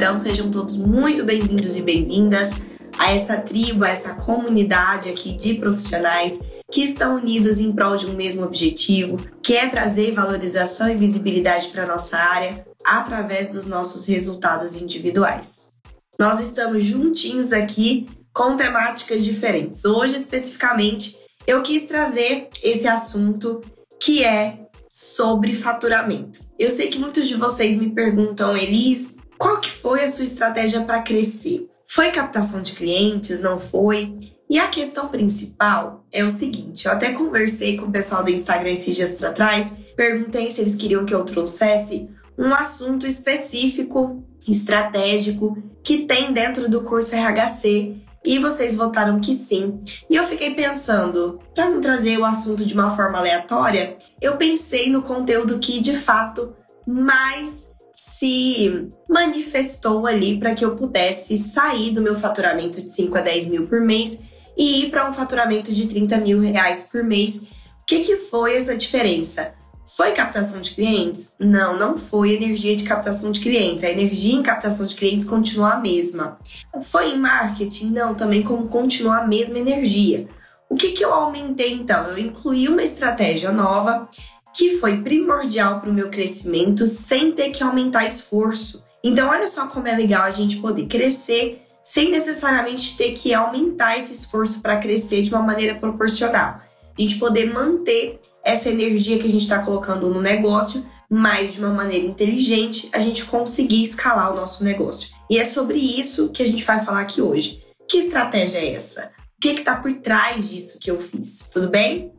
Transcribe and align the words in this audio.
Então 0.00 0.16
sejam 0.16 0.50
todos 0.50 0.78
muito 0.78 1.24
bem-vindos 1.24 1.76
e 1.76 1.82
bem-vindas 1.82 2.62
a 2.98 3.12
essa 3.12 3.36
tribo, 3.36 3.84
a 3.84 3.90
essa 3.90 4.14
comunidade 4.14 5.10
aqui 5.10 5.34
de 5.34 5.56
profissionais 5.56 6.40
que 6.72 6.84
estão 6.84 7.16
unidos 7.16 7.58
em 7.60 7.70
prol 7.70 7.98
de 7.98 8.06
um 8.06 8.14
mesmo 8.14 8.46
objetivo, 8.46 9.18
que 9.42 9.54
é 9.54 9.68
trazer 9.68 10.12
valorização 10.12 10.88
e 10.88 10.96
visibilidade 10.96 11.68
para 11.68 11.84
nossa 11.84 12.16
área 12.16 12.66
através 12.82 13.50
dos 13.50 13.66
nossos 13.66 14.06
resultados 14.06 14.74
individuais. 14.74 15.74
Nós 16.18 16.40
estamos 16.40 16.82
juntinhos 16.82 17.52
aqui 17.52 18.08
com 18.32 18.56
temáticas 18.56 19.22
diferentes. 19.22 19.84
Hoje, 19.84 20.16
especificamente, 20.16 21.18
eu 21.46 21.62
quis 21.62 21.82
trazer 21.82 22.48
esse 22.64 22.88
assunto 22.88 23.60
que 24.00 24.24
é 24.24 24.60
sobre 24.90 25.54
faturamento. 25.54 26.40
Eu 26.58 26.70
sei 26.70 26.88
que 26.88 26.98
muitos 26.98 27.28
de 27.28 27.34
vocês 27.34 27.76
me 27.76 27.90
perguntam, 27.90 28.56
Elis, 28.56 29.19
qual 29.40 29.58
que 29.58 29.70
foi 29.70 30.04
a 30.04 30.08
sua 30.10 30.22
estratégia 30.22 30.82
para 30.82 31.00
crescer? 31.00 31.66
Foi 31.86 32.10
captação 32.10 32.60
de 32.60 32.74
clientes? 32.74 33.40
Não 33.40 33.58
foi? 33.58 34.14
E 34.50 34.58
a 34.58 34.68
questão 34.68 35.08
principal 35.08 36.04
é 36.12 36.22
o 36.22 36.28
seguinte: 36.28 36.84
eu 36.84 36.92
até 36.92 37.12
conversei 37.12 37.78
com 37.78 37.86
o 37.86 37.90
pessoal 37.90 38.22
do 38.22 38.30
Instagram 38.30 38.70
esses 38.70 38.94
dias 38.94 39.20
atrás, 39.24 39.72
perguntei 39.96 40.50
se 40.50 40.60
eles 40.60 40.74
queriam 40.74 41.06
que 41.06 41.14
eu 41.14 41.24
trouxesse 41.24 42.10
um 42.36 42.52
assunto 42.52 43.06
específico, 43.06 44.22
estratégico, 44.46 45.56
que 45.82 46.04
tem 46.04 46.34
dentro 46.34 46.68
do 46.68 46.82
curso 46.82 47.16
RHC. 47.16 47.96
E 48.22 48.38
vocês 48.38 48.76
votaram 48.76 49.18
que 49.18 49.32
sim. 49.32 49.82
E 50.10 50.16
eu 50.16 50.24
fiquei 50.24 50.54
pensando, 50.54 51.40
para 51.54 51.70
não 51.70 51.80
trazer 51.80 52.18
o 52.18 52.26
assunto 52.26 52.66
de 52.66 52.74
uma 52.74 52.90
forma 52.90 53.16
aleatória, 53.16 53.96
eu 54.20 54.36
pensei 54.36 54.90
no 54.90 55.00
conteúdo 55.00 55.58
que 55.58 55.80
de 55.80 55.96
fato 55.96 56.54
mais 56.86 57.69
se 57.92 58.88
manifestou 59.08 60.06
ali 60.06 60.38
para 60.38 60.54
que 60.54 60.64
eu 60.64 60.76
pudesse 60.76 61.36
sair 61.36 61.90
do 61.92 62.00
meu 62.00 62.18
faturamento 62.18 62.82
de 62.82 62.90
5 62.90 63.16
a 63.16 63.20
10 63.20 63.50
mil 63.50 63.66
por 63.66 63.80
mês 63.80 64.24
e 64.56 64.82
ir 64.82 64.90
para 64.90 65.08
um 65.08 65.12
faturamento 65.12 65.72
de 65.72 65.86
30 65.86 66.18
mil 66.18 66.40
reais 66.40 66.88
por 66.90 67.02
mês. 67.02 67.44
O 67.82 67.86
que, 67.86 68.00
que 68.00 68.16
foi 68.16 68.56
essa 68.56 68.76
diferença? 68.76 69.54
Foi 69.96 70.12
captação 70.12 70.60
de 70.60 70.70
clientes? 70.70 71.34
Não, 71.40 71.76
não 71.76 71.98
foi 71.98 72.34
energia 72.34 72.76
de 72.76 72.84
captação 72.84 73.32
de 73.32 73.40
clientes. 73.40 73.82
A 73.82 73.90
energia 73.90 74.34
em 74.34 74.42
captação 74.42 74.86
de 74.86 74.94
clientes 74.94 75.26
continua 75.26 75.70
a 75.70 75.80
mesma. 75.80 76.38
Foi 76.82 77.10
em 77.10 77.18
marketing? 77.18 77.90
Não, 77.90 78.14
também 78.14 78.42
como 78.42 78.68
continua 78.68 79.18
a 79.18 79.26
mesma 79.26 79.58
energia. 79.58 80.28
O 80.68 80.76
que, 80.76 80.92
que 80.92 81.04
eu 81.04 81.12
aumentei 81.12 81.72
então? 81.72 82.10
Eu 82.10 82.18
incluí 82.18 82.68
uma 82.68 82.82
estratégia 82.82 83.50
nova 83.50 84.08
que 84.54 84.78
foi 84.78 85.02
primordial 85.02 85.80
para 85.80 85.90
o 85.90 85.94
meu 85.94 86.10
crescimento 86.10 86.86
sem 86.86 87.32
ter 87.32 87.50
que 87.50 87.62
aumentar 87.62 88.06
esforço. 88.06 88.84
Então, 89.02 89.30
olha 89.30 89.48
só 89.48 89.66
como 89.68 89.88
é 89.88 89.96
legal 89.96 90.22
a 90.22 90.30
gente 90.30 90.56
poder 90.56 90.86
crescer 90.86 91.62
sem 91.82 92.10
necessariamente 92.10 92.96
ter 92.96 93.12
que 93.12 93.32
aumentar 93.32 93.96
esse 93.96 94.12
esforço 94.12 94.60
para 94.60 94.76
crescer 94.76 95.22
de 95.22 95.30
uma 95.30 95.42
maneira 95.42 95.74
proporcional. 95.74 96.60
A 96.96 97.00
gente 97.00 97.18
poder 97.18 97.52
manter 97.52 98.20
essa 98.44 98.68
energia 98.68 99.18
que 99.18 99.26
a 99.26 99.30
gente 99.30 99.42
está 99.42 99.60
colocando 99.60 100.08
no 100.08 100.20
negócio, 100.20 100.86
mas 101.08 101.54
de 101.54 101.60
uma 101.60 101.72
maneira 101.72 102.06
inteligente, 102.06 102.88
a 102.92 102.98
gente 102.98 103.24
conseguir 103.24 103.82
escalar 103.82 104.32
o 104.32 104.36
nosso 104.36 104.62
negócio. 104.62 105.14
E 105.28 105.38
é 105.38 105.44
sobre 105.44 105.78
isso 105.78 106.30
que 106.30 106.42
a 106.42 106.46
gente 106.46 106.64
vai 106.64 106.84
falar 106.84 107.00
aqui 107.00 107.20
hoje. 107.20 107.64
Que 107.88 107.98
estratégia 107.98 108.58
é 108.58 108.74
essa? 108.74 109.10
O 109.36 109.40
que 109.40 109.48
está 109.48 109.76
por 109.76 109.92
trás 109.94 110.50
disso 110.50 110.78
que 110.78 110.90
eu 110.90 111.00
fiz? 111.00 111.48
Tudo 111.50 111.68
bem? 111.68 112.12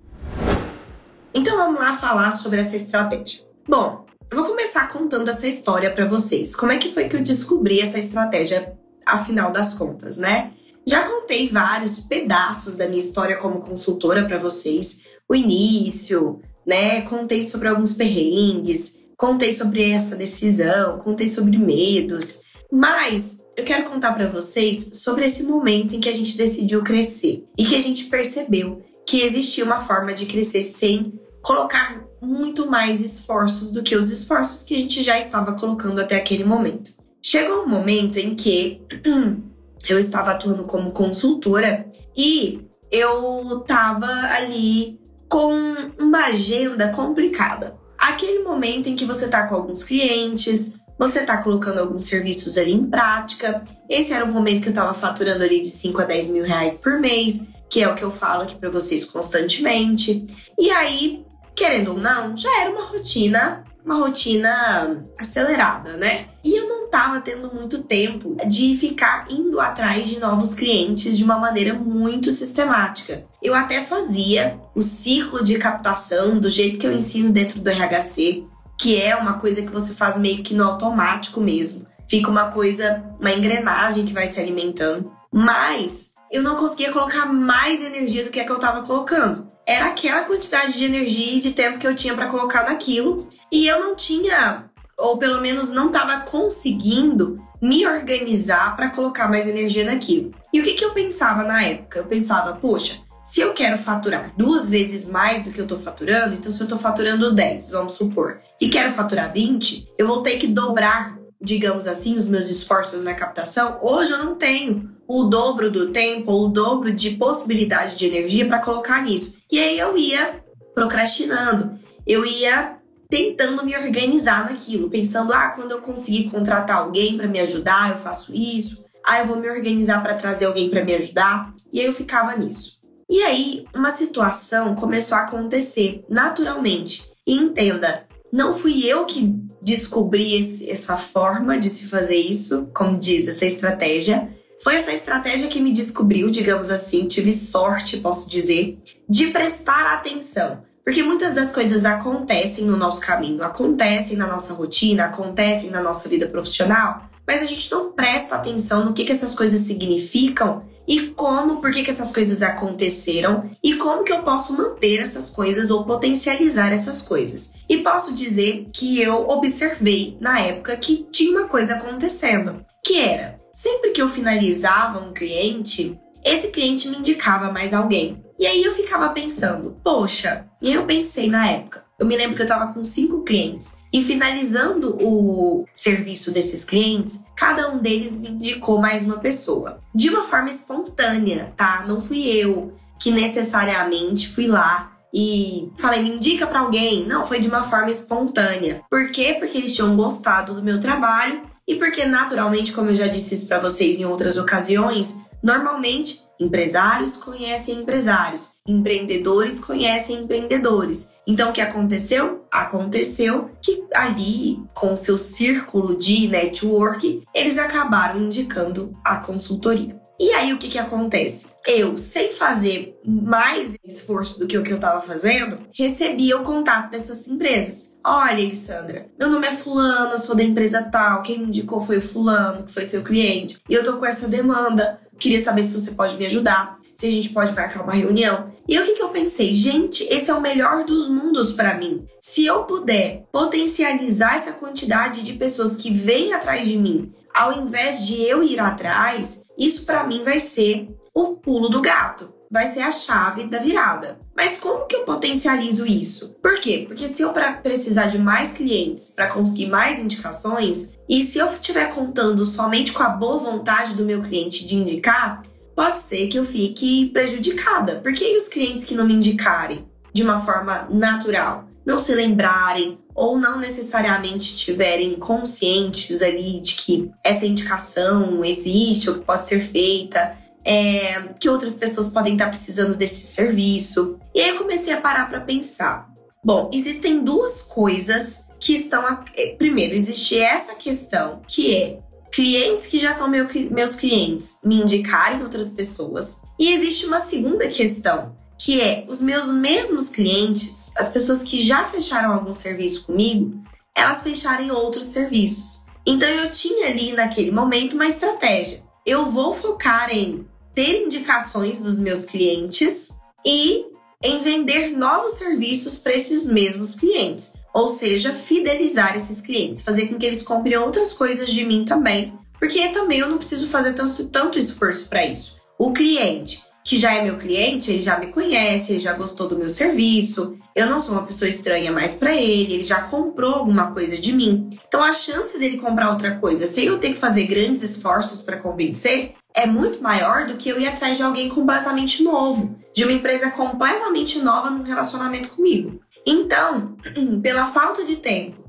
Então 1.33 1.55
vamos 1.55 1.79
lá 1.79 1.93
falar 1.93 2.31
sobre 2.31 2.59
essa 2.59 2.75
estratégia. 2.75 3.43
Bom, 3.67 4.05
eu 4.29 4.37
vou 4.37 4.45
começar 4.45 4.87
contando 4.89 5.29
essa 5.29 5.47
história 5.47 5.89
para 5.89 6.05
vocês. 6.05 6.55
Como 6.55 6.71
é 6.71 6.77
que 6.77 6.91
foi 6.91 7.07
que 7.07 7.15
eu 7.15 7.21
descobri 7.21 7.79
essa 7.79 7.97
estratégia, 7.97 8.77
afinal 9.05 9.51
das 9.51 9.73
contas, 9.73 10.17
né? 10.17 10.51
Já 10.85 11.07
contei 11.07 11.47
vários 11.47 11.99
pedaços 12.01 12.75
da 12.75 12.87
minha 12.87 12.99
história 12.99 13.37
como 13.37 13.61
consultora 13.61 14.25
para 14.25 14.37
vocês, 14.37 15.05
o 15.27 15.33
início, 15.33 16.41
né? 16.65 17.01
Contei 17.01 17.43
sobre 17.43 17.69
alguns 17.69 17.93
perrengues, 17.93 19.05
contei 19.15 19.53
sobre 19.53 19.89
essa 19.89 20.17
decisão, 20.17 20.99
contei 20.99 21.29
sobre 21.29 21.57
medos, 21.57 22.45
mas 22.69 23.45
eu 23.55 23.63
quero 23.63 23.89
contar 23.89 24.13
para 24.13 24.27
vocês 24.27 25.01
sobre 25.01 25.25
esse 25.25 25.43
momento 25.43 25.95
em 25.95 25.99
que 25.99 26.09
a 26.09 26.13
gente 26.13 26.35
decidiu 26.35 26.83
crescer 26.83 27.45
e 27.57 27.65
que 27.65 27.75
a 27.75 27.81
gente 27.81 28.05
percebeu 28.05 28.81
que 29.05 29.21
existia 29.21 29.63
uma 29.63 29.81
forma 29.81 30.13
de 30.13 30.25
crescer 30.25 30.63
sem 30.63 31.19
colocar 31.41 32.03
muito 32.21 32.69
mais 32.69 33.01
esforços 33.01 33.71
do 33.71 33.81
que 33.81 33.95
os 33.95 34.09
esforços 34.11 34.63
que 34.63 34.75
a 34.75 34.77
gente 34.77 35.01
já 35.01 35.17
estava 35.17 35.53
colocando 35.53 35.99
até 35.99 36.15
aquele 36.15 36.43
momento. 36.43 36.91
Chegou 37.21 37.63
um 37.63 37.67
momento 37.67 38.17
em 38.17 38.35
que 38.35 38.81
eu 39.89 39.97
estava 39.97 40.31
atuando 40.31 40.63
como 40.65 40.91
consultora 40.91 41.87
e 42.15 42.61
eu 42.91 43.61
estava 43.61 44.07
ali 44.35 44.99
com 45.27 45.53
uma 45.97 46.25
agenda 46.27 46.89
complicada. 46.89 47.75
Aquele 47.97 48.43
momento 48.43 48.87
em 48.87 48.95
que 48.95 49.05
você 49.05 49.25
está 49.25 49.47
com 49.47 49.55
alguns 49.55 49.83
clientes, 49.83 50.75
você 50.97 51.19
está 51.19 51.37
colocando 51.37 51.79
alguns 51.79 52.03
serviços 52.03 52.57
ali 52.57 52.73
em 52.73 52.85
prática. 52.85 53.63
Esse 53.89 54.13
era 54.13 54.25
o 54.25 54.31
momento 54.31 54.61
que 54.61 54.67
eu 54.67 54.73
estava 54.73 54.93
faturando 54.93 55.43
ali 55.43 55.61
de 55.61 55.69
5 55.69 56.01
a 56.01 56.05
10 56.05 56.31
mil 56.31 56.43
reais 56.43 56.75
por 56.75 56.99
mês 56.99 57.47
que 57.71 57.81
é 57.81 57.87
o 57.87 57.95
que 57.95 58.03
eu 58.03 58.11
falo 58.11 58.43
aqui 58.43 58.55
para 58.55 58.69
vocês 58.69 59.05
constantemente. 59.05 60.27
E 60.59 60.69
aí, 60.69 61.25
querendo 61.55 61.93
ou 61.93 61.97
não, 61.97 62.35
já 62.35 62.59
era 62.59 62.69
uma 62.69 62.83
rotina, 62.83 63.63
uma 63.83 63.95
rotina 63.95 65.01
acelerada, 65.17 65.95
né? 65.95 66.27
E 66.43 66.53
eu 66.53 66.67
não 66.67 66.89
tava 66.89 67.21
tendo 67.21 67.49
muito 67.53 67.83
tempo 67.83 68.35
de 68.45 68.75
ficar 68.75 69.27
indo 69.31 69.57
atrás 69.61 70.09
de 70.09 70.19
novos 70.19 70.53
clientes 70.53 71.17
de 71.17 71.23
uma 71.23 71.39
maneira 71.39 71.73
muito 71.73 72.29
sistemática. 72.31 73.23
Eu 73.41 73.55
até 73.55 73.81
fazia 73.81 74.59
o 74.75 74.81
ciclo 74.81 75.41
de 75.41 75.57
captação 75.57 76.37
do 76.37 76.49
jeito 76.49 76.77
que 76.77 76.85
eu 76.85 76.91
ensino 76.91 77.31
dentro 77.31 77.61
do 77.61 77.69
RHC, 77.69 78.45
que 78.77 79.01
é 79.01 79.15
uma 79.15 79.39
coisa 79.39 79.61
que 79.61 79.71
você 79.71 79.93
faz 79.93 80.17
meio 80.17 80.43
que 80.43 80.53
no 80.53 80.65
automático 80.65 81.39
mesmo. 81.39 81.87
Fica 82.09 82.29
uma 82.29 82.51
coisa, 82.51 83.01
uma 83.17 83.31
engrenagem 83.31 84.05
que 84.05 84.11
vai 84.11 84.27
se 84.27 84.41
alimentando. 84.41 85.09
Mas 85.31 86.10
eu 86.31 86.41
não 86.41 86.55
conseguia 86.55 86.91
colocar 86.91 87.25
mais 87.25 87.83
energia 87.83 88.23
do 88.23 88.29
que 88.29 88.39
a 88.39 88.45
que 88.45 88.51
eu 88.51 88.55
estava 88.55 88.81
colocando. 88.81 89.47
Era 89.67 89.87
aquela 89.87 90.23
quantidade 90.23 90.73
de 90.73 90.85
energia 90.85 91.33
e 91.33 91.39
de 91.41 91.51
tempo 91.51 91.77
que 91.77 91.85
eu 91.85 91.93
tinha 91.93 92.15
para 92.15 92.29
colocar 92.29 92.63
naquilo, 92.63 93.27
e 93.51 93.67
eu 93.67 93.81
não 93.81 93.95
tinha, 93.95 94.65
ou 94.97 95.17
pelo 95.17 95.41
menos 95.41 95.71
não 95.71 95.87
estava 95.87 96.21
conseguindo 96.21 97.39
me 97.61 97.85
organizar 97.85 98.75
para 98.75 98.89
colocar 98.89 99.27
mais 99.27 99.47
energia 99.47 99.85
naquilo. 99.85 100.33
E 100.53 100.59
o 100.59 100.63
que, 100.63 100.73
que 100.73 100.85
eu 100.85 100.93
pensava 100.93 101.43
na 101.43 101.63
época? 101.63 101.99
Eu 101.99 102.05
pensava, 102.05 102.53
poxa, 102.53 102.99
se 103.23 103.41
eu 103.41 103.53
quero 103.53 103.77
faturar 103.77 104.33
duas 104.35 104.69
vezes 104.69 105.07
mais 105.09 105.43
do 105.43 105.51
que 105.51 105.59
eu 105.59 105.67
tô 105.67 105.77
faturando, 105.77 106.33
então 106.33 106.51
se 106.51 106.61
eu 106.61 106.67
tô 106.67 106.77
faturando 106.77 107.31
10, 107.31 107.69
vamos 107.71 107.93
supor, 107.93 108.39
e 108.59 108.69
quero 108.69 108.91
faturar 108.93 109.31
20, 109.31 109.93
eu 109.97 110.07
vou 110.07 110.21
ter 110.21 110.37
que 110.37 110.47
dobrar, 110.47 111.19
digamos 111.39 111.87
assim, 111.87 112.15
os 112.15 112.27
meus 112.27 112.49
esforços 112.49 113.03
na 113.03 113.13
captação. 113.13 113.77
Hoje 113.81 114.11
eu 114.11 114.23
não 114.23 114.35
tenho 114.35 114.89
o 115.11 115.25
dobro 115.25 115.69
do 115.69 115.91
tempo, 115.91 116.31
ou 116.31 116.45
o 116.45 116.49
dobro 116.49 116.93
de 116.93 117.11
possibilidade 117.11 117.95
de 117.97 118.05
energia 118.05 118.45
para 118.45 118.59
colocar 118.59 119.03
nisso. 119.03 119.37
E 119.51 119.59
aí 119.59 119.77
eu 119.77 119.97
ia 119.97 120.41
procrastinando, 120.73 121.77
eu 122.07 122.25
ia 122.25 122.77
tentando 123.09 123.65
me 123.65 123.75
organizar 123.75 124.49
naquilo, 124.49 124.89
pensando: 124.89 125.33
ah, 125.33 125.49
quando 125.49 125.71
eu 125.71 125.81
conseguir 125.81 126.29
contratar 126.29 126.77
alguém 126.77 127.17
para 127.17 127.27
me 127.27 127.41
ajudar, 127.41 127.91
eu 127.91 127.97
faço 127.97 128.33
isso. 128.33 128.85
Ah, 129.05 129.19
eu 129.19 129.27
vou 129.27 129.35
me 129.35 129.49
organizar 129.49 130.01
para 130.01 130.13
trazer 130.13 130.45
alguém 130.45 130.69
para 130.69 130.85
me 130.85 130.93
ajudar. 130.93 131.53
E 131.73 131.81
aí 131.81 131.85
eu 131.85 131.93
ficava 131.93 132.37
nisso. 132.37 132.79
E 133.09 133.21
aí, 133.23 133.65
uma 133.75 133.91
situação 133.91 134.75
começou 134.75 135.17
a 135.17 135.23
acontecer 135.23 136.05
naturalmente. 136.07 137.11
E 137.27 137.33
entenda, 137.33 138.05
não 138.31 138.53
fui 138.53 138.85
eu 138.85 139.05
que 139.05 139.35
descobri 139.61 140.35
esse, 140.35 140.69
essa 140.69 140.95
forma 140.95 141.57
de 141.57 141.69
se 141.69 141.87
fazer 141.87 142.15
isso, 142.15 142.69
como 142.73 142.97
diz 142.97 143.27
essa 143.27 143.45
estratégia. 143.45 144.29
Foi 144.63 144.75
essa 144.75 144.91
estratégia 144.91 145.47
que 145.47 145.59
me 145.59 145.73
descobriu, 145.73 146.29
digamos 146.29 146.69
assim, 146.69 147.07
tive 147.07 147.33
sorte, 147.33 147.97
posso 147.97 148.29
dizer, 148.29 148.77
de 149.09 149.27
prestar 149.27 149.93
atenção. 149.93 150.63
Porque 150.83 151.01
muitas 151.01 151.33
das 151.33 151.51
coisas 151.51 151.83
acontecem 151.83 152.65
no 152.65 152.77
nosso 152.77 153.01
caminho, 153.01 153.43
acontecem 153.43 154.15
na 154.15 154.27
nossa 154.27 154.53
rotina, 154.53 155.05
acontecem 155.05 155.69
na 155.69 155.81
nossa 155.81 156.07
vida 156.07 156.27
profissional, 156.27 157.09
mas 157.25 157.41
a 157.41 157.45
gente 157.45 157.71
não 157.71 157.91
presta 157.91 158.35
atenção 158.35 158.85
no 158.85 158.93
que, 158.93 159.05
que 159.05 159.11
essas 159.11 159.33
coisas 159.33 159.61
significam 159.61 160.63
e 160.87 161.07
como, 161.09 161.61
por 161.61 161.71
que, 161.71 161.83
que 161.83 161.91
essas 161.91 162.11
coisas 162.11 162.41
aconteceram 162.41 163.49
e 163.63 163.75
como 163.75 164.03
que 164.03 164.11
eu 164.11 164.21
posso 164.23 164.53
manter 164.53 164.99
essas 164.99 165.29
coisas 165.29 165.71
ou 165.71 165.85
potencializar 165.85 166.71
essas 166.71 167.01
coisas. 167.01 167.53
E 167.69 167.77
posso 167.77 168.13
dizer 168.13 168.65
que 168.73 168.99
eu 169.01 169.27
observei 169.29 170.17
na 170.19 170.39
época 170.39 170.75
que 170.77 171.07
tinha 171.11 171.31
uma 171.31 171.47
coisa 171.47 171.75
acontecendo, 171.75 172.65
que 172.83 172.99
era 172.99 173.40
sempre 173.53 173.91
que 173.91 174.01
eu 174.01 174.09
finalizava 174.09 174.99
um 174.99 175.13
cliente, 175.13 175.99
esse 176.23 176.49
cliente 176.49 176.87
me 176.89 176.97
indicava 176.97 177.51
mais 177.51 177.73
alguém. 177.73 178.23
E 178.39 178.45
aí 178.45 178.63
eu 178.63 178.73
ficava 178.73 179.09
pensando, 179.09 179.77
poxa, 179.83 180.45
e 180.61 180.73
eu 180.73 180.85
pensei 180.85 181.29
na 181.29 181.47
época, 181.47 181.83
eu 181.99 182.07
me 182.07 182.17
lembro 182.17 182.35
que 182.35 182.41
eu 182.41 182.45
estava 182.45 182.73
com 182.73 182.83
cinco 182.83 183.23
clientes 183.23 183.77
e 183.93 184.03
finalizando 184.03 184.97
o 184.99 185.65
serviço 185.71 186.31
desses 186.31 186.65
clientes, 186.65 187.23
cada 187.35 187.69
um 187.69 187.77
deles 187.77 188.19
me 188.19 188.29
indicou 188.29 188.79
mais 188.79 189.03
uma 189.03 189.19
pessoa. 189.19 189.79
De 189.93 190.09
uma 190.09 190.23
forma 190.23 190.49
espontânea, 190.49 191.53
tá? 191.55 191.85
Não 191.87 192.01
fui 192.01 192.27
eu 192.27 192.73
que 192.99 193.11
necessariamente 193.11 194.27
fui 194.29 194.47
lá 194.47 194.97
e 195.13 195.71
falei, 195.77 196.01
me 196.01 196.09
indica 196.11 196.47
para 196.47 196.61
alguém. 196.61 197.05
Não, 197.05 197.23
foi 197.23 197.39
de 197.39 197.47
uma 197.47 197.61
forma 197.63 197.91
espontânea. 197.91 198.81
Por 198.89 199.11
quê? 199.11 199.35
Porque 199.37 199.59
eles 199.59 199.75
tinham 199.75 199.95
gostado 199.95 200.55
do 200.55 200.63
meu 200.63 200.79
trabalho 200.79 201.50
e 201.67 201.75
porque 201.75 202.05
naturalmente, 202.05 202.71
como 202.71 202.89
eu 202.89 202.95
já 202.95 203.07
disse 203.07 203.35
isso 203.35 203.47
para 203.47 203.59
vocês 203.59 203.99
em 203.99 204.05
outras 204.05 204.37
ocasiões, 204.37 205.15
Normalmente, 205.43 206.21
empresários 206.39 207.17
conhecem 207.17 207.79
empresários, 207.79 208.57
empreendedores 208.67 209.59
conhecem 209.59 210.17
empreendedores. 210.17 211.15
Então, 211.25 211.49
o 211.49 211.53
que 211.53 211.61
aconteceu? 211.61 212.45
Aconteceu 212.51 213.49
que 213.59 213.83
ali, 213.95 214.61
com 214.73 214.95
seu 214.95 215.17
círculo 215.17 215.97
de 215.97 216.27
network, 216.27 217.23
eles 217.33 217.57
acabaram 217.57 218.19
indicando 218.19 218.95
a 219.03 219.17
consultoria. 219.17 219.99
E 220.21 220.31
aí, 220.33 220.53
o 220.53 220.59
que, 220.59 220.69
que 220.69 220.77
acontece? 220.77 221.47
Eu, 221.65 221.97
sem 221.97 222.31
fazer 222.31 222.95
mais 223.03 223.73
esforço 223.83 224.39
do 224.39 224.45
que 224.45 224.55
o 224.55 224.61
que 224.61 224.71
eu 224.71 224.75
estava 224.75 225.01
fazendo, 225.01 225.57
recebia 225.73 226.37
o 226.37 226.43
contato 226.43 226.91
dessas 226.91 227.27
empresas. 227.27 227.97
Olha, 228.05 228.45
Alessandra, 228.45 229.07
meu 229.17 229.31
nome 229.31 229.47
é 229.47 229.51
Fulano, 229.51 230.11
eu 230.11 230.19
sou 230.19 230.35
da 230.35 230.43
empresa 230.43 230.83
tal, 230.91 231.23
quem 231.23 231.39
me 231.39 231.45
indicou 231.45 231.81
foi 231.81 231.97
o 231.97 232.01
Fulano, 232.03 232.63
que 232.63 232.71
foi 232.71 232.85
seu 232.85 233.03
cliente, 233.03 233.57
e 233.67 233.73
eu 233.73 233.83
tô 233.83 233.97
com 233.97 234.05
essa 234.05 234.27
demanda 234.27 234.99
Queria 235.21 235.39
saber 235.39 235.61
se 235.61 235.79
você 235.79 235.91
pode 235.91 236.17
me 236.17 236.25
ajudar, 236.25 236.79
se 236.95 237.05
a 237.05 237.11
gente 237.11 237.29
pode 237.29 237.53
marcar 237.53 237.83
uma 237.83 237.93
reunião. 237.93 238.51
E 238.67 238.79
o 238.79 238.83
que, 238.83 238.93
que 238.93 239.03
eu 239.03 239.09
pensei? 239.09 239.53
Gente, 239.53 240.03
esse 240.11 240.31
é 240.31 240.33
o 240.33 240.41
melhor 240.41 240.83
dos 240.83 241.07
mundos 241.09 241.51
para 241.51 241.77
mim. 241.77 242.03
Se 242.19 242.43
eu 242.43 242.63
puder 242.63 243.25
potencializar 243.31 244.37
essa 244.37 244.51
quantidade 244.51 245.21
de 245.21 245.33
pessoas 245.33 245.75
que 245.75 245.93
vêm 245.93 246.33
atrás 246.33 246.67
de 246.67 246.75
mim, 246.75 247.13
ao 247.31 247.53
invés 247.53 248.03
de 248.03 248.19
eu 248.23 248.43
ir 248.43 248.59
atrás, 248.59 249.45
isso 249.65 249.85
para 249.85 250.03
mim 250.03 250.23
vai 250.23 250.39
ser 250.39 250.89
o 251.13 251.35
pulo 251.35 251.69
do 251.69 251.81
gato 251.81 252.41
vai 252.51 252.65
ser 252.65 252.81
a 252.81 252.91
chave 252.91 253.45
da 253.45 253.59
virada. 253.59 254.19
Mas 254.35 254.57
como 254.57 254.85
que 254.85 254.97
eu 254.97 255.03
potencializo 255.05 255.85
isso? 255.85 256.35
Por 256.41 256.59
quê? 256.59 256.83
Porque 256.85 257.07
se 257.07 257.21
eu 257.21 257.33
precisar 257.63 258.07
de 258.07 258.19
mais 258.19 258.51
clientes 258.51 259.11
para 259.15 259.29
conseguir 259.29 259.67
mais 259.67 259.99
indicações, 259.99 260.99
e 261.07 261.23
se 261.23 261.37
eu 261.37 261.47
estiver 261.47 261.93
contando 261.95 262.43
somente 262.43 262.91
com 262.91 263.01
a 263.01 263.09
boa 263.09 263.37
vontade 263.37 263.95
do 263.95 264.03
meu 264.03 264.21
cliente 264.21 264.65
de 264.65 264.75
indicar, 264.75 265.41
pode 265.73 265.99
ser 265.99 266.27
que 266.27 266.37
eu 266.37 266.45
fique 266.45 267.09
prejudicada. 267.11 268.01
Porque 268.03 268.25
e 268.25 268.37
os 268.37 268.49
clientes 268.49 268.83
que 268.83 268.95
não 268.95 269.07
me 269.07 269.13
indicarem 269.13 269.87
de 270.13 270.21
uma 270.21 270.41
forma 270.41 270.89
natural? 270.91 271.69
Não 271.85 271.97
se 271.97 272.13
lembrarem 272.13 272.99
ou 273.13 273.37
não 273.37 273.59
necessariamente 273.59 274.53
estiverem 274.53 275.15
conscientes 275.15 276.21
ali 276.21 276.59
de 276.59 276.75
que 276.75 277.11
essa 277.23 277.45
indicação 277.45 278.43
existe 278.43 279.09
ou 279.09 279.19
que 279.19 279.25
pode 279.25 279.47
ser 279.47 279.65
feita 279.67 280.37
é, 280.63 281.21
que 281.39 281.49
outras 281.49 281.75
pessoas 281.75 282.09
podem 282.09 282.33
estar 282.33 282.49
precisando 282.49 282.95
desse 282.95 283.21
serviço. 283.33 284.19
E 284.33 284.41
aí 284.41 284.49
eu 284.49 284.57
comecei 284.57 284.93
a 284.93 285.01
parar 285.01 285.29
para 285.29 285.41
pensar. 285.41 286.09
Bom, 286.43 286.69
existem 286.73 287.23
duas 287.23 287.61
coisas 287.61 288.47
que 288.59 288.73
estão. 288.73 289.05
A... 289.05 289.23
É, 289.35 289.55
primeiro, 289.55 289.93
existe 289.93 290.37
essa 290.37 290.75
questão 290.75 291.41
que 291.47 291.75
é 291.75 291.99
clientes 292.31 292.87
que 292.87 292.99
já 292.99 293.11
são 293.11 293.27
meu, 293.27 293.47
meus 293.69 293.95
clientes 293.95 294.57
me 294.63 294.81
indicarem 294.81 295.43
outras 295.43 295.69
pessoas. 295.69 296.43
E 296.57 296.73
existe 296.73 297.05
uma 297.05 297.19
segunda 297.19 297.67
questão, 297.67 298.35
que 298.63 298.79
é 298.79 299.05
os 299.07 299.21
meus 299.21 299.47
mesmos 299.47 300.09
clientes, 300.09 300.91
as 300.95 301.09
pessoas 301.09 301.41
que 301.41 301.63
já 301.63 301.83
fecharam 301.83 302.33
algum 302.33 302.53
serviço 302.53 303.05
comigo, 303.05 303.59
elas 303.95 304.21
fecharem 304.21 304.69
outros 304.69 305.05
serviços. 305.05 305.85
Então 306.05 306.29
eu 306.29 306.49
tinha 306.51 306.87
ali 306.87 307.11
naquele 307.13 307.51
momento 307.51 307.93
uma 307.93 308.07
estratégia. 308.07 308.83
Eu 309.03 309.31
vou 309.31 309.51
focar 309.53 310.15
em 310.15 310.45
ter 310.75 311.03
indicações 311.05 311.79
dos 311.79 311.97
meus 311.97 312.23
clientes 312.23 313.09
e 313.43 313.85
em 314.23 314.43
vender 314.43 314.95
novos 314.95 315.33
serviços 315.33 315.97
para 315.97 316.13
esses 316.13 316.45
mesmos 316.45 316.93
clientes. 316.93 317.53
Ou 317.73 317.89
seja, 317.89 318.33
fidelizar 318.33 319.15
esses 319.15 319.41
clientes, 319.41 319.81
fazer 319.81 320.07
com 320.07 320.19
que 320.19 320.25
eles 320.25 320.43
comprem 320.43 320.77
outras 320.77 321.11
coisas 321.13 321.49
de 321.51 321.65
mim 321.65 321.83
também, 321.83 322.37
porque 322.59 322.89
também 322.89 323.19
eu 323.19 323.29
não 323.29 323.39
preciso 323.39 323.67
fazer 323.67 323.93
tanto, 323.93 324.27
tanto 324.27 324.59
esforço 324.59 325.09
para 325.09 325.25
isso. 325.25 325.59
O 325.79 325.91
cliente 325.91 326.70
que 326.83 326.97
já 326.97 327.13
é 327.13 327.23
meu 327.23 327.37
cliente, 327.37 327.91
ele 327.91 328.01
já 328.01 328.17
me 328.17 328.27
conhece, 328.27 328.93
ele 328.93 328.99
já 328.99 329.13
gostou 329.13 329.47
do 329.47 329.57
meu 329.57 329.69
serviço, 329.69 330.57
eu 330.75 330.87
não 330.87 330.99
sou 330.99 331.13
uma 331.13 331.25
pessoa 331.25 331.47
estranha 331.47 331.91
mais 331.91 332.15
para 332.15 332.33
ele, 332.33 332.73
ele 332.73 332.83
já 332.83 333.01
comprou 333.01 333.55
alguma 333.55 333.91
coisa 333.91 334.17
de 334.17 334.33
mim. 334.33 334.69
Então 334.87 335.03
a 335.03 335.11
chance 335.11 335.57
dele 335.57 335.77
comprar 335.77 336.09
outra 336.09 336.35
coisa 336.35 336.65
sem 336.65 336.85
eu 336.85 336.97
ter 336.97 337.09
que 337.09 337.19
fazer 337.19 337.45
grandes 337.45 337.83
esforços 337.83 338.41
para 338.41 338.57
convencer 338.57 339.33
é 339.53 339.65
muito 339.65 340.01
maior 340.01 340.47
do 340.47 340.57
que 340.57 340.69
eu 340.69 340.79
ir 340.79 340.87
atrás 340.87 341.17
de 341.17 341.23
alguém 341.23 341.49
completamente 341.49 342.23
novo, 342.23 342.79
de 342.93 343.03
uma 343.03 343.13
empresa 343.13 343.51
completamente 343.51 344.39
nova 344.39 344.69
num 344.69 344.83
relacionamento 344.83 345.49
comigo. 345.49 345.99
Então, 346.25 346.95
pela 347.41 347.65
falta 347.65 348.05
de 348.05 348.15
tempo 348.17 348.63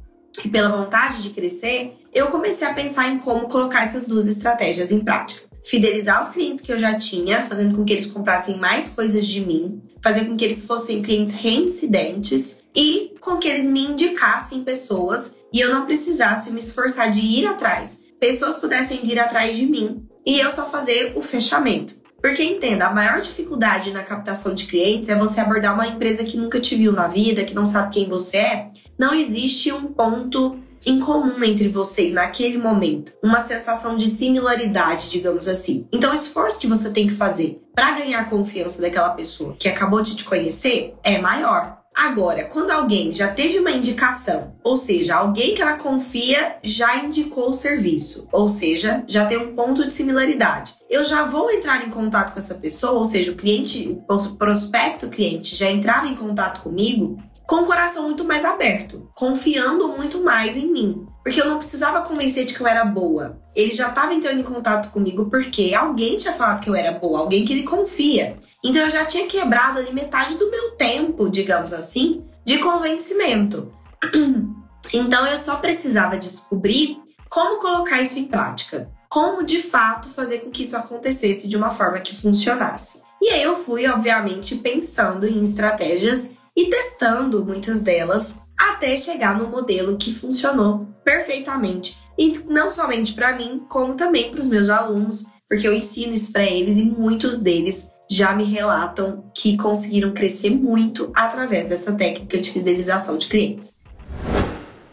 e 0.45 0.49
pela 0.49 0.69
vontade 0.69 1.23
de 1.23 1.31
crescer, 1.31 1.97
eu 2.13 2.29
comecei 2.29 2.67
a 2.67 2.75
pensar 2.75 3.09
em 3.09 3.19
como 3.19 3.49
colocar 3.49 3.85
essas 3.85 4.07
duas 4.07 4.27
estratégias 4.27 4.91
em 4.91 5.01
prática. 5.01 5.52
Fidelizar 5.65 6.21
os 6.21 6.31
clientes 6.31 6.61
que 6.61 6.73
eu 6.73 6.79
já 6.79 6.95
tinha, 6.95 7.43
fazendo 7.43 7.77
com 7.77 7.85
que 7.85 7.93
eles 7.93 8.07
comprassem 8.07 8.59
mais 8.59 8.89
coisas 8.89 9.27
de 9.27 9.41
mim, 9.41 9.81
fazer 10.03 10.25
com 10.25 10.37
que 10.37 10.45
eles 10.45 10.65
fossem 10.65 11.03
clientes 11.03 11.33
reincidentes 11.33 12.63
e 12.75 13.15
com 13.21 13.37
que 13.37 13.47
eles 13.47 13.65
me 13.65 13.81
indicassem 13.81 14.65
pessoas 14.65 15.39
e 15.53 15.61
eu 15.61 15.73
não 15.73 15.87
precisasse 15.87 16.51
me 16.51 16.59
esforçar 16.59 17.11
de 17.11 17.21
ir 17.21 17.47
atrás. 17.47 18.05
Pessoas 18.19 18.57
pudessem 18.57 19.07
vir 19.07 19.19
atrás 19.19 19.57
de 19.57 19.67
mim 19.67 20.05
e 20.27 20.39
eu 20.39 20.51
só 20.51 20.69
fazer 20.69 21.13
o 21.17 21.23
fechamento. 21.23 22.03
Porque 22.21 22.43
entenda, 22.45 22.87
a 22.87 22.95
maior 22.95 23.21
dificuldade 23.21 23.91
na 23.91 24.05
captação 24.05 24.55
de 24.55 24.67
clientes 24.67 25.09
é 25.09 25.19
você 25.19 25.41
abordar 25.41 25.75
uma 25.75 25.89
empresa 25.89 26.23
que 26.23 26.37
nunca 26.37 26.61
te 26.61 26.77
viu 26.77 26.93
na 26.93 27.09
vida, 27.09 27.43
que 27.43 27.55
não 27.55 27.67
sabe 27.67 27.93
quem 27.93 28.09
você 28.09 28.37
é. 28.37 28.71
Não 28.97 29.13
existe 29.13 29.73
um 29.73 29.93
ponto 29.93 30.57
em 30.87 31.01
comum 31.01 31.43
entre 31.45 31.69
vocês 31.69 32.13
naquele 32.13 32.59
momento, 32.59 33.13
uma 33.23 33.41
sensação 33.41 33.97
de 33.97 34.09
similaridade, 34.09 35.11
digamos 35.11 35.49
assim. 35.49 35.87
Então, 35.93 36.13
o 36.13 36.15
esforço 36.15 36.59
que 36.59 36.67
você 36.67 36.91
tem 36.91 37.07
que 37.07 37.15
fazer 37.15 37.63
para 37.75 37.93
ganhar 37.93 38.21
a 38.21 38.25
confiança 38.25 38.81
daquela 38.81 39.11
pessoa 39.11 39.57
que 39.59 39.69
acabou 39.69 40.03
de 40.03 40.17
te 40.17 40.25
conhecer 40.25 40.95
é 41.03 41.19
maior. 41.19 41.83
Agora, 41.95 42.45
quando 42.45 42.71
alguém 42.71 43.13
já 43.13 43.29
teve 43.29 43.59
uma 43.59 43.71
indicação, 43.71 44.55
ou 44.65 44.77
seja, 44.77 45.17
alguém 45.17 45.55
que 45.55 45.61
ela 45.61 45.77
confia 45.77 46.57
já 46.63 46.97
indicou 46.97 47.51
o 47.51 47.55
serviço, 47.55 48.29
ou 48.33 48.49
seja, 48.49 49.05
já 49.07 49.27
tem 49.27 49.37
um 49.37 49.55
ponto 49.55 49.85
de 49.85 49.93
similaridade. 49.93 50.75
Eu 50.89 51.05
já 51.05 51.25
vou 51.25 51.51
entrar 51.51 51.87
em 51.87 51.91
contato 51.91 52.33
com 52.33 52.39
essa 52.39 52.55
pessoa, 52.55 52.93
ou 52.93 53.05
seja, 53.05 53.33
o 53.33 53.37
cliente, 53.37 53.99
o 54.09 54.37
prospecto 54.37 55.09
cliente 55.09 55.55
já 55.55 55.71
entrava 55.71 56.07
em 56.07 56.15
contato 56.15 56.63
comigo 56.63 57.19
com 57.53 57.65
o 57.65 57.67
coração 57.67 58.05
muito 58.05 58.25
mais 58.25 58.47
aberto, 58.47 59.11
confiando 59.15 59.89
muito 59.89 60.25
mais 60.25 60.57
em 60.57 60.73
mim. 60.73 61.07
Porque 61.23 61.39
eu 61.39 61.45
não 61.45 61.59
precisava 61.59 62.01
convencer 62.01 62.47
de 62.47 62.55
que 62.55 62.63
eu 62.63 62.67
era 62.67 62.83
boa. 62.83 63.43
Ele 63.55 63.71
já 63.71 63.91
estava 63.91 64.15
entrando 64.15 64.41
em 64.41 64.43
contato 64.43 64.91
comigo 64.91 65.29
porque 65.29 65.75
alguém 65.75 66.17
tinha 66.17 66.33
falado 66.33 66.63
que 66.63 66.71
eu 66.71 66.75
era 66.75 66.93
boa, 66.93 67.19
alguém 67.19 67.45
que 67.45 67.53
ele 67.53 67.65
confia. 67.65 68.39
Então 68.65 68.81
eu 68.81 68.89
já 68.89 69.05
tinha 69.05 69.27
quebrado 69.27 69.79
ali 69.79 69.93
metade 69.93 70.37
do 70.37 70.51
meu 70.51 70.71
tempo, 70.77 71.29
digamos 71.29 71.75
assim, 71.75 72.25
de 72.43 72.57
convencimento. 72.57 73.71
Então 74.95 75.27
eu 75.27 75.39
só 75.39 75.57
precisava 75.57 76.19
descobrir 76.19 77.01
como 77.31 77.61
colocar 77.61 78.03
isso 78.03 78.19
em 78.19 78.25
prática. 78.25 78.91
Como 79.09 79.43
de 79.43 79.63
fato 79.63 80.09
fazer 80.09 80.41
com 80.41 80.51
que 80.51 80.65
isso 80.65 80.77
acontecesse 80.77 81.49
de 81.49 81.57
uma 81.57 81.71
forma 81.71 82.01
que 82.01 82.15
funcionasse. 82.15 83.03
E 83.23 83.31
aí 83.31 83.43
eu 83.43 83.57
fui, 83.57 83.87
obviamente, 83.87 84.57
pensando 84.57 85.27
em 85.27 85.43
estratégias 85.45 86.37
e 86.57 86.69
testando 86.69 87.45
muitas 87.45 87.81
delas 87.81 88.43
até 88.59 88.97
chegar 88.97 89.39
no 89.39 89.49
modelo 89.49 89.97
que 89.97 90.13
funcionou 90.13 90.87
perfeitamente. 91.05 91.99
E 92.19 92.39
não 92.47 92.71
somente 92.71 93.15
para 93.15 93.35
mim, 93.37 93.65
como 93.69 93.95
também 93.95 94.31
para 94.31 94.41
os 94.41 94.47
meus 94.47 94.69
alunos, 94.69 95.25
porque 95.49 95.67
eu 95.67 95.75
ensino 95.75 96.15
isso 96.15 96.33
para 96.33 96.45
eles 96.45 96.77
e 96.77 96.85
muitos 96.85 97.43
deles 97.43 97.91
já 98.11 98.35
me 98.35 98.45
relatam 98.45 99.31
que 99.35 99.57
conseguiram 99.57 100.13
crescer 100.13 100.51
muito 100.51 101.11
através 101.15 101.67
dessa 101.67 101.93
técnica 101.93 102.39
de 102.39 102.51
fidelização 102.51 103.17
de 103.17 103.27
clientes. 103.27 103.81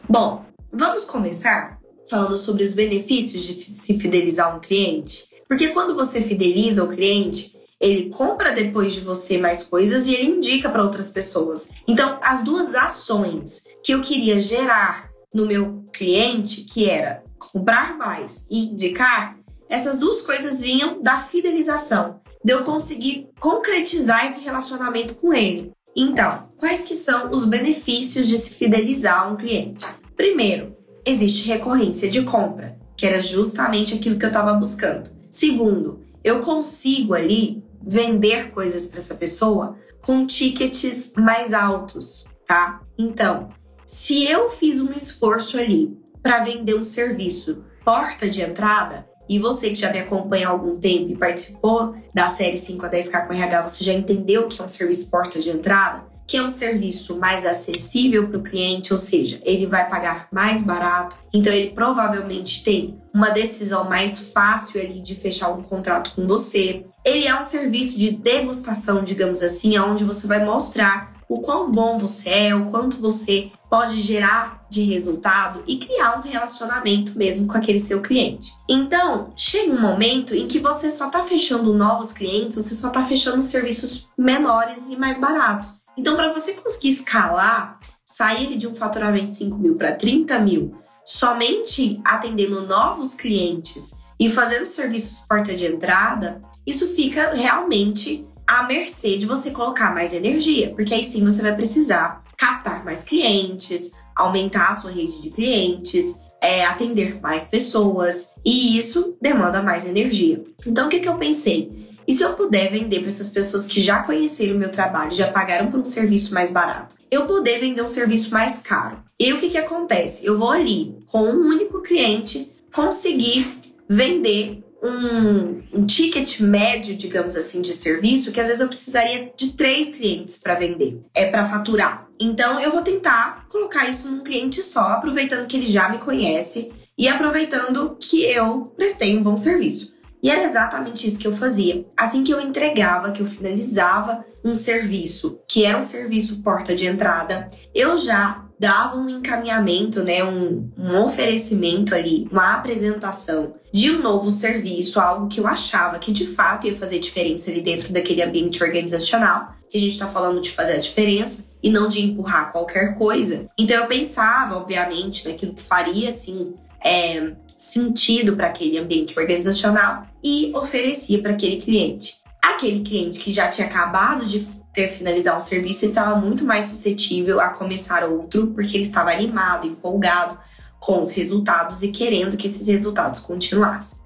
Bom, 0.08 0.46
vamos 0.72 1.04
começar 1.06 1.78
falando 2.10 2.38
sobre 2.38 2.64
os 2.64 2.74
benefícios 2.74 3.44
de 3.44 3.54
se 3.66 4.00
fidelizar 4.00 4.56
um 4.56 4.60
cliente? 4.60 5.28
Porque 5.48 5.70
quando 5.70 5.96
você 5.96 6.22
fideliza 6.22 6.84
o 6.84 6.90
cliente, 6.90 7.59
ele 7.80 8.10
compra 8.10 8.52
depois 8.52 8.94
de 8.94 9.00
você 9.00 9.38
mais 9.38 9.64
coisas 9.64 10.06
e 10.06 10.14
ele 10.14 10.38
indica 10.38 10.70
para 10.70 10.84
outras 10.84 11.10
pessoas. 11.10 11.70
Então, 11.88 12.20
as 12.22 12.44
duas 12.44 12.76
ações 12.76 13.64
que 13.84 13.94
eu 13.94 14.02
queria 14.02 14.40
gerar 14.40 15.10
no 15.34 15.46
meu 15.46 15.86
cliente, 15.94 16.62
que 16.62 16.90
era 16.90 17.24
comprar 17.38 17.98
mais 17.98 18.48
e 18.50 18.66
indicar, 18.66 19.38
essas 19.70 19.98
duas 19.98 20.22
coisas 20.22 20.60
vinham 20.60 21.02
da 21.02 21.20
fidelização, 21.20 22.20
de 22.44 22.54
eu 22.54 22.64
conseguir 22.64 23.30
concretizar 23.40 24.26
esse 24.26 24.40
relacionamento 24.40 25.16
com 25.16 25.34
ele. 25.34 25.72
Então, 25.96 26.50
quais 26.58 26.82
que 26.82 26.96
são 26.96 27.30
os 27.32 27.46
benefícios 27.46 28.28
de 28.28 28.38
se 28.38 28.52
fidelizar 28.52 29.24
a 29.24 29.28
um 29.28 29.38
cliente? 29.38 29.86
Primeiro, 30.16 30.76
existe 31.06 31.48
recorrência 31.48 32.10
de 32.10 32.24
compra, 32.24 32.78
que 32.98 33.06
era 33.06 33.22
justamente 33.22 33.94
aquilo 33.94 34.18
que 34.18 34.26
eu 34.26 34.30
estava 34.30 34.54
buscando. 34.54 35.10
Segundo, 35.30 36.02
eu 36.24 36.42
consigo 36.42 37.14
ali 37.14 37.64
vender 37.82 38.52
coisas 38.52 38.88
para 38.88 39.00
essa 39.00 39.16
pessoa 39.16 39.78
com 40.02 40.26
tickets 40.26 41.14
mais 41.16 41.54
altos, 41.54 42.28
tá? 42.46 42.82
Então, 42.98 43.50
se 43.86 44.26
eu 44.26 44.50
fiz 44.50 44.82
um 44.82 44.94
esforço 44.94 45.58
ali 45.58 45.98
para 46.22 46.44
vender 46.44 46.76
um 46.76 46.84
serviço 46.84 47.64
porta 47.84 48.30
de 48.30 48.42
entrada, 48.42 49.08
e 49.28 49.38
você 49.38 49.70
que 49.70 49.76
já 49.76 49.92
me 49.92 50.00
acompanha 50.00 50.48
há 50.48 50.52
algum 50.52 50.78
tempo 50.80 51.12
e 51.12 51.16
participou 51.16 51.96
da 52.14 52.28
série 52.28 52.58
5 52.58 52.84
a 52.84 52.90
10K 52.90 53.28
com 53.28 53.34
RH, 53.34 53.68
você 53.68 53.84
já 53.84 53.94
entendeu 53.94 54.48
que 54.48 54.60
é 54.60 54.64
um 54.64 54.68
serviço 54.68 55.10
porta 55.12 55.40
de 55.40 55.52
entrada? 55.52 56.09
Que 56.30 56.38
é 56.38 56.44
um 56.44 56.50
serviço 56.52 57.18
mais 57.18 57.44
acessível 57.44 58.28
para 58.28 58.38
o 58.38 58.44
cliente, 58.44 58.94
ou 58.94 59.00
seja, 59.00 59.40
ele 59.44 59.66
vai 59.66 59.90
pagar 59.90 60.28
mais 60.32 60.62
barato, 60.62 61.18
então 61.34 61.52
ele 61.52 61.72
provavelmente 61.72 62.64
tem 62.64 63.02
uma 63.12 63.32
decisão 63.32 63.90
mais 63.90 64.20
fácil 64.20 64.80
ali 64.80 65.00
de 65.00 65.16
fechar 65.16 65.50
um 65.50 65.64
contrato 65.64 66.12
com 66.16 66.28
você. 66.28 66.86
Ele 67.04 67.26
é 67.26 67.36
um 67.36 67.42
serviço 67.42 67.98
de 67.98 68.12
degustação, 68.12 69.04
digamos 69.04 69.42
assim, 69.42 69.80
onde 69.80 70.04
você 70.04 70.28
vai 70.28 70.46
mostrar 70.46 71.20
o 71.28 71.42
quão 71.42 71.72
bom 71.72 71.98
você 71.98 72.30
é, 72.30 72.56
o 72.56 72.66
quanto 72.66 72.98
você 72.98 73.52
pode 73.70 74.02
gerar 74.02 74.66
de 74.70 74.82
resultado 74.82 75.64
e 75.68 75.78
criar 75.78 76.20
um 76.20 76.22
relacionamento 76.22 77.18
mesmo 77.18 77.48
com 77.48 77.58
aquele 77.58 77.80
seu 77.80 78.02
cliente. 78.02 78.52
Então, 78.68 79.32
chega 79.36 79.72
um 79.72 79.80
momento 79.80 80.36
em 80.36 80.48
que 80.48 80.60
você 80.60 80.90
só 80.90 81.06
está 81.06 81.24
fechando 81.24 81.74
novos 81.74 82.12
clientes, 82.12 82.56
você 82.56 82.74
só 82.74 82.88
está 82.88 83.04
fechando 83.04 83.44
serviços 83.44 84.10
menores 84.18 84.90
e 84.90 84.98
mais 84.98 85.20
baratos. 85.20 85.79
Então, 86.00 86.16
para 86.16 86.32
você 86.32 86.54
conseguir 86.54 86.92
escalar, 86.92 87.78
sair 88.06 88.58
de 88.58 88.66
um 88.66 88.74
faturamento 88.74 89.26
de 89.26 89.32
5 89.32 89.58
mil 89.58 89.76
para 89.76 89.92
30 89.92 90.40
mil, 90.40 90.74
somente 91.04 92.00
atendendo 92.06 92.66
novos 92.66 93.14
clientes 93.14 94.00
e 94.18 94.30
fazendo 94.32 94.66
serviços 94.66 95.28
porta 95.28 95.54
de 95.54 95.66
entrada, 95.66 96.42
isso 96.66 96.88
fica 96.88 97.34
realmente 97.34 98.26
à 98.48 98.64
mercê 98.64 99.18
de 99.18 99.26
você 99.26 99.52
colocar 99.52 99.94
mais 99.94 100.14
energia, 100.14 100.74
porque 100.74 100.94
aí 100.94 101.04
sim 101.04 101.22
você 101.22 101.42
vai 101.42 101.54
precisar 101.54 102.24
captar 102.38 102.86
mais 102.86 103.04
clientes, 103.04 103.92
aumentar 104.16 104.70
a 104.70 104.76
sua 104.76 104.92
rede 104.92 105.22
de 105.22 105.32
clientes, 105.32 106.18
é, 106.42 106.66
atender 106.66 107.20
mais 107.20 107.48
pessoas, 107.48 108.36
e 108.46 108.78
isso 108.78 109.18
demanda 109.22 109.62
mais 109.62 109.86
energia. 109.86 110.42
Então, 110.66 110.88
o 110.88 110.90
que, 110.90 111.02
que 111.02 111.10
eu 111.10 111.18
pensei? 111.18 111.89
E 112.08 112.16
se 112.16 112.24
eu 112.24 112.34
puder 112.34 112.72
vender 112.72 113.00
para 113.00 113.08
essas 113.08 113.30
pessoas 113.30 113.68
que 113.68 113.82
já 113.82 114.02
conheceram 114.04 114.56
o 114.56 114.60
meu 114.60 114.70
trabalho, 114.70 115.12
já 115.12 115.28
pagaram 115.28 115.70
por 115.70 115.80
um 115.80 115.86
serviço 115.86 116.34
mais 116.34 116.52
barato, 116.52 116.96
eu 117.12 117.26
poder 117.26 117.60
vender 117.60 117.82
um 117.82 117.88
serviço 117.88 118.32
mais 118.34 118.60
caro? 118.60 119.04
E 119.20 119.34
o 119.34 119.40
que, 119.40 119.50
que 119.50 119.58
acontece? 119.58 120.26
Eu 120.26 120.38
vou 120.38 120.52
ali, 120.52 120.98
com 121.08 121.24
um 121.24 121.48
único 121.48 121.82
cliente, 121.82 122.52
conseguir 122.72 123.48
vender 123.88 124.64
um, 124.82 125.80
um, 125.80 125.86
ticket 125.86 126.40
médio, 126.40 126.96
digamos 126.96 127.36
assim, 127.36 127.62
de 127.62 127.74
serviço, 127.74 128.32
que 128.32 128.40
às 128.40 128.48
vezes 128.48 128.62
eu 128.62 128.68
precisaria 128.68 129.32
de 129.36 129.54
três 129.54 129.96
clientes 129.96 130.38
para 130.38 130.56
vender, 130.56 131.02
é 131.14 131.30
para 131.30 131.48
faturar. 131.50 132.08
Então 132.20 132.60
eu 132.60 132.72
vou 132.72 132.82
tentar 132.82 133.46
colocar 133.50 133.90
isso 133.90 134.10
num 134.10 134.24
cliente 134.24 134.62
só, 134.62 134.94
aproveitando 134.94 135.48
que 135.48 135.58
ele 135.58 135.66
já 135.66 135.90
me 135.90 135.98
conhece 135.98 136.72
e 136.98 137.08
aproveitando 137.08 137.98
que 138.00 138.24
eu 138.24 138.74
prestei 138.76 139.18
um 139.18 139.24
bom 139.24 139.36
serviço. 139.36 139.99
E 140.22 140.30
era 140.30 140.44
exatamente 140.44 141.08
isso 141.08 141.18
que 141.18 141.28
eu 141.28 141.34
fazia. 141.34 141.86
Assim 141.98 142.24
que 142.24 142.34
eu 142.34 142.42
entregava, 142.42 143.12
que 143.12 143.22
eu 143.22 143.28
finalizava 143.28 144.26
um 144.44 144.56
serviço, 144.56 145.40
que 145.48 145.66
era 145.66 145.78
um 145.78 145.82
serviço 145.82 146.42
porta 146.42 146.76
de 146.76 146.86
entrada, 146.86 147.48
eu 147.74 147.96
já 147.98 148.46
dava 148.60 148.98
um 148.98 149.10
encaminhamento, 149.10 150.04
né, 150.04 150.24
um, 150.24 150.70
um 150.78 151.02
oferecimento 151.02 151.96
ali, 151.96 152.28
uma 152.30 152.56
apresentação 152.56 153.56
de 153.72 153.90
um 153.90 154.02
novo 154.02 154.30
serviço, 154.30 155.00
algo 155.00 155.30
que 155.30 155.40
eu 155.40 155.48
achava 155.48 155.98
que 155.98 156.12
de 156.12 156.26
fato 156.26 156.68
ia 156.68 156.76
fazer 156.76 157.00
diferença 157.00 157.50
ali 157.50 157.62
dentro 157.62 157.94
daquele 157.94 158.22
ambiente 158.22 158.62
organizacional, 158.62 159.54
que 159.70 159.78
a 159.78 159.82
gente 159.82 159.94
está 159.94 160.08
falando 160.08 160.42
de 160.42 160.52
fazer 160.52 160.74
a 160.74 160.80
diferença 160.80 161.50
e 161.64 161.70
não 161.70 161.88
de 161.88 162.02
empurrar 162.02 162.52
qualquer 162.52 162.96
coisa. 162.96 163.50
Então 163.58 163.78
eu 163.78 163.88
pensava, 163.88 164.58
obviamente, 164.58 165.28
naquilo 165.28 165.54
que 165.54 165.62
faria 165.62 166.10
assim 166.10 166.54
é, 166.84 167.34
sentido 167.58 168.36
para 168.36 168.48
aquele 168.48 168.78
ambiente 168.78 169.20
organizacional 169.20 170.06
e 170.24 170.52
oferecia 170.56 171.22
para 171.22 171.32
aquele 171.32 171.62
cliente. 171.62 172.20
Aquele 172.42 172.82
cliente 172.82 173.20
que 173.20 173.32
já 173.32 173.48
tinha 173.48 173.68
acabado 173.68 174.26
de 174.26 174.40
ter 174.74 174.88
finalizado 174.88 175.40
um 175.40 175.42
serviço 175.42 175.86
estava 175.86 176.16
muito 176.16 176.46
mais 176.46 176.66
suscetível 176.66 177.40
a 177.40 177.50
começar 177.50 178.04
outro, 178.04 178.48
porque 178.48 178.78
ele 178.78 178.84
estava 178.84 179.12
animado, 179.12 179.68
empolgado 179.68 180.38
com 180.80 181.02
os 181.02 181.12
resultados 181.12 181.84
e 181.84 181.92
querendo 181.92 182.38
que 182.38 182.48
esses 182.48 182.68
resultados 182.68 183.20
continuassem. 183.20 184.00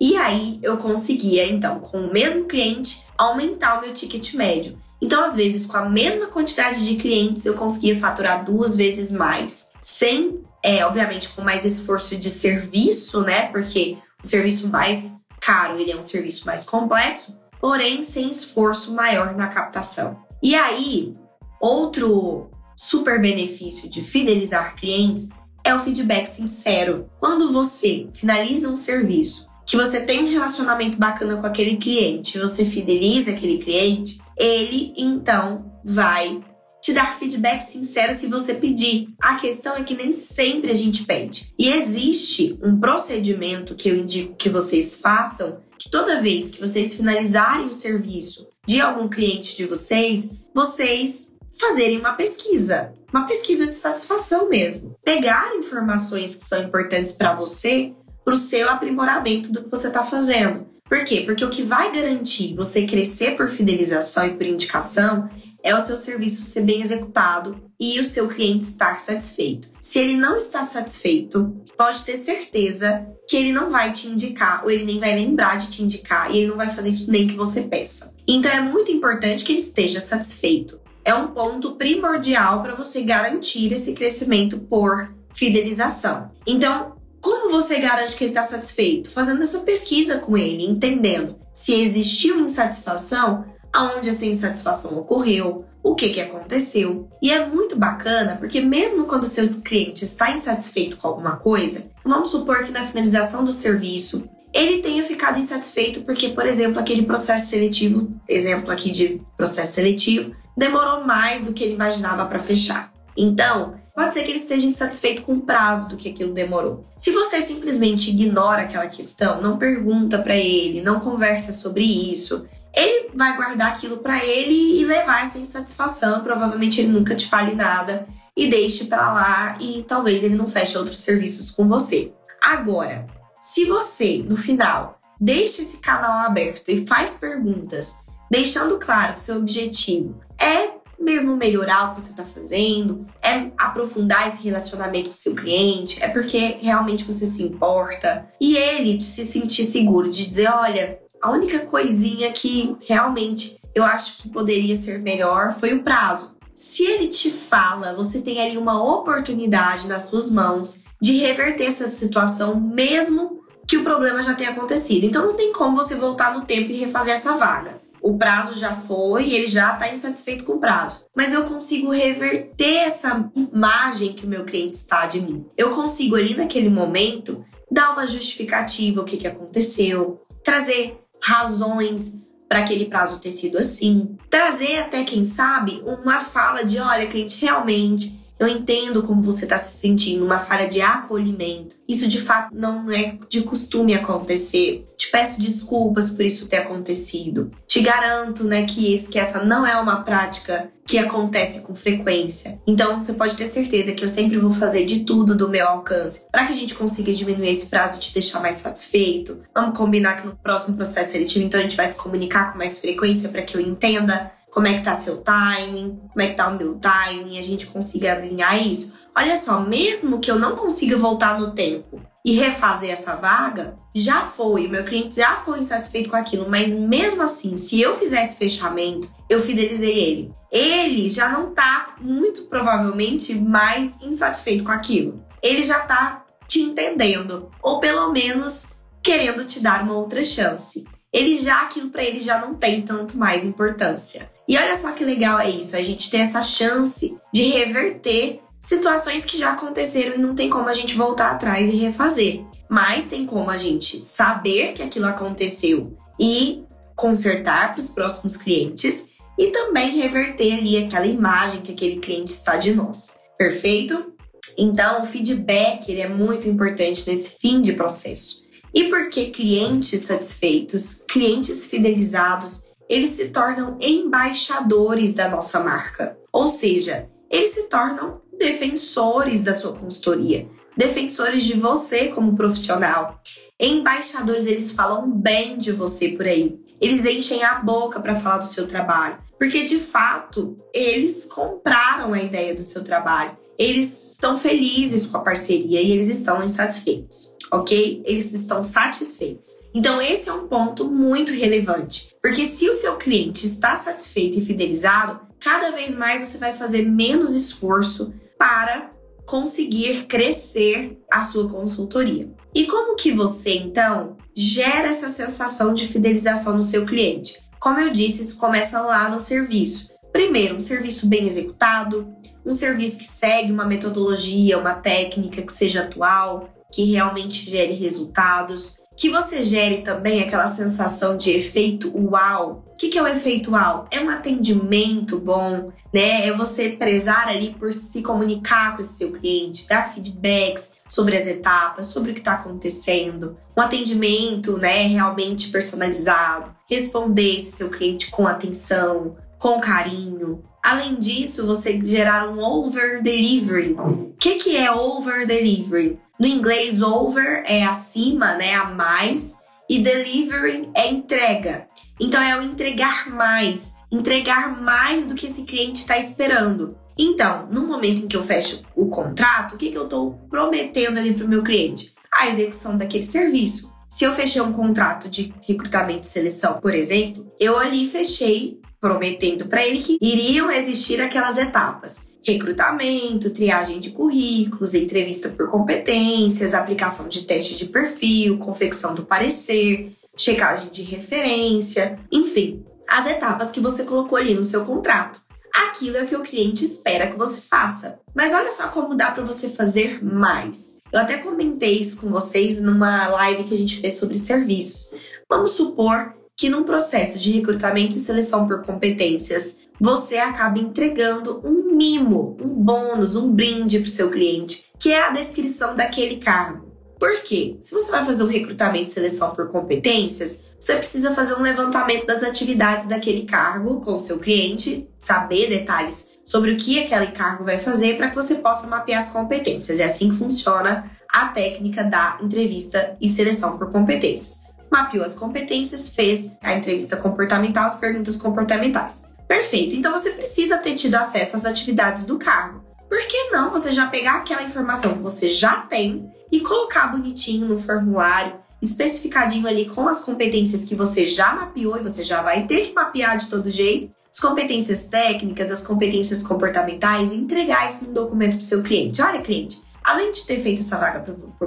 E 0.00 0.16
aí 0.16 0.58
eu 0.62 0.76
conseguia, 0.76 1.46
então, 1.46 1.80
com 1.80 1.98
o 1.98 2.12
mesmo 2.12 2.44
cliente, 2.44 3.04
aumentar 3.16 3.78
o 3.78 3.80
meu 3.80 3.92
ticket 3.92 4.34
médio. 4.34 4.78
Então, 5.00 5.24
às 5.24 5.36
vezes, 5.36 5.66
com 5.66 5.76
a 5.76 5.88
mesma 5.88 6.26
quantidade 6.26 6.86
de 6.86 6.96
clientes, 6.96 7.44
eu 7.44 7.54
conseguia 7.54 7.98
faturar 7.98 8.44
duas 8.44 8.76
vezes 8.76 9.10
mais, 9.10 9.72
sem, 9.80 10.40
é, 10.62 10.84
obviamente, 10.84 11.28
com 11.30 11.42
mais 11.42 11.64
esforço 11.64 12.16
de 12.16 12.30
serviço, 12.30 13.22
né? 13.22 13.48
Porque 13.48 13.98
o 14.22 14.26
serviço 14.26 14.68
mais 14.68 15.16
caro, 15.40 15.78
ele 15.78 15.92
é 15.92 15.96
um 15.96 16.02
serviço 16.02 16.44
mais 16.46 16.64
complexo, 16.64 17.38
porém 17.60 18.02
sem 18.02 18.28
esforço 18.28 18.94
maior 18.94 19.34
na 19.36 19.48
captação. 19.48 20.18
E 20.42 20.54
aí, 20.54 21.14
outro 21.60 22.50
super 22.76 23.20
benefício 23.20 23.88
de 23.88 24.02
fidelizar 24.02 24.76
clientes 24.76 25.28
é 25.64 25.74
o 25.74 25.78
feedback 25.80 26.26
sincero. 26.26 27.10
Quando 27.18 27.52
você 27.52 28.08
finaliza 28.12 28.68
um 28.68 28.76
serviço, 28.76 29.48
que 29.66 29.76
você 29.76 30.00
tem 30.00 30.24
um 30.24 30.30
relacionamento 30.30 30.96
bacana 30.96 31.36
com 31.38 31.46
aquele 31.46 31.76
cliente, 31.76 32.38
você 32.38 32.64
fideliza 32.64 33.32
aquele 33.32 33.58
cliente, 33.58 34.20
ele 34.36 34.94
então 34.96 35.72
vai 35.84 36.40
te 36.86 36.92
dar 36.92 37.18
feedback 37.18 37.62
sincero 37.62 38.14
se 38.14 38.28
você 38.28 38.54
pedir. 38.54 39.08
A 39.20 39.34
questão 39.34 39.74
é 39.74 39.82
que 39.82 39.92
nem 39.92 40.12
sempre 40.12 40.70
a 40.70 40.74
gente 40.74 41.02
pede. 41.02 41.52
E 41.58 41.68
existe 41.68 42.56
um 42.62 42.78
procedimento 42.78 43.74
que 43.74 43.88
eu 43.88 43.96
indico 43.96 44.36
que 44.36 44.48
vocês 44.48 44.94
façam, 44.94 45.58
que 45.76 45.90
toda 45.90 46.20
vez 46.20 46.48
que 46.48 46.60
vocês 46.60 46.94
finalizarem 46.94 47.66
o 47.66 47.72
serviço 47.72 48.46
de 48.64 48.80
algum 48.80 49.08
cliente 49.08 49.56
de 49.56 49.64
vocês, 49.64 50.32
vocês 50.54 51.36
fazerem 51.58 51.98
uma 51.98 52.12
pesquisa, 52.12 52.92
uma 53.12 53.26
pesquisa 53.26 53.66
de 53.66 53.74
satisfação 53.74 54.48
mesmo. 54.48 54.94
Pegar 55.04 55.56
informações 55.56 56.36
que 56.36 56.44
são 56.44 56.62
importantes 56.62 57.14
para 57.14 57.34
você, 57.34 57.94
para 58.24 58.34
o 58.34 58.38
seu 58.38 58.70
aprimoramento 58.70 59.50
do 59.50 59.64
que 59.64 59.70
você 59.70 59.88
está 59.88 60.04
fazendo. 60.04 60.64
Por 60.88 61.04
quê? 61.04 61.22
Porque 61.22 61.44
o 61.44 61.50
que 61.50 61.64
vai 61.64 61.90
garantir 61.90 62.54
você 62.54 62.86
crescer 62.86 63.36
por 63.36 63.48
fidelização 63.48 64.24
e 64.28 64.34
por 64.34 64.46
indicação 64.46 65.28
é 65.66 65.74
o 65.74 65.80
seu 65.80 65.96
serviço 65.96 66.44
ser 66.44 66.62
bem 66.62 66.80
executado 66.80 67.60
e 67.78 67.98
o 67.98 68.04
seu 68.04 68.28
cliente 68.28 68.64
estar 68.64 69.00
satisfeito. 69.00 69.68
Se 69.80 69.98
ele 69.98 70.16
não 70.16 70.36
está 70.36 70.62
satisfeito, 70.62 71.60
pode 71.76 72.04
ter 72.04 72.24
certeza 72.24 73.04
que 73.28 73.36
ele 73.36 73.52
não 73.52 73.68
vai 73.68 73.90
te 73.90 74.06
indicar 74.06 74.62
ou 74.62 74.70
ele 74.70 74.84
nem 74.84 75.00
vai 75.00 75.16
lembrar 75.16 75.56
de 75.56 75.68
te 75.68 75.82
indicar 75.82 76.30
e 76.30 76.38
ele 76.38 76.46
não 76.46 76.56
vai 76.56 76.70
fazer 76.70 76.90
isso 76.90 77.10
nem 77.10 77.26
que 77.26 77.34
você 77.34 77.62
peça. 77.62 78.14
Então 78.28 78.50
é 78.50 78.60
muito 78.60 78.92
importante 78.92 79.44
que 79.44 79.52
ele 79.52 79.60
esteja 79.60 79.98
satisfeito. 79.98 80.80
É 81.04 81.12
um 81.12 81.28
ponto 81.28 81.72
primordial 81.72 82.62
para 82.62 82.76
você 82.76 83.02
garantir 83.02 83.72
esse 83.72 83.92
crescimento 83.92 84.60
por 84.60 85.12
fidelização. 85.34 86.30
Então, 86.46 86.94
como 87.20 87.50
você 87.50 87.80
garante 87.80 88.16
que 88.16 88.22
ele 88.22 88.30
está 88.30 88.44
satisfeito? 88.44 89.10
Fazendo 89.10 89.42
essa 89.42 89.58
pesquisa 89.60 90.18
com 90.18 90.36
ele, 90.36 90.64
entendendo 90.64 91.36
se 91.56 91.72
existiu 91.72 92.38
insatisfação, 92.38 93.46
aonde 93.72 94.08
essa 94.08 94.24
insatisfação 94.24 94.98
ocorreu, 94.98 95.64
o 95.82 95.94
que, 95.94 96.08
que 96.08 96.20
aconteceu. 96.20 97.08
E 97.22 97.30
é 97.30 97.46
muito 97.46 97.78
bacana 97.78 98.36
porque, 98.36 98.60
mesmo 98.60 99.06
quando 99.06 99.24
seus 99.24 99.56
clientes 99.56 100.02
está 100.02 100.32
insatisfeito 100.32 100.96
com 100.96 101.06
alguma 101.06 101.36
coisa, 101.36 101.90
vamos 102.04 102.30
supor 102.30 102.64
que 102.64 102.72
na 102.72 102.86
finalização 102.86 103.44
do 103.44 103.52
serviço 103.52 104.28
ele 104.52 104.80
tenha 104.82 105.02
ficado 105.04 105.38
insatisfeito 105.38 106.00
porque, 106.00 106.30
por 106.30 106.46
exemplo, 106.46 106.80
aquele 106.80 107.02
processo 107.02 107.50
seletivo, 107.50 108.10
exemplo 108.28 108.72
aqui 108.72 108.90
de 108.90 109.20
processo 109.36 109.74
seletivo, 109.74 110.34
demorou 110.56 111.04
mais 111.04 111.44
do 111.44 111.52
que 111.52 111.62
ele 111.62 111.74
imaginava 111.74 112.24
para 112.26 112.38
fechar. 112.38 112.90
Então, 113.16 113.74
pode 113.94 114.12
ser 114.12 114.22
que 114.22 114.30
ele 114.30 114.38
esteja 114.38 114.66
insatisfeito 114.66 115.22
com 115.22 115.34
o 115.34 115.40
prazo 115.40 115.90
do 115.90 115.96
que 115.96 116.08
aquilo 116.08 116.32
demorou. 116.32 116.86
Se 116.96 117.10
você 117.10 117.40
simplesmente 117.40 118.10
ignora 118.10 118.62
aquela 118.62 118.86
questão, 118.88 119.40
não 119.40 119.56
pergunta 119.56 120.18
para 120.18 120.36
ele, 120.36 120.82
não 120.82 121.00
conversa 121.00 121.52
sobre 121.52 121.84
isso, 121.84 122.46
ele 122.76 123.10
vai 123.14 123.34
guardar 123.34 123.72
aquilo 123.72 123.96
para 123.96 124.22
ele 124.22 124.80
e 124.80 124.84
levar 124.84 125.22
essa 125.22 125.38
insatisfação. 125.38 126.22
Provavelmente 126.22 126.80
ele 126.80 126.92
nunca 126.92 127.14
te 127.14 127.26
fale 127.26 127.54
nada 127.54 128.06
e 128.36 128.48
deixe 128.48 128.84
para 128.84 129.12
lá 129.12 129.56
e 129.58 129.82
talvez 129.88 130.22
ele 130.22 130.36
não 130.36 130.46
feche 130.46 130.76
outros 130.76 131.00
serviços 131.00 131.50
com 131.50 131.66
você. 131.66 132.12
Agora, 132.40 133.06
se 133.40 133.64
você 133.64 134.22
no 134.28 134.36
final 134.36 135.00
deixa 135.18 135.62
esse 135.62 135.78
canal 135.78 136.26
aberto 136.26 136.68
e 136.68 136.86
faz 136.86 137.14
perguntas, 137.14 138.04
deixando 138.30 138.78
claro 138.78 139.14
que 139.14 139.20
seu 139.20 139.36
objetivo 139.36 140.20
é 140.38 140.76
mesmo 140.98 141.36
melhorar 141.36 141.86
o 141.86 141.94
que 141.94 142.02
você 142.02 142.10
está 142.10 142.24
fazendo, 142.24 143.06
é 143.22 143.50
aprofundar 143.56 144.26
esse 144.26 144.42
relacionamento 144.42 145.06
com 145.06 145.12
seu 145.12 145.34
cliente, 145.34 146.02
é 146.02 146.08
porque 146.08 146.56
realmente 146.60 147.04
você 147.04 147.26
se 147.26 147.42
importa 147.42 148.28
e 148.40 148.56
ele 148.56 149.00
se 149.00 149.22
sentir 149.24 149.64
seguro 149.64 150.10
de 150.10 150.24
dizer, 150.24 150.50
olha, 150.50 150.98
a 151.26 151.30
única 151.32 151.60
coisinha 151.60 152.30
que 152.32 152.76
realmente 152.86 153.58
eu 153.74 153.84
acho 153.84 154.22
que 154.22 154.28
poderia 154.28 154.76
ser 154.76 155.00
melhor 155.00 155.52
foi 155.52 155.74
o 155.74 155.82
prazo. 155.82 156.36
Se 156.54 156.84
ele 156.84 157.08
te 157.08 157.30
fala, 157.30 157.94
você 157.94 158.20
tem 158.20 158.40
ali 158.40 158.56
uma 158.56 158.82
oportunidade 158.82 159.88
nas 159.88 160.02
suas 160.02 160.30
mãos 160.30 160.84
de 161.02 161.18
reverter 161.18 161.66
essa 161.66 161.88
situação, 161.88 162.58
mesmo 162.58 163.40
que 163.66 163.76
o 163.76 163.82
problema 163.82 164.22
já 164.22 164.34
tenha 164.34 164.50
acontecido. 164.50 165.04
Então 165.04 165.26
não 165.26 165.34
tem 165.34 165.52
como 165.52 165.76
você 165.76 165.96
voltar 165.96 166.32
no 166.32 166.46
tempo 166.46 166.70
e 166.70 166.78
refazer 166.78 167.14
essa 167.14 167.36
vaga 167.36 167.84
o 168.06 168.16
prazo 168.16 168.56
já 168.60 168.72
foi 168.72 169.32
ele 169.32 169.48
já 169.48 169.72
está 169.72 169.90
insatisfeito 169.92 170.44
com 170.44 170.52
o 170.52 170.60
prazo. 170.60 171.06
Mas 171.14 171.32
eu 171.32 171.42
consigo 171.44 171.90
reverter 171.90 172.76
essa 172.84 173.28
imagem 173.34 174.12
que 174.12 174.24
o 174.24 174.28
meu 174.28 174.44
cliente 174.44 174.76
está 174.76 175.06
de 175.06 175.20
mim. 175.20 175.44
Eu 175.56 175.72
consigo 175.72 176.14
ali 176.14 176.32
naquele 176.36 176.70
momento 176.70 177.44
dar 177.68 177.92
uma 177.92 178.06
justificativa, 178.06 179.00
o 179.00 179.04
que, 179.04 179.16
que 179.16 179.26
aconteceu, 179.26 180.20
trazer 180.44 181.00
razões 181.22 182.22
para 182.48 182.60
aquele 182.60 182.86
prazo 182.86 183.18
ter 183.18 183.30
sido 183.30 183.58
assim, 183.58 184.16
trazer 184.30 184.78
até 184.78 185.02
quem 185.02 185.24
sabe 185.24 185.82
uma 185.84 186.20
fala 186.20 186.64
de, 186.64 186.78
olha, 186.78 187.06
cliente, 187.06 187.44
realmente 187.44 188.16
eu 188.38 188.46
entendo 188.46 189.02
como 189.02 189.22
você 189.22 189.44
está 189.44 189.56
se 189.56 189.80
sentindo, 189.80 190.24
uma 190.24 190.38
falha 190.38 190.68
de 190.68 190.80
acolhimento. 190.80 191.74
Isso 191.88 192.06
de 192.06 192.20
fato 192.20 192.54
não 192.54 192.90
é 192.90 193.18
de 193.28 193.42
costume 193.42 193.94
acontecer. 193.94 194.86
Te 194.96 195.10
peço 195.10 195.40
desculpas 195.40 196.10
por 196.10 196.24
isso 196.24 196.46
ter 196.46 196.58
acontecido. 196.58 197.50
Te 197.66 197.80
garanto, 197.80 198.44
né, 198.44 198.66
que, 198.66 198.92
esse, 198.92 199.08
que 199.08 199.18
essa 199.18 199.42
não 199.42 199.66
é 199.66 199.80
uma 199.80 200.02
prática 200.02 200.70
que 200.86 200.98
acontece 200.98 201.62
com 201.62 201.74
frequência. 201.74 202.60
Então 202.66 203.00
você 203.00 203.12
pode 203.14 203.36
ter 203.36 203.50
certeza 203.50 203.92
que 203.92 204.04
eu 204.04 204.08
sempre 204.08 204.38
vou 204.38 204.52
fazer 204.52 204.86
de 204.86 205.00
tudo 205.00 205.34
do 205.34 205.48
meu 205.48 205.66
alcance 205.66 206.26
para 206.30 206.46
que 206.46 206.52
a 206.52 206.54
gente 206.56 206.74
consiga 206.74 207.12
diminuir 207.12 207.50
esse 207.50 207.66
prazo 207.66 207.96
e 207.96 208.00
te 208.00 208.14
deixar 208.14 208.40
mais 208.40 208.56
satisfeito. 208.56 209.42
Vamos 209.52 209.76
combinar 209.76 210.16
que 210.16 210.26
no 210.26 210.36
próximo 210.36 210.76
processo 210.76 211.10
seletivo, 211.10 211.44
então 211.44 211.58
a 211.58 211.62
gente 211.62 211.76
vai 211.76 211.90
se 211.90 211.96
comunicar 211.96 212.52
com 212.52 212.58
mais 212.58 212.78
frequência 212.78 213.28
para 213.28 213.42
que 213.42 213.56
eu 213.56 213.60
entenda 213.60 214.32
como 214.50 214.68
é 214.68 214.74
que 214.74 214.84
tá 214.84 214.94
seu 214.94 215.18
timing, 215.18 215.98
como 216.12 216.22
é 216.22 216.28
que 216.28 216.34
tá 216.34 216.48
o 216.48 216.56
meu 216.56 216.76
timing, 216.76 217.38
a 217.38 217.42
gente 217.42 217.66
consiga 217.66 218.12
alinhar 218.12 218.56
isso. 218.56 218.94
Olha 219.14 219.36
só, 219.36 219.60
mesmo 219.60 220.20
que 220.20 220.30
eu 220.30 220.38
não 220.38 220.56
consiga 220.56 220.96
voltar 220.96 221.38
no 221.38 221.52
tempo 221.52 222.00
e 222.24 222.32
refazer 222.34 222.90
essa 222.90 223.16
vaga, 223.16 223.76
já 223.94 224.22
foi, 224.22 224.68
meu 224.68 224.84
cliente 224.84 225.16
já 225.16 225.36
foi 225.36 225.60
insatisfeito 225.60 226.10
com 226.10 226.16
aquilo, 226.16 226.48
mas 226.48 226.74
mesmo 226.74 227.22
assim, 227.22 227.56
se 227.56 227.80
eu 227.80 227.96
fizesse 227.96 228.36
fechamento, 228.36 229.08
eu 229.28 229.40
fidelizei 229.40 229.98
ele. 229.98 230.34
Ele 230.56 231.10
já 231.10 231.28
não 231.28 231.50
tá 231.50 231.96
muito 232.00 232.44
provavelmente 232.44 233.34
mais 233.34 234.00
insatisfeito 234.02 234.64
com 234.64 234.72
aquilo. 234.72 235.22
Ele 235.42 235.62
já 235.62 235.80
tá 235.80 236.24
te 236.48 236.62
entendendo, 236.62 237.50
ou 237.62 237.78
pelo 237.78 238.10
menos 238.10 238.76
querendo 239.02 239.44
te 239.44 239.60
dar 239.60 239.82
uma 239.82 239.98
outra 239.98 240.22
chance. 240.22 240.86
Ele 241.12 241.36
já 241.36 241.60
aquilo 241.60 241.90
para 241.90 242.02
ele 242.02 242.18
já 242.18 242.40
não 242.40 242.54
tem 242.54 242.80
tanto 242.80 243.18
mais 243.18 243.44
importância. 243.44 244.32
E 244.48 244.56
olha 244.56 244.74
só 244.76 244.92
que 244.92 245.04
legal 245.04 245.38
é 245.38 245.50
isso, 245.50 245.76
a 245.76 245.82
gente 245.82 246.10
ter 246.10 246.18
essa 246.20 246.40
chance 246.40 247.14
de 247.30 247.42
reverter 247.50 248.40
situações 248.58 249.26
que 249.26 249.36
já 249.36 249.52
aconteceram 249.52 250.14
e 250.14 250.18
não 250.18 250.34
tem 250.34 250.48
como 250.48 250.70
a 250.70 250.74
gente 250.74 250.94
voltar 250.94 251.32
atrás 251.32 251.68
e 251.68 251.76
refazer. 251.76 252.46
Mas 252.66 253.04
tem 253.04 253.26
como 253.26 253.50
a 253.50 253.58
gente 253.58 254.00
saber 254.00 254.72
que 254.72 254.82
aquilo 254.82 255.04
aconteceu 255.04 255.94
e 256.18 256.64
consertar 256.94 257.72
para 257.74 257.80
os 257.80 257.90
próximos 257.90 258.38
clientes 258.38 259.15
e 259.38 259.48
também 259.48 259.96
reverter 259.96 260.58
ali 260.58 260.84
aquela 260.84 261.06
imagem 261.06 261.60
que 261.60 261.72
aquele 261.72 261.96
cliente 261.96 262.32
está 262.32 262.56
de 262.56 262.74
nós. 262.74 263.20
Perfeito? 263.36 264.14
Então, 264.56 265.02
o 265.02 265.06
feedback 265.06 265.90
ele 265.90 266.00
é 266.00 266.08
muito 266.08 266.48
importante 266.48 267.08
nesse 267.08 267.38
fim 267.38 267.60
de 267.60 267.74
processo. 267.74 268.44
E 268.74 268.84
porque 268.84 269.30
clientes 269.30 270.02
satisfeitos, 270.02 271.04
clientes 271.08 271.66
fidelizados, 271.66 272.66
eles 272.88 273.10
se 273.10 273.28
tornam 273.30 273.76
embaixadores 273.80 275.12
da 275.12 275.28
nossa 275.28 275.60
marca. 275.60 276.16
Ou 276.32 276.46
seja, 276.48 277.08
eles 277.30 277.50
se 277.50 277.68
tornam 277.68 278.20
defensores 278.38 279.42
da 279.42 279.52
sua 279.54 279.72
consultoria, 279.72 280.48
defensores 280.76 281.42
de 281.42 281.54
você 281.54 282.08
como 282.08 282.36
profissional. 282.36 283.20
Embaixadores, 283.58 284.46
eles 284.46 284.72
falam 284.72 285.10
bem 285.10 285.56
de 285.56 285.72
você 285.72 286.10
por 286.10 286.26
aí. 286.26 286.60
Eles 286.80 287.04
enchem 287.06 287.42
a 287.42 287.54
boca 287.54 287.98
para 288.00 288.14
falar 288.14 288.38
do 288.38 288.44
seu 288.44 288.68
trabalho, 288.68 289.18
porque 289.38 289.64
de 289.64 289.78
fato, 289.78 290.56
eles 290.72 291.24
compraram 291.24 292.12
a 292.12 292.22
ideia 292.22 292.54
do 292.54 292.62
seu 292.62 292.82
trabalho. 292.82 293.36
Eles 293.58 294.12
estão 294.12 294.36
felizes 294.36 295.06
com 295.06 295.16
a 295.16 295.22
parceria 295.22 295.80
e 295.80 295.90
eles 295.90 296.08
estão 296.08 296.44
insatisfeitos 296.44 297.36
ok? 297.50 298.02
Eles 298.04 298.32
estão 298.32 298.62
satisfeitos. 298.62 299.48
Então, 299.74 300.00
esse 300.00 300.28
é 300.28 300.32
um 300.32 300.48
ponto 300.48 300.84
muito 300.86 301.32
relevante, 301.32 302.14
porque 302.22 302.46
se 302.46 302.68
o 302.68 302.74
seu 302.74 302.96
cliente 302.96 303.46
está 303.46 303.76
satisfeito 303.76 304.38
e 304.38 304.44
fidelizado, 304.44 305.20
cada 305.40 305.70
vez 305.70 305.96
mais 305.96 306.26
você 306.26 306.38
vai 306.38 306.54
fazer 306.54 306.82
menos 306.82 307.32
esforço 307.32 308.12
para 308.38 308.90
conseguir 309.26 310.06
crescer 310.06 310.98
a 311.10 311.22
sua 311.24 311.48
consultoria. 311.48 312.30
E 312.54 312.66
como 312.66 312.96
que 312.96 313.12
você 313.12 313.54
então 313.54 314.16
gera 314.34 314.88
essa 314.88 315.08
sensação 315.08 315.74
de 315.74 315.86
fidelização 315.86 316.56
no 316.56 316.62
seu 316.62 316.86
cliente? 316.86 317.40
Como 317.66 317.80
eu 317.80 317.90
disse, 317.90 318.22
isso 318.22 318.36
começa 318.36 318.80
lá 318.80 319.08
no 319.08 319.18
serviço. 319.18 319.90
Primeiro, 320.12 320.54
um 320.54 320.60
serviço 320.60 321.04
bem 321.08 321.26
executado, 321.26 322.14
um 322.46 322.52
serviço 322.52 322.96
que 322.96 323.02
segue 323.02 323.50
uma 323.50 323.64
metodologia, 323.64 324.56
uma 324.56 324.74
técnica 324.74 325.42
que 325.42 325.52
seja 325.52 325.82
atual, 325.82 326.48
que 326.72 326.84
realmente 326.84 327.50
gere 327.50 327.72
resultados, 327.72 328.80
que 328.96 329.10
você 329.10 329.42
gere 329.42 329.78
também 329.78 330.22
aquela 330.22 330.46
sensação 330.46 331.16
de 331.16 331.32
efeito 331.32 331.92
uau. 331.92 332.64
O 332.76 332.78
que, 332.78 332.90
que 332.90 332.98
é 332.98 333.02
o 333.02 333.08
efeito 333.08 333.52
uau? 333.52 333.86
É 333.90 333.98
um 334.00 334.10
atendimento 334.10 335.18
bom, 335.18 335.72
né? 335.94 336.28
É 336.28 336.32
você 336.32 336.68
prezar 336.68 337.26
ali 337.26 337.56
por 337.58 337.72
se 337.72 338.02
comunicar 338.02 338.76
com 338.76 338.82
esse 338.82 338.98
seu 338.98 339.12
cliente, 339.12 339.66
dar 339.66 339.90
feedbacks 339.90 340.76
sobre 340.86 341.16
as 341.16 341.26
etapas, 341.26 341.86
sobre 341.86 342.10
o 342.10 342.14
que 342.14 342.20
está 342.20 342.34
acontecendo, 342.34 343.34
um 343.56 343.62
atendimento, 343.62 344.58
né, 344.58 344.82
realmente 344.88 345.48
personalizado, 345.48 346.54
responder 346.68 347.36
esse 347.36 347.52
seu 347.52 347.70
cliente 347.70 348.10
com 348.10 348.26
atenção, 348.26 349.16
com 349.38 349.58
carinho. 349.58 350.44
Além 350.62 350.96
disso, 350.96 351.46
você 351.46 351.80
gerar 351.82 352.28
um 352.28 352.38
over 352.38 353.02
delivery. 353.02 353.72
O 353.72 354.14
que, 354.20 354.34
que 354.34 354.54
é 354.54 354.70
over 354.70 355.26
delivery? 355.26 355.98
No 356.20 356.26
inglês, 356.26 356.82
over 356.82 357.42
é 357.46 357.64
acima, 357.64 358.34
né? 358.34 358.54
A 358.54 358.66
mais. 358.66 359.36
E 359.66 359.80
delivery 359.80 360.68
é 360.74 360.90
entrega. 360.90 361.66
Então 362.00 362.20
é 362.20 362.38
o 362.38 362.42
entregar 362.42 363.10
mais. 363.10 363.74
Entregar 363.90 364.60
mais 364.60 365.06
do 365.06 365.14
que 365.14 365.26
esse 365.26 365.44
cliente 365.44 365.80
está 365.80 365.98
esperando. 365.98 366.76
Então, 366.98 367.46
no 367.50 367.66
momento 367.66 368.04
em 368.04 368.08
que 368.08 368.16
eu 368.16 368.24
fecho 368.24 368.62
o 368.74 368.86
contrato, 368.86 369.54
o 369.54 369.58
que, 369.58 369.70
que 369.70 369.78
eu 369.78 369.84
estou 369.84 370.14
prometendo 370.30 370.98
ali 370.98 371.12
para 371.12 371.24
o 371.24 371.28
meu 371.28 371.42
cliente? 371.42 371.92
A 372.12 372.28
execução 372.28 372.76
daquele 372.76 373.04
serviço. 373.04 373.74
Se 373.88 374.04
eu 374.04 374.14
fechei 374.14 374.40
um 374.40 374.52
contrato 374.52 375.08
de 375.08 375.32
recrutamento 375.46 376.02
e 376.02 376.06
seleção, 376.06 376.60
por 376.60 376.74
exemplo, 376.74 377.30
eu 377.38 377.58
ali 377.58 377.88
fechei 377.88 378.60
prometendo 378.80 379.46
para 379.46 379.66
ele 379.66 379.78
que 379.78 379.98
iriam 380.00 380.50
existir 380.50 381.00
aquelas 381.00 381.38
etapas 381.38 382.16
recrutamento, 382.26 383.30
triagem 383.30 383.78
de 383.78 383.90
currículos, 383.90 384.74
entrevista 384.74 385.28
por 385.28 385.48
competências, 385.48 386.54
aplicação 386.54 387.08
de 387.08 387.22
teste 387.22 387.56
de 387.56 387.66
perfil, 387.66 388.38
confecção 388.38 388.94
do 388.94 389.04
parecer, 389.04 389.92
checagem 390.16 390.70
de 390.70 390.82
referência, 390.82 391.98
enfim, 392.10 392.64
as 392.88 393.06
etapas 393.06 393.50
que 393.50 393.60
você 393.60 393.84
colocou 393.84 394.16
ali 394.16 394.34
no 394.34 394.44
seu 394.44 394.64
contrato. 394.64 395.20
Aquilo 395.54 395.96
é 395.96 396.02
o 396.02 396.06
que 396.06 396.16
o 396.16 396.22
cliente 396.22 396.64
espera 396.64 397.06
que 397.06 397.16
você 397.16 397.40
faça. 397.40 397.98
Mas 398.14 398.32
olha 398.32 398.50
só 398.50 398.68
como 398.68 398.94
dá 398.94 399.10
para 399.10 399.24
você 399.24 399.48
fazer 399.48 400.04
mais. 400.04 400.80
Eu 400.92 401.00
até 401.00 401.16
comentei 401.18 401.78
isso 401.78 401.98
com 401.98 402.08
vocês 402.08 402.60
numa 402.60 403.08
live 403.08 403.44
que 403.44 403.54
a 403.54 403.58
gente 403.58 403.80
fez 403.80 403.94
sobre 403.94 404.18
serviços. 404.18 404.94
Vamos 405.28 405.52
supor 405.52 406.14
que 406.36 406.50
num 406.50 406.64
processo 406.64 407.18
de 407.18 407.32
recrutamento 407.32 407.96
e 407.96 407.98
seleção 407.98 408.46
por 408.46 408.62
competências, 408.62 409.66
você 409.80 410.18
acaba 410.18 410.58
entregando 410.58 411.40
um 411.42 411.74
mimo, 411.74 412.36
um 412.42 412.48
bônus, 412.48 413.16
um 413.16 413.32
brinde 413.32 413.78
para 413.78 413.88
o 413.88 413.90
seu 413.90 414.10
cliente, 414.10 414.66
que 414.78 414.92
é 414.92 415.02
a 415.02 415.10
descrição 415.10 415.74
daquele 415.74 416.16
cargo. 416.16 416.65
Por 416.98 417.22
quê? 417.22 417.56
Se 417.60 417.74
você 417.74 417.90
vai 417.90 418.04
fazer 418.04 418.22
um 418.22 418.28
recrutamento 418.28 418.90
e 418.90 418.92
seleção 418.92 419.30
por 419.30 419.48
competências, 419.48 420.44
você 420.58 420.76
precisa 420.76 421.14
fazer 421.14 421.34
um 421.34 421.42
levantamento 421.42 422.06
das 422.06 422.22
atividades 422.22 422.88
daquele 422.88 423.26
cargo 423.26 423.80
com 423.80 423.94
o 423.94 423.98
seu 423.98 424.18
cliente, 424.18 424.88
saber 424.98 425.48
detalhes 425.48 426.18
sobre 426.24 426.52
o 426.52 426.56
que 426.56 426.80
aquele 426.80 427.08
cargo 427.08 427.44
vai 427.44 427.58
fazer 427.58 427.96
para 427.96 428.08
que 428.08 428.16
você 428.16 428.36
possa 428.36 428.66
mapear 428.66 429.02
as 429.02 429.10
competências. 429.10 429.78
É 429.78 429.84
assim 429.84 430.10
que 430.10 430.16
funciona 430.16 430.90
a 431.08 431.28
técnica 431.28 431.84
da 431.84 432.18
entrevista 432.22 432.96
e 433.00 433.08
seleção 433.08 433.58
por 433.58 433.70
competências. 433.70 434.44
Mapeou 434.72 435.04
as 435.04 435.14
competências, 435.14 435.94
fez 435.94 436.32
a 436.42 436.54
entrevista 436.54 436.96
comportamental, 436.96 437.66
as 437.66 437.76
perguntas 437.76 438.16
comportamentais. 438.16 439.08
Perfeito, 439.28 439.74
então 439.74 439.92
você 439.92 440.10
precisa 440.10 440.56
ter 440.58 440.74
tido 440.74 440.94
acesso 440.94 441.36
às 441.36 441.44
atividades 441.44 442.04
do 442.04 442.18
cargo. 442.18 442.65
Por 442.88 442.98
que 443.06 443.30
não 443.30 443.50
você 443.50 443.72
já 443.72 443.86
pegar 443.86 444.16
aquela 444.16 444.42
informação 444.42 444.94
que 444.94 445.02
você 445.02 445.28
já 445.28 445.56
tem 445.56 446.10
e 446.30 446.40
colocar 446.40 446.88
bonitinho 446.88 447.46
no 447.46 447.58
formulário, 447.58 448.34
especificadinho 448.62 449.46
ali 449.46 449.66
com 449.66 449.88
as 449.88 450.00
competências 450.00 450.64
que 450.64 450.74
você 450.74 451.06
já 451.06 451.34
mapeou 451.34 451.76
e 451.76 451.82
você 451.82 452.02
já 452.02 452.22
vai 452.22 452.46
ter 452.46 452.68
que 452.68 452.74
mapear 452.74 453.16
de 453.18 453.28
todo 453.28 453.50
jeito, 453.50 453.94
as 454.10 454.20
competências 454.20 454.84
técnicas, 454.84 455.50
as 455.50 455.62
competências 455.62 456.22
comportamentais 456.22 457.12
e 457.12 457.16
entregar 457.16 457.68
isso 457.68 457.84
num 457.84 457.92
documento 457.92 458.36
para 458.36 458.42
o 458.42 458.46
seu 458.46 458.62
cliente. 458.62 459.02
Olha, 459.02 459.20
cliente, 459.20 459.60
além 459.84 460.10
de 460.12 460.24
ter 460.24 460.40
feito 460.40 460.60
essa 460.60 460.78
vaga 460.78 461.04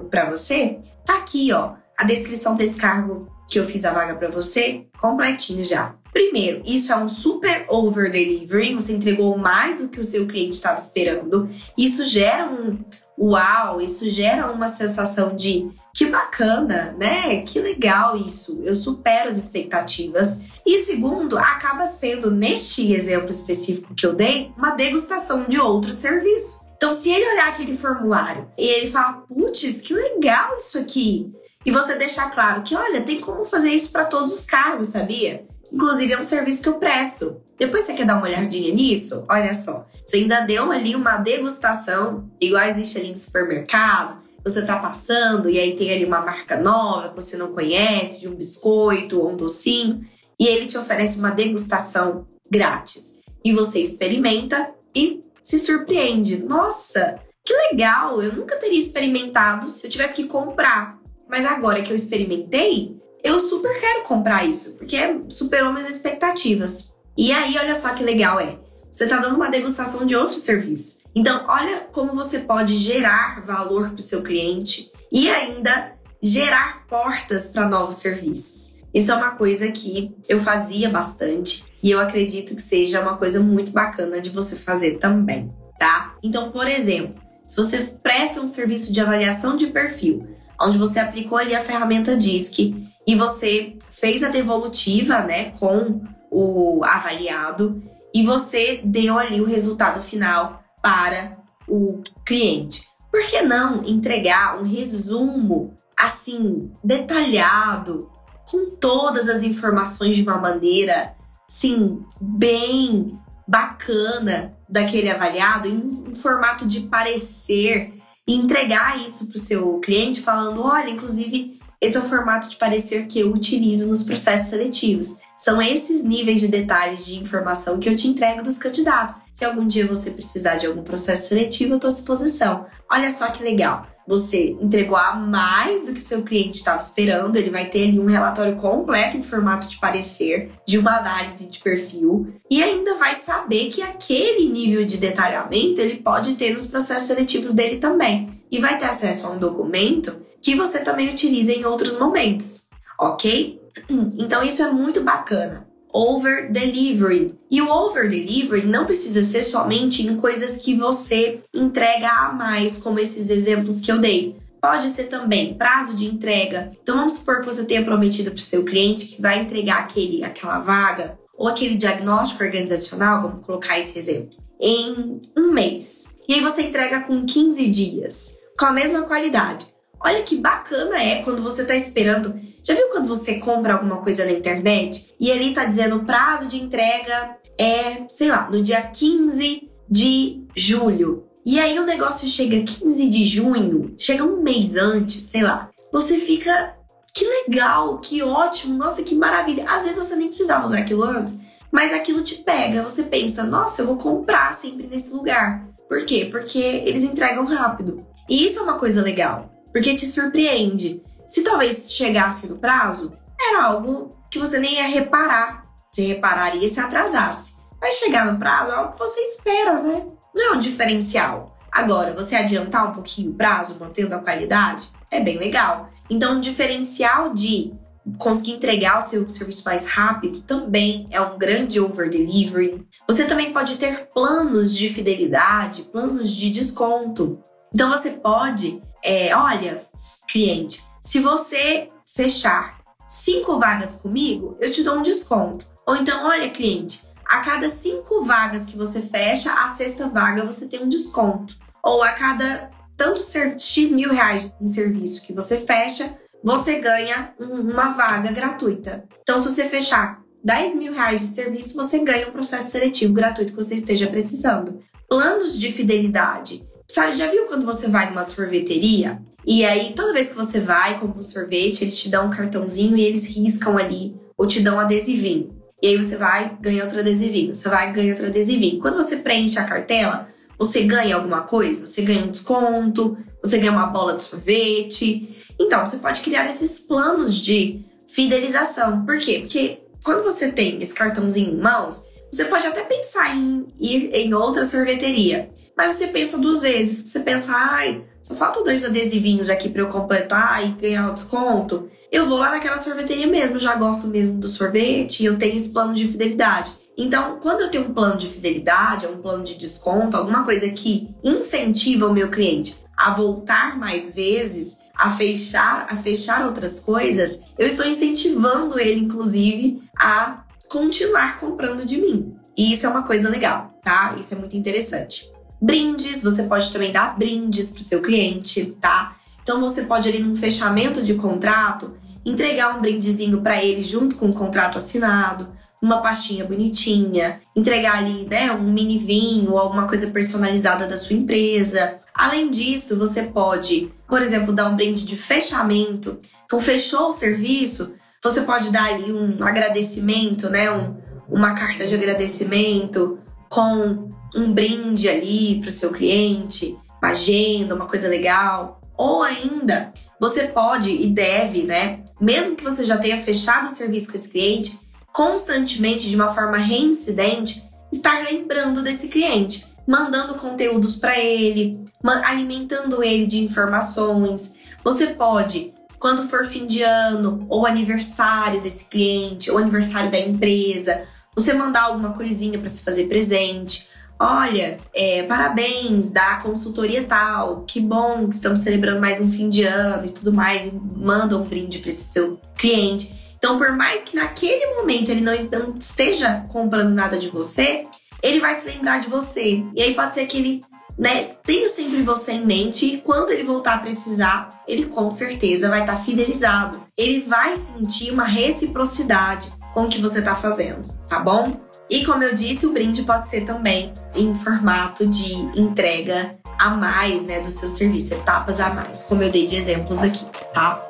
para 0.10 0.30
você, 0.30 0.80
tá 1.04 1.16
aqui, 1.16 1.52
ó, 1.52 1.74
a 1.98 2.04
descrição 2.04 2.56
desse 2.56 2.78
cargo 2.78 3.28
que 3.50 3.58
eu 3.58 3.66
fiz 3.66 3.84
a 3.84 3.92
vaga 3.92 4.14
para 4.14 4.30
você, 4.30 4.86
completinho 5.02 5.66
já. 5.66 5.96
Primeiro, 6.12 6.62
isso 6.66 6.92
é 6.92 6.98
um 6.98 7.08
super 7.08 7.66
over 7.70 8.12
delivery, 8.12 8.74
você 8.74 8.94
entregou 8.94 9.38
mais 9.38 9.80
do 9.80 9.90
que 9.90 10.00
o 10.00 10.04
seu 10.04 10.28
cliente 10.28 10.56
estava 10.56 10.78
esperando. 10.78 11.50
Isso 11.78 12.04
gera 12.04 12.50
um 12.50 12.80
uau, 13.18 13.82
isso 13.82 14.10
gera 14.10 14.52
uma 14.52 14.68
sensação 14.68 15.36
de 15.36 15.70
que 15.94 16.06
bacana, 16.06 16.96
né? 16.98 17.42
Que 17.42 17.60
legal 17.60 18.16
isso. 18.16 18.62
Eu 18.64 18.74
supero 18.74 19.28
as 19.28 19.36
expectativas. 19.36 20.46
E 20.66 20.80
segundo, 20.86 21.38
acaba 21.38 21.86
sendo, 21.86 22.32
neste 22.32 22.94
exemplo 22.94 23.32
específico 23.32 23.94
que 23.94 24.06
eu 24.06 24.14
dei, 24.14 24.52
uma 24.58 24.72
degustação 24.72 25.44
de 25.44 25.60
outro 25.60 25.92
serviço. 25.92 26.68
Então, 26.78 26.94
se 26.94 27.10
ele 27.10 27.30
olhar 27.34 27.50
aquele 27.50 27.76
formulário 27.76 28.48
e 28.58 28.66
ele 28.66 28.88
falar, 28.88 29.24
putz, 29.28 29.82
que 29.82 29.94
legal 29.94 30.56
isso 30.56 30.78
aqui. 30.78 31.30
E 31.66 31.72
você 31.72 31.96
deixar 31.96 32.32
claro 32.32 32.62
que, 32.62 32.74
olha, 32.74 33.02
tem 33.02 33.20
como 33.20 33.44
fazer 33.44 33.72
isso 33.72 33.92
para 33.92 34.06
todos 34.06 34.32
os 34.32 34.46
cargos, 34.46 34.88
sabia? 34.88 35.46
Inclusive, 35.72 36.14
é 36.14 36.20
um 36.20 36.24
serviço 36.24 36.62
que 36.62 36.70
eu 36.70 36.80
presto. 36.80 37.42
Depois 37.58 37.84
você 37.84 37.94
quer 37.94 38.06
dar 38.06 38.18
uma 38.18 38.28
olhadinha 38.28 38.74
nisso? 38.74 39.26
Olha 39.30 39.54
só. 39.54 39.86
Você 40.06 40.18
ainda 40.18 40.42
deu 40.42 40.72
ali 40.72 40.96
uma 40.96 41.18
degustação, 41.18 42.30
igual 42.40 42.64
existe 42.64 42.98
ali 42.98 43.10
no 43.10 43.18
supermercado 43.18 44.20
você 44.44 44.62
tá 44.62 44.78
passando 44.80 45.50
e 45.50 45.60
aí 45.60 45.76
tem 45.76 45.92
ali 45.92 46.06
uma 46.06 46.22
marca 46.22 46.58
nova 46.60 47.10
que 47.10 47.16
você 47.16 47.38
não 47.38 47.54
conhece, 47.54 48.22
de 48.22 48.28
um 48.28 48.36
biscoito 48.36 49.20
ou 49.20 49.32
um 49.32 49.38
docinho, 49.38 50.06
e 50.40 50.48
ele 50.48 50.68
te 50.68 50.78
oferece 50.78 51.18
uma 51.18 51.32
degustação 51.32 52.28
grátis. 52.50 53.20
E 53.44 53.54
você 53.54 53.80
experimenta 53.80 54.74
e 54.96 55.24
se 55.44 55.60
surpreende. 55.60 56.44
Nossa, 56.44 57.20
que 57.44 57.54
legal! 57.54 58.22
Eu 58.22 58.34
nunca 58.34 58.58
teria 58.58 58.80
experimentado 58.80 59.68
se 59.68 59.88
eu 59.88 59.92
tivesse 59.92 60.14
que 60.14 60.26
comprar. 60.26 60.98
Mas 61.28 61.46
agora 61.46 61.82
que 61.82 61.92
eu 61.92 61.96
experimentei, 61.96 62.98
eu 63.24 63.40
super 63.40 63.80
quero 63.80 64.04
comprar 64.04 64.46
isso, 64.46 64.78
porque 64.78 64.98
superou 65.30 65.74
minhas 65.74 65.90
expectativas. 65.90 66.94
E 67.18 67.32
aí, 67.32 67.58
olha 67.58 67.76
só 67.76 67.94
que 67.94 68.04
legal 68.04 68.40
é. 68.40 68.58
Você 68.90 69.04
está 69.04 69.18
dando 69.18 69.36
uma 69.36 69.50
degustação 69.50 70.06
de 70.06 70.16
outro 70.16 70.34
serviço. 70.34 71.00
Então, 71.14 71.46
olha 71.48 71.82
como 71.92 72.14
você 72.14 72.40
pode 72.40 72.76
gerar 72.76 73.46
valor 73.46 73.90
para 73.90 74.00
o 74.00 74.02
seu 74.02 74.24
cliente 74.24 74.92
e 75.12 75.30
ainda 75.30 75.94
gerar 76.22 76.86
portas 76.88 77.48
para 77.48 77.68
novos 77.68 77.96
serviços. 77.96 78.80
Isso 78.94 79.12
é 79.12 79.16
uma 79.16 79.32
coisa 79.32 79.72
que 79.72 80.16
eu 80.28 80.40
fazia 80.40 80.90
bastante 80.90 81.66
e 81.82 81.92
eu 81.92 82.00
acredito 82.00 82.56
que 82.56 82.62
seja 82.62 83.02
uma 83.02 83.18
coisa 83.18 83.40
muito 83.40 83.72
bacana 83.72 84.20
de 84.20 84.30
você 84.30 84.56
fazer 84.56 84.98
também, 84.98 85.54
tá? 85.78 86.16
Então, 86.24 86.52
por 86.52 86.68
exemplo, 86.68 87.16
se 87.46 87.56
você 87.56 87.78
presta 88.02 88.42
um 88.42 88.48
serviço 88.48 88.92
de 88.92 89.00
avaliação 89.00 89.56
de 89.56 89.68
perfil, 89.68 90.28
onde 90.60 90.78
você 90.78 91.00
aplicou 91.00 91.38
ali 91.38 91.56
a 91.56 91.62
ferramenta 91.62 92.18
DISC 92.18 92.89
e 93.08 93.16
você 93.16 93.78
fez 93.90 94.24
a 94.24 94.30
devolutiva, 94.30 95.20
né, 95.22 95.52
com 95.60 96.02
o 96.32 96.84
avaliado 96.84 97.82
e 98.14 98.24
você 98.26 98.82
deu 98.84 99.18
ali 99.18 99.42
o 99.42 99.46
resultado 99.46 100.02
final 100.02 100.64
para 100.82 101.38
o 101.68 102.02
cliente. 102.26 102.88
Por 103.12 103.22
que 103.22 103.42
não 103.42 103.84
entregar 103.84 104.60
um 104.60 104.64
resumo 104.64 105.74
assim 105.98 106.72
detalhado 106.84 108.10
com 108.50 108.72
todas 108.80 109.28
as 109.28 109.44
informações 109.44 110.16
de 110.16 110.24
uma 110.24 110.38
maneira 110.38 111.16
sim 111.48 112.04
bem 112.22 113.18
bacana 113.48 114.56
daquele 114.70 115.10
avaliado 115.10 115.68
em 115.68 115.78
um 115.78 116.16
formato 116.16 116.68
de 116.68 116.82
parecer 116.82 117.94
e 118.28 118.36
entregar 118.36 118.98
isso 118.98 119.28
para 119.28 119.38
o 119.38 119.42
seu 119.42 119.80
cliente 119.80 120.22
falando, 120.22 120.62
olha, 120.62 120.92
inclusive 120.92 121.59
esse 121.82 121.96
é 121.96 122.00
o 122.00 122.04
formato 122.04 122.50
de 122.50 122.58
parecer 122.58 123.08
que 123.08 123.20
eu 123.22 123.32
utilizo 123.32 123.88
nos 123.88 124.04
processos 124.04 124.50
seletivos. 124.50 125.22
São 125.38 125.62
esses 125.62 126.04
níveis 126.04 126.42
de 126.42 126.50
detalhes 126.50 127.06
de 127.06 127.18
informação 127.18 127.80
que 127.80 127.88
eu 127.88 127.96
te 127.96 128.10
entrego 128.10 128.44
dos 128.44 128.58
candidatos. 128.58 129.16
Se 129.34 129.46
algum 129.46 129.66
dia 129.66 129.88
você 129.88 130.12
precisar 130.12 130.58
de 130.58 130.68
algum 130.68 130.84
processo 130.84 131.30
seletivo, 131.30 131.72
eu 131.72 131.76
estou 131.78 131.90
à 131.90 131.94
disposição. 131.94 132.66
Olha 132.92 133.10
só 133.10 133.28
que 133.28 133.42
legal. 133.42 133.88
Você 134.06 134.58
entregou 134.60 134.98
a 134.98 135.16
mais 135.16 135.86
do 135.86 135.94
que 135.94 136.00
o 136.00 136.04
seu 136.04 136.24
cliente 136.24 136.58
estava 136.58 136.80
esperando. 136.80 137.38
Ele 137.38 137.50
vai 137.50 137.66
ter 137.68 137.88
ali 137.88 138.00
um 138.00 138.08
relatório 138.08 138.58
completo 138.58 139.16
em 139.16 139.24
formato 139.24 139.70
de 139.70 139.78
parecer, 139.78 140.52
de 140.68 140.78
uma 140.78 140.98
análise 140.98 141.50
de 141.50 141.60
perfil, 141.60 142.28
e 142.52 142.62
ainda 142.62 142.96
vai 142.96 143.14
saber 143.16 143.70
que 143.70 143.82
aquele 143.82 144.50
nível 144.50 144.84
de 144.84 144.98
detalhamento 144.98 145.80
ele 145.80 145.98
pode 145.98 146.36
ter 146.36 146.52
nos 146.52 146.66
processos 146.66 147.08
seletivos 147.08 147.54
dele 147.54 147.78
também. 147.78 148.42
E 148.52 148.60
vai 148.60 148.78
ter 148.78 148.86
acesso 148.86 149.28
a 149.28 149.30
um 149.30 149.38
documento 149.38 150.28
que 150.42 150.56
você 150.56 150.80
também 150.80 151.10
utiliza 151.10 151.52
em 151.52 151.66
outros 151.66 151.98
momentos, 151.98 152.70
ok? 153.00 153.60
Então 154.18 154.44
isso 154.44 154.62
é 154.62 154.72
muito 154.72 155.02
bacana. 155.02 155.68
Over 155.92 156.52
delivery. 156.52 157.34
E 157.50 157.62
o 157.62 157.70
over 157.72 158.08
delivery 158.10 158.68
não 158.68 158.86
precisa 158.86 159.24
ser 159.24 159.42
somente 159.42 160.06
em 160.06 160.16
coisas 160.16 160.58
que 160.58 160.76
você 160.76 161.42
entrega 161.54 162.10
a 162.10 162.34
mais, 162.34 162.78
como 162.78 163.00
esses 163.00 163.30
exemplos 163.30 163.82
que 163.82 163.92
eu 163.92 163.98
dei. 163.98 164.38
Pode 164.62 164.90
ser 164.90 165.06
também 165.06 165.56
prazo 165.56 165.96
de 165.96 166.06
entrega. 166.06 166.70
Então 166.84 166.98
vamos 166.98 167.14
supor 167.14 167.40
que 167.40 167.48
você 167.48 167.64
tenha 167.64 167.84
prometido 167.84 168.30
para 168.32 168.40
o 168.40 168.44
seu 168.44 168.64
cliente 168.64 169.16
que 169.16 169.22
vai 169.22 169.40
entregar 169.40 169.80
aquele, 169.80 170.24
aquela 170.24 170.60
vaga 170.60 171.18
ou 171.40 171.48
aquele 171.48 171.76
diagnóstico 171.76 172.44
organizacional, 172.44 173.22
vamos 173.22 173.46
colocar 173.46 173.80
esse 173.80 173.98
exemplo, 173.98 174.38
em 174.60 175.22
um 175.38 175.54
mês. 175.54 176.18
E 176.28 176.34
aí 176.34 176.42
você 176.42 176.64
entrega 176.64 177.02
com 177.04 177.26
15 177.26 177.68
dias, 177.70 178.38
com 178.60 178.66
a 178.66 178.72
mesma 178.74 179.04
qualidade. 179.04 179.66
Olha 180.02 180.24
que 180.24 180.38
bacana 180.38 181.02
é 181.02 181.22
quando 181.24 181.44
você 181.44 181.64
está 181.64 181.76
esperando. 181.76 182.34
Já 182.64 182.74
viu 182.74 182.88
quando 182.90 183.08
você 183.08 183.36
compra 183.40 183.74
alguma 183.74 183.98
coisa 183.98 184.24
na 184.24 184.32
internet 184.32 185.14
e 185.20 185.32
ali 185.32 185.54
tá 185.54 185.66
dizendo 185.66 185.98
o 185.98 186.06
prazo 186.06 186.48
de 186.48 186.62
entrega 186.62 187.38
é, 187.58 188.06
sei 188.08 188.30
lá, 188.30 188.50
no 188.50 188.62
dia 188.62 188.82
15 188.82 189.70
de 189.90 190.48
julho. 190.56 191.26
E 191.46 191.60
aí 191.60 191.78
o 191.80 191.86
negócio 191.86 192.28
chega 192.28 192.64
15 192.64 193.10
de 193.10 193.26
junho, 193.26 193.94
chega 193.98 194.24
um 194.24 194.42
mês 194.42 194.76
antes, 194.76 195.22
sei 195.24 195.42
lá. 195.42 195.70
Você 195.92 196.16
fica 196.16 196.76
que 197.14 197.26
legal, 197.26 197.98
que 197.98 198.22
ótimo, 198.22 198.78
nossa, 198.78 199.04
que 199.04 199.16
maravilha. 199.16 199.70
Às 199.70 199.84
vezes 199.84 199.98
você 199.98 200.16
nem 200.16 200.28
precisava 200.28 200.66
usar 200.66 200.80
aquilo 200.80 201.04
antes, 201.04 201.40
mas 201.72 201.92
aquilo 201.92 202.22
te 202.22 202.36
pega. 202.36 202.84
Você 202.84 203.04
pensa, 203.04 203.44
nossa, 203.44 203.82
eu 203.82 203.88
vou 203.88 203.98
comprar 203.98 204.54
sempre 204.54 204.88
nesse 204.88 205.12
lugar. 205.12 205.68
Por 205.90 206.06
quê? 206.06 206.30
Porque 206.32 206.60
eles 206.60 207.04
entregam 207.04 207.44
rápido. 207.46 208.06
E 208.30 208.46
isso 208.46 208.60
é 208.60 208.62
uma 208.62 208.78
coisa 208.78 209.02
legal 209.02 209.59
porque 209.72 209.96
te 209.96 210.06
surpreende. 210.06 211.04
Se 211.28 211.44
talvez 211.44 211.92
chegasse 211.92 212.48
no 212.48 212.58
prazo, 212.58 213.14
era 213.40 213.64
algo 213.64 214.16
que 214.32 214.40
você 214.40 214.60
nem 214.60 214.76
ia 214.76 214.88
reparar. 214.88 215.66
Você 215.92 216.04
repararia 216.04 216.68
se 216.68 216.80
atrasasse. 216.80 217.60
Vai 217.80 217.92
chegar 217.92 218.32
no 218.32 218.38
prazo, 218.38 218.72
é 218.72 218.76
algo 218.76 218.92
que 218.92 219.00
você 219.00 219.20
espera, 219.22 219.82
né? 219.82 220.06
Não 220.36 220.54
é 220.54 220.56
um 220.56 220.60
diferencial. 220.60 221.58
Agora, 221.72 222.14
você 222.14 222.36
adiantar 222.36 222.90
um 222.90 222.94
pouquinho 222.94 223.32
o 223.32 223.36
prazo, 223.36 223.78
mantendo 223.80 224.16
a 224.16 224.20
qualidade, 224.20 224.90
é 225.12 225.20
bem 225.20 225.38
legal. 225.38 225.90
Então, 226.10 226.36
um 226.36 226.40
diferencial 226.40 227.34
de 227.34 227.74
conseguir 228.18 228.54
entregar 228.54 228.98
o 228.98 229.02
seu 229.02 229.28
serviço 229.30 229.64
mais 229.64 229.86
rápido 229.86 230.42
também 230.42 231.08
é 231.12 231.22
um 231.22 231.38
grande 231.38 231.80
over 231.80 232.10
delivery. 232.10 232.86
Você 233.08 233.26
também 233.26 233.54
pode 233.54 233.78
ter 233.78 234.10
planos 234.14 234.76
de 234.76 234.90
fidelidade, 234.90 235.84
planos 235.84 236.30
de 236.30 236.50
desconto. 236.50 237.40
Então, 237.74 237.92
você 237.92 238.12
pode 238.12 238.82
é, 239.04 239.36
olha, 239.36 239.82
cliente, 240.28 240.84
se 241.02 241.20
você 241.20 241.90
fechar 242.06 242.80
cinco 243.08 243.60
vagas 243.60 243.96
comigo, 243.96 244.58
eu 244.60 244.72
te 244.72 244.84
dou 244.84 244.98
um 244.98 245.02
desconto. 245.02 245.66
Ou 245.86 245.96
então, 245.96 246.26
olha, 246.26 246.50
cliente, 246.50 247.08
a 247.26 247.40
cada 247.40 247.70
cinco 247.70 248.24
vagas 248.24 248.66
que 248.66 248.78
você 248.78 249.02
fecha, 249.02 249.52
a 249.52 249.70
sexta 249.76 250.08
vaga 250.08 250.46
você 250.46 250.68
tem 250.68 250.84
um 250.84 250.90
desconto. 250.90 251.58
Ou 251.84 252.04
a 252.04 252.12
cada 252.12 252.70
tanto 252.98 253.22
X 253.58 253.92
mil 253.92 254.12
reais 254.12 254.58
em 254.60 254.68
serviço 254.68 255.22
que 255.22 255.32
você 255.34 255.58
fecha, 255.58 256.18
você 256.44 256.80
ganha 256.80 257.34
uma 257.40 257.90
vaga 257.94 258.32
gratuita. 258.32 259.06
Então, 259.22 259.38
se 259.38 259.48
você 259.48 259.66
fechar 259.66 260.22
10 260.44 260.76
mil 260.76 260.94
reais 260.94 261.20
de 261.20 261.28
serviço, 261.28 261.76
você 261.76 262.00
ganha 262.00 262.28
um 262.28 262.32
processo 262.32 262.72
seletivo 262.72 263.14
gratuito 263.14 263.54
que 263.54 263.62
você 263.64 263.76
esteja 263.76 264.08
precisando. 264.08 264.80
Planos 265.08 265.58
de 265.58 265.72
fidelidade. 265.72 266.68
Sabe, 266.92 267.16
já 267.16 267.30
viu 267.30 267.46
quando 267.46 267.66
você 267.66 267.88
vai 267.88 268.10
numa 268.10 268.24
sorveteria? 268.24 269.22
E 269.46 269.64
aí, 269.64 269.94
toda 269.94 270.12
vez 270.12 270.30
que 270.30 270.36
você 270.36 270.60
vai, 270.60 271.00
compra 271.00 271.20
um 271.20 271.22
sorvete, 271.22 271.84
eles 271.84 271.98
te 271.98 272.10
dão 272.10 272.28
um 272.28 272.32
cartãozinho 272.32 272.98
e 272.98 273.02
eles 273.02 273.26
riscam 273.26 273.78
ali, 273.78 274.20
ou 274.36 274.48
te 274.48 274.60
dão 274.60 274.78
um 274.78 274.80
adesivinho. 274.80 275.56
E 275.82 275.88
aí 275.88 275.98
você 275.98 276.18
vai, 276.18 276.58
ganha 276.60 276.84
outro 276.84 277.00
adesivinho. 277.00 277.54
Você 277.54 277.70
vai, 277.70 277.94
ganha 277.94 278.12
outro 278.12 278.26
adesivinho. 278.26 278.82
Quando 278.82 278.96
você 278.96 279.18
preenche 279.18 279.60
a 279.60 279.64
cartela, 279.64 280.30
você 280.58 280.84
ganha 280.84 281.16
alguma 281.16 281.42
coisa? 281.44 281.86
Você 281.86 282.02
ganha 282.02 282.26
um 282.26 282.32
desconto, 282.32 283.18
você 283.42 283.60
ganha 283.60 283.72
uma 283.72 283.86
bola 283.86 284.18
de 284.18 284.24
sorvete. 284.24 285.30
Então, 285.60 285.86
você 285.86 285.98
pode 285.98 286.22
criar 286.22 286.50
esses 286.50 286.80
planos 286.80 287.36
de 287.36 287.86
fidelização. 288.08 289.06
Por 289.06 289.20
quê? 289.20 289.40
Porque 289.42 289.84
quando 290.04 290.24
você 290.24 290.52
tem 290.52 290.82
esse 290.82 290.94
cartãozinho 290.94 291.54
em 291.54 291.62
mãos, 291.62 292.10
você 292.32 292.46
pode 292.46 292.66
até 292.66 292.82
pensar 292.84 293.36
em 293.36 293.68
ir 293.80 294.12
em 294.14 294.34
outra 294.34 294.66
sorveteria. 294.66 295.50
Mas 295.80 295.96
você 295.96 296.08
pensa 296.08 296.38
duas 296.38 296.62
vezes. 296.62 297.08
Você 297.08 297.22
pensa, 297.22 297.54
ai, 297.54 298.04
só 298.22 298.36
faltam 298.36 298.66
dois 298.66 298.84
adesivinhos 298.84 299.50
aqui 299.50 299.70
para 299.70 299.82
eu 299.82 299.88
completar 299.88 300.62
e 300.68 300.74
ganhar 300.74 301.10
o 301.10 301.14
desconto. 301.14 301.90
Eu 302.12 302.26
vou 302.26 302.38
lá 302.38 302.52
naquela 302.52 302.78
sorveteria 302.78 303.28
mesmo, 303.28 303.58
já 303.58 303.76
gosto 303.76 304.08
mesmo 304.08 304.38
do 304.40 304.50
sorvete 304.50 305.22
e 305.22 305.26
eu 305.26 305.38
tenho 305.38 305.56
esse 305.56 305.70
plano 305.70 305.94
de 305.94 306.06
fidelidade. 306.06 306.74
Então, 306.98 307.40
quando 307.42 307.62
eu 307.62 307.72
tenho 307.72 307.86
um 307.86 307.94
plano 307.94 308.18
de 308.18 308.28
fidelidade, 308.28 309.08
um 309.08 309.22
plano 309.22 309.42
de 309.42 309.58
desconto, 309.58 310.18
alguma 310.18 310.44
coisa 310.44 310.68
que 310.68 311.16
incentiva 311.24 312.08
o 312.08 312.14
meu 312.14 312.30
cliente 312.30 312.76
a 312.98 313.14
voltar 313.14 313.80
mais 313.80 314.14
vezes, 314.14 314.80
a 314.94 315.10
fechar, 315.10 315.88
a 315.90 315.96
fechar 315.96 316.46
outras 316.46 316.82
coisas, 316.82 317.46
eu 317.58 317.66
estou 317.66 317.88
incentivando 317.88 318.78
ele, 318.78 319.00
inclusive, 319.00 319.82
a 319.98 320.44
continuar 320.68 321.40
comprando 321.40 321.86
de 321.86 321.96
mim. 322.02 322.36
E 322.58 322.74
isso 322.74 322.86
é 322.86 322.90
uma 322.90 323.04
coisa 323.04 323.30
legal, 323.30 323.80
tá? 323.82 324.14
Isso 324.20 324.34
é 324.34 324.38
muito 324.38 324.58
interessante. 324.58 325.39
Brindes, 325.62 326.24
você 326.24 326.44
pode 326.44 326.72
também 326.72 326.92
dar 326.92 327.18
brindes 327.18 327.70
para 327.70 327.82
o 327.82 327.86
seu 327.86 328.02
cliente, 328.02 328.66
tá? 328.80 329.16
Então 329.44 329.60
você 329.60 329.82
pode 329.84 330.08
ali 330.08 330.20
num 330.20 330.36
fechamento 330.36 331.02
de 331.02 331.16
contrato 331.16 331.98
entregar 332.26 332.78
um 332.78 332.82
brindezinho 332.82 333.42
para 333.42 333.64
ele 333.64 333.82
junto 333.82 334.16
com 334.16 334.30
o 334.30 334.34
contrato 334.34 334.78
assinado, 334.78 335.50
uma 335.82 336.02
pastinha 336.02 336.46
bonitinha, 336.46 337.42
entregar 337.56 337.98
ali, 337.98 338.28
né, 338.30 338.52
um 338.52 338.72
mini 338.72 338.98
vinho 338.98 339.52
ou 339.52 339.58
alguma 339.58 339.88
coisa 339.88 340.08
personalizada 340.08 340.86
da 340.86 340.98
sua 340.98 341.16
empresa. 341.16 342.00
Além 342.14 342.52
disso, 342.52 342.98
você 342.98 343.24
pode, 343.24 343.92
por 344.08 344.22
exemplo, 344.22 344.54
dar 344.54 344.70
um 344.70 344.76
brinde 344.76 345.06
de 345.06 345.16
fechamento. 345.16 346.20
Então 346.46 346.60
fechou 346.60 347.10
o 347.10 347.14
serviço, 347.14 347.96
você 348.22 348.42
pode 348.42 348.72
dar 348.72 348.94
ali 348.94 349.12
um 349.12 349.42
agradecimento, 349.42 350.50
né, 350.50 350.70
um, 350.70 350.98
uma 351.30 351.54
carta 351.54 351.88
de 351.88 351.96
agradecimento 351.96 353.20
com 353.48 354.10
um 354.36 354.52
brinde 354.52 355.08
ali 355.08 355.60
para 355.60 355.70
o 355.70 355.72
seu 355.72 355.92
cliente, 355.92 356.78
uma 357.02 357.12
agenda, 357.12 357.76
uma 357.76 357.86
coisa 357.88 358.08
legal. 358.08 358.82
Ou 358.98 359.24
ainda, 359.24 359.94
você 360.20 360.48
pode 360.48 360.90
e 360.90 361.08
deve, 361.08 361.64
né? 361.64 362.04
Mesmo 362.20 362.56
que 362.56 362.64
você 362.64 362.84
já 362.84 362.98
tenha 362.98 363.18
fechado 363.18 363.68
o 363.68 363.76
serviço 363.76 364.12
com 364.12 364.18
esse 364.18 364.30
cliente, 364.30 364.78
constantemente, 365.14 366.10
de 366.10 366.16
uma 366.16 366.34
forma 366.34 366.58
reincidente, 366.58 367.64
estar 367.92 368.24
lembrando 368.24 368.82
desse 368.82 369.08
cliente, 369.08 369.66
mandando 369.88 370.36
conteúdos 370.36 370.98
para 370.98 371.18
ele, 371.18 371.84
alimentando 372.04 373.02
ele 373.02 373.26
de 373.26 373.40
informações. 373.44 374.58
Você 374.84 375.08
pode, 375.08 375.74
quando 375.98 376.28
for 376.28 376.46
fim 376.46 376.68
de 376.68 376.84
ano 376.84 377.46
ou 377.50 377.66
aniversário 377.66 378.62
desse 378.62 378.86
cliente, 378.86 379.50
ou 379.50 379.58
aniversário 379.58 380.12
da 380.12 380.20
empresa, 380.20 381.04
você 381.34 381.54
mandar 381.54 381.84
alguma 381.84 382.14
coisinha 382.14 382.60
para 382.60 382.70
se 382.70 382.84
fazer 382.84 383.08
presente 383.08 383.88
Olha, 384.22 384.78
é, 384.94 385.24
parabéns 385.24 386.10
da 386.10 386.36
consultoria 386.36 387.06
tal, 387.06 387.64
que 387.66 387.80
bom 387.80 388.28
que 388.28 388.36
estamos 388.36 388.60
celebrando 388.60 389.00
mais 389.00 389.22
um 389.22 389.32
fim 389.32 389.48
de 389.48 389.64
ano 389.64 390.08
e 390.08 390.10
tudo 390.10 390.34
mais, 390.34 390.68
e 390.68 390.76
manda 390.76 391.38
um 391.38 391.44
brinde 391.44 391.80
para 391.80 391.90
esse 391.90 392.04
seu 392.04 392.38
cliente. 392.58 393.16
Então, 393.38 393.58
por 393.58 393.72
mais 393.72 394.04
que 394.04 394.18
naquele 394.18 394.76
momento 394.76 395.10
ele 395.10 395.22
não, 395.22 395.34
não 395.46 395.76
esteja 395.78 396.46
comprando 396.50 396.94
nada 396.94 397.18
de 397.18 397.30
você, 397.30 397.86
ele 398.22 398.42
vai 398.42 398.54
se 398.56 398.66
lembrar 398.66 399.00
de 399.00 399.08
você. 399.08 399.64
E 399.74 399.82
aí 399.82 399.94
pode 399.94 400.14
ser 400.14 400.26
que 400.26 400.38
ele 400.38 400.62
né, 400.98 401.24
tenha 401.46 401.70
sempre 401.70 402.02
você 402.02 402.34
em 402.34 402.46
mente 402.46 402.86
e 402.86 402.98
quando 402.98 403.30
ele 403.30 403.46
voltar 403.46 403.76
a 403.76 403.80
precisar, 403.80 404.62
ele 404.68 404.88
com 404.88 405.10
certeza 405.10 405.70
vai 405.70 405.80
estar 405.80 405.96
tá 405.96 406.04
fidelizado. 406.04 406.84
Ele 406.98 407.22
vai 407.22 407.56
sentir 407.56 408.12
uma 408.12 408.26
reciprocidade 408.26 409.50
com 409.74 409.84
o 409.84 409.90
que 409.90 410.02
você 410.02 410.20
está 410.20 410.36
fazendo, 410.36 410.94
tá 411.08 411.20
bom? 411.20 411.69
E 411.90 412.06
como 412.06 412.24
eu 412.24 412.36
disse, 412.36 412.66
o 412.68 412.72
brinde 412.72 413.02
pode 413.02 413.28
ser 413.28 413.46
também 413.46 413.92
em 414.16 414.36
formato 414.36 415.08
de 415.08 415.34
entrega 415.60 416.36
a 416.60 416.70
mais, 416.70 417.24
né, 417.24 417.40
do 417.40 417.50
seu 417.50 417.68
serviço, 417.68 418.14
etapas 418.14 418.60
a 418.60 418.70
mais, 418.74 419.04
como 419.04 419.24
eu 419.24 419.32
dei 419.32 419.48
de 419.48 419.56
exemplos 419.56 420.04
aqui, 420.04 420.26
tá? 420.54 420.86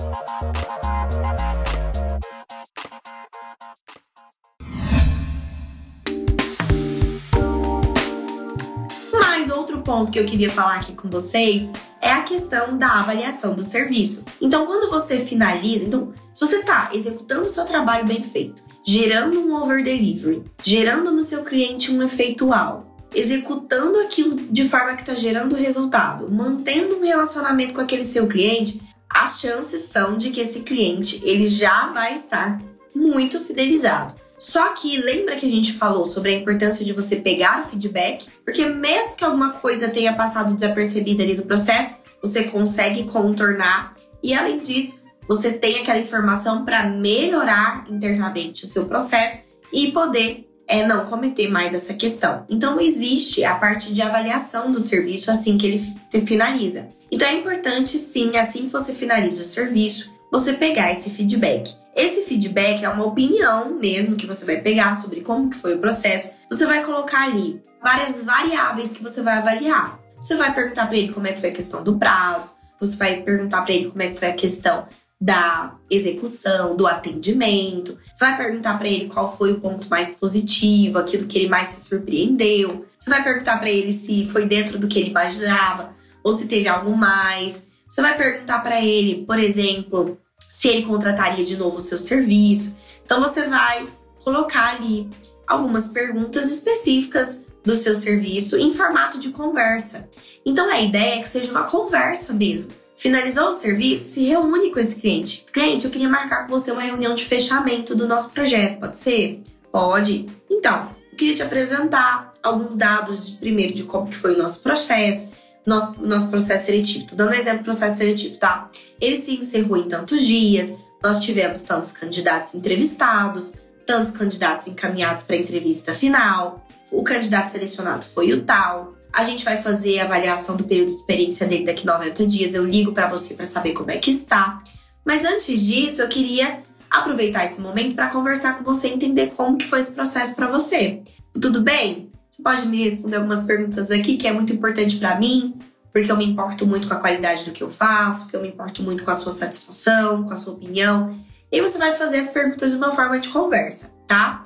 Outro 9.80 9.82
ponto 9.82 10.12
que 10.12 10.20
eu 10.20 10.26
queria 10.26 10.50
falar 10.50 10.76
aqui 10.76 10.94
com 10.94 11.10
vocês 11.10 11.70
é 12.02 12.12
a 12.12 12.24
questão 12.24 12.78
da 12.78 13.00
avaliação 13.00 13.54
do 13.56 13.64
serviço. 13.64 14.26
Então, 14.42 14.66
quando 14.66 14.90
você 14.90 15.18
finaliza, 15.20 15.86
então, 15.86 16.14
se 16.34 16.46
você 16.46 16.58
está 16.58 16.90
executando 16.94 17.44
o 17.44 17.50
seu 17.50 17.66
trabalho 17.66 18.06
bem 18.06 18.22
feito, 18.22 18.64
gerando 18.86 19.40
um 19.40 19.56
over 19.56 19.84
delivery, 19.84 20.44
gerando 20.62 21.12
no 21.12 21.22
seu 21.22 21.44
cliente 21.44 21.92
um 21.92 22.04
efeito 22.04 22.48
wow, 22.48 22.86
executando 23.14 24.00
aquilo 24.00 24.36
de 24.36 24.68
forma 24.68 24.96
que 24.96 25.02
está 25.02 25.16
gerando 25.16 25.56
resultado, 25.56 26.30
mantendo 26.30 26.98
um 26.98 27.04
relacionamento 27.04 27.74
com 27.74 27.82
aquele 27.82 28.04
seu 28.04 28.28
cliente, 28.28 28.82
as 29.10 29.40
chances 29.40 29.82
são 29.84 30.18
de 30.18 30.30
que 30.30 30.42
esse 30.42 30.60
cliente 30.62 31.22
ele 31.24 31.48
já 31.48 31.88
vai 31.88 32.14
estar 32.14 32.62
muito 32.96 33.40
fidelizado. 33.40 34.14
Só 34.40 34.70
que 34.70 34.98
lembra 34.98 35.36
que 35.36 35.46
a 35.46 35.50
gente 35.50 35.74
falou 35.74 36.08
sobre 36.08 36.32
a 36.32 36.38
importância 36.38 36.86
de 36.86 36.94
você 36.94 37.18
pegar 37.18 37.62
o 37.62 37.68
feedback, 37.68 38.28
porque 38.46 38.66
mesmo 38.66 39.16
que 39.16 39.24
alguma 39.24 39.52
coisa 39.52 39.90
tenha 39.90 40.16
passado 40.16 40.56
desapercebida 40.56 41.22
ali 41.22 41.36
do 41.36 41.44
processo, 41.44 41.98
você 42.22 42.46
consegue 42.46 43.04
contornar 43.04 43.96
e 44.24 44.34
além 44.34 44.60
disso, 44.60 45.04
você 45.28 45.52
tem 45.54 45.80
aquela 45.80 46.00
informação 46.00 46.66
para 46.66 46.88
melhorar 46.90 47.86
internamente 47.90 48.64
o 48.64 48.68
seu 48.68 48.86
processo 48.86 49.44
e 49.72 49.92
poder 49.92 50.50
é, 50.68 50.86
não 50.86 51.06
cometer 51.06 51.50
mais 51.50 51.74
essa 51.74 51.94
questão. 51.94 52.46
Então, 52.50 52.80
existe 52.80 53.44
a 53.44 53.56
parte 53.56 53.94
de 53.94 54.02
avaliação 54.02 54.72
do 54.72 54.80
serviço 54.80 55.32
assim 55.32 55.58
que 55.58 55.66
ele 55.66 56.26
finaliza. 56.26 56.90
Então, 57.12 57.28
é 57.28 57.34
importante, 57.34 57.98
sim, 57.98 58.38
assim 58.38 58.66
que 58.66 58.72
você 58.72 58.94
finaliza 58.94 59.42
o 59.42 59.46
serviço, 59.46 60.14
você 60.32 60.54
pegar 60.54 60.92
esse 60.92 61.10
feedback. 61.10 61.76
Esse 61.96 62.22
feedback 62.22 62.84
é 62.84 62.90
uma 62.90 63.06
opinião 63.06 63.76
mesmo 63.80 64.16
que 64.16 64.28
você 64.28 64.46
vai 64.46 64.62
pegar 64.62 64.94
sobre 64.94 65.22
como 65.22 65.50
que 65.50 65.58
foi 65.58 65.76
o 65.76 65.80
processo. 65.80 66.34
Você 66.50 66.66
vai 66.66 66.84
colocar 66.84 67.24
ali 67.24 67.62
várias 67.82 68.24
variáveis 68.24 68.92
que 68.92 69.04
você 69.04 69.22
vai 69.22 69.38
avaliar. 69.38 70.00
Você 70.20 70.36
vai 70.36 70.54
perguntar 70.54 70.88
para 70.88 70.98
ele 70.98 71.14
como 71.14 71.28
é 71.28 71.32
que 71.32 71.40
foi 71.40 71.50
a 71.50 71.54
questão 71.54 71.84
do 71.84 71.98
prazo, 71.98 72.60
você 72.80 72.96
vai 72.96 73.22
perguntar 73.22 73.62
para 73.62 73.74
ele 73.74 73.90
como 73.90 74.02
é 74.02 74.08
que 74.08 74.16
foi 74.16 74.30
a 74.30 74.34
questão 74.34 74.88
da 75.20 75.76
execução, 75.90 76.78
do 76.78 76.88
atendimento. 76.88 77.98
Você 78.14 78.24
vai 78.24 78.38
perguntar 78.38 78.78
para 78.78 78.88
ele 78.88 79.08
qual 79.08 79.36
foi 79.36 79.52
o 79.52 79.60
ponto 79.60 79.90
mais 79.90 80.12
positivo, 80.12 80.98
aquilo 80.98 81.28
que 81.28 81.38
ele 81.38 81.50
mais 81.50 81.68
se 81.68 81.88
surpreendeu. 81.88 82.86
Você 82.98 83.10
vai 83.10 83.22
perguntar 83.22 83.58
para 83.60 83.70
ele 83.70 83.92
se 83.92 84.26
foi 84.26 84.46
dentro 84.46 84.80
do 84.80 84.88
que 84.88 84.98
ele 84.98 85.10
imaginava 85.10 85.94
ou 86.24 86.32
se 86.32 86.48
teve 86.48 86.70
algo 86.70 86.96
mais. 86.96 87.69
Você 87.90 88.04
vai 88.04 88.16
perguntar 88.16 88.60
para 88.60 88.80
ele, 88.80 89.26
por 89.26 89.40
exemplo, 89.40 90.20
se 90.40 90.68
ele 90.68 90.84
contrataria 90.84 91.44
de 91.44 91.58
novo 91.58 91.78
o 91.78 91.82
seu 91.82 91.98
serviço. 91.98 92.78
Então 93.04 93.20
você 93.20 93.48
vai 93.48 93.88
colocar 94.24 94.76
ali 94.76 95.10
algumas 95.48 95.88
perguntas 95.88 96.52
específicas 96.52 97.48
do 97.64 97.76
seu 97.76 97.96
serviço 97.96 98.56
em 98.58 98.72
formato 98.72 99.18
de 99.18 99.30
conversa. 99.30 100.08
Então 100.46 100.70
a 100.70 100.80
ideia 100.80 101.16
é 101.16 101.20
que 101.20 101.28
seja 101.28 101.50
uma 101.50 101.64
conversa 101.64 102.32
mesmo. 102.32 102.74
Finalizou 102.96 103.48
o 103.48 103.54
serviço, 103.54 104.14
se 104.14 104.24
reúne 104.26 104.72
com 104.72 104.80
esse 104.80 104.98
cliente. 104.98 105.46
Cliente, 105.52 105.86
eu 105.86 105.92
queria 105.92 106.10
marcar 106.10 106.46
com 106.46 106.50
você 106.50 106.72
uma 106.72 106.82
reunião 106.82 107.16
de 107.16 107.26
fechamento 107.26 107.96
do 107.96 108.08
nosso 108.08 108.30
projeto, 108.32 108.82
pode 108.82 108.98
ser? 108.98 109.42
Pode. 109.72 110.28
Então, 110.50 110.96
eu 111.12 111.18
queria 111.18 111.36
te 111.36 111.42
apresentar 111.42 112.34
alguns 112.44 112.76
dados, 112.76 113.32
de, 113.32 113.38
primeiro, 113.38 113.74
de 113.74 113.84
como 113.84 114.08
que 114.08 114.16
foi 114.16 114.36
o 114.36 114.38
nosso 114.38 114.62
processo, 114.62 115.32
nosso, 115.66 116.02
nosso 116.02 116.30
processo 116.30 116.66
seletivo. 116.66 117.08
Tô 117.08 117.16
dando 117.16 117.32
um 117.32 117.34
exemplo 117.34 117.60
do 117.60 117.64
processo 117.66 117.98
seletivo, 117.98 118.38
tá? 118.38 118.70
Ele 119.00 119.18
se 119.18 119.36
encerrou 119.36 119.78
em 119.78 119.88
tantos 119.88 120.26
dias, 120.26 120.78
nós 121.04 121.20
tivemos 121.20 121.62
tantos 121.62 121.92
candidatos 121.92 122.56
entrevistados, 122.56 123.58
tantos 123.86 124.12
candidatos 124.12 124.68
encaminhados 124.68 125.24
para 125.24 125.36
a 125.36 125.40
entrevista 125.40 125.94
final, 125.94 126.66
o 126.92 127.04
candidato 127.04 127.52
selecionado 127.52 128.06
foi 128.06 128.34
o 128.34 128.44
tal. 128.44 128.94
A 129.12 129.24
gente 129.24 129.44
vai 129.44 129.62
fazer 129.62 130.00
a 130.00 130.06
avaliação 130.06 130.56
do 130.56 130.64
período 130.64 130.90
de 130.90 130.96
experiência 130.96 131.48
dele 131.48 131.66
daqui 131.66 131.86
90 131.86 132.28
dias. 132.28 132.54
Eu 132.54 132.66
ligo 132.66 132.92
para 132.92 133.08
você 133.08 133.34
para 133.34 133.46
saber 133.46 133.74
como 133.74 133.90
é 133.90 133.98
que 133.98 134.12
está. 134.12 134.62
Mas 135.04 135.26
antes 135.26 135.66
disso, 135.66 136.02
eu 136.02 136.08
queria 136.08 136.62
aproveitar 136.90 137.44
esse 137.44 137.62
momento 137.62 137.96
para 137.96 138.10
conversar 138.10 138.58
com 138.58 138.64
você, 138.64 138.88
entender 138.88 139.32
como 139.36 139.58
que 139.58 139.66
foi 139.66 139.80
esse 139.80 139.94
processo 139.94 140.36
para 140.36 140.48
você. 140.48 141.02
Tudo 141.40 141.62
bem? 141.62 142.09
Você 142.40 142.44
pode 142.44 142.68
me 142.68 142.82
responder 142.90 143.18
algumas 143.18 143.42
perguntas 143.42 143.92
aqui 143.92 144.16
que 144.16 144.26
é 144.26 144.32
muito 144.32 144.54
importante 144.54 144.96
para 144.96 145.20
mim, 145.20 145.60
porque 145.92 146.10
eu 146.10 146.16
me 146.16 146.26
importo 146.26 146.66
muito 146.66 146.88
com 146.88 146.94
a 146.94 146.98
qualidade 146.98 147.44
do 147.44 147.52
que 147.52 147.62
eu 147.62 147.70
faço, 147.70 148.22
porque 148.22 148.38
eu 148.38 148.42
me 148.42 148.48
importo 148.48 148.82
muito 148.82 149.04
com 149.04 149.12
a 149.12 149.16
sua 149.16 149.34
satisfação, 149.34 150.24
com 150.24 150.32
a 150.32 150.38
sua 150.38 150.54
opinião. 150.54 151.20
E 151.52 151.60
você 151.60 151.78
vai 151.78 151.92
fazer 151.98 152.20
as 152.20 152.30
perguntas 152.30 152.72
de 152.72 152.78
uma 152.78 152.94
forma 152.94 153.20
de 153.20 153.28
conversa, 153.28 153.94
tá? 154.08 154.46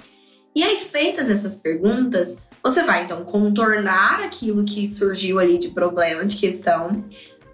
E 0.56 0.64
aí, 0.64 0.80
feitas 0.80 1.30
essas 1.30 1.58
perguntas, 1.58 2.42
você 2.64 2.82
vai 2.82 3.04
então 3.04 3.24
contornar 3.26 4.24
aquilo 4.24 4.64
que 4.64 4.88
surgiu 4.88 5.38
ali 5.38 5.60
de 5.60 5.68
problema, 5.68 6.26
de 6.26 6.38
questão. 6.38 7.06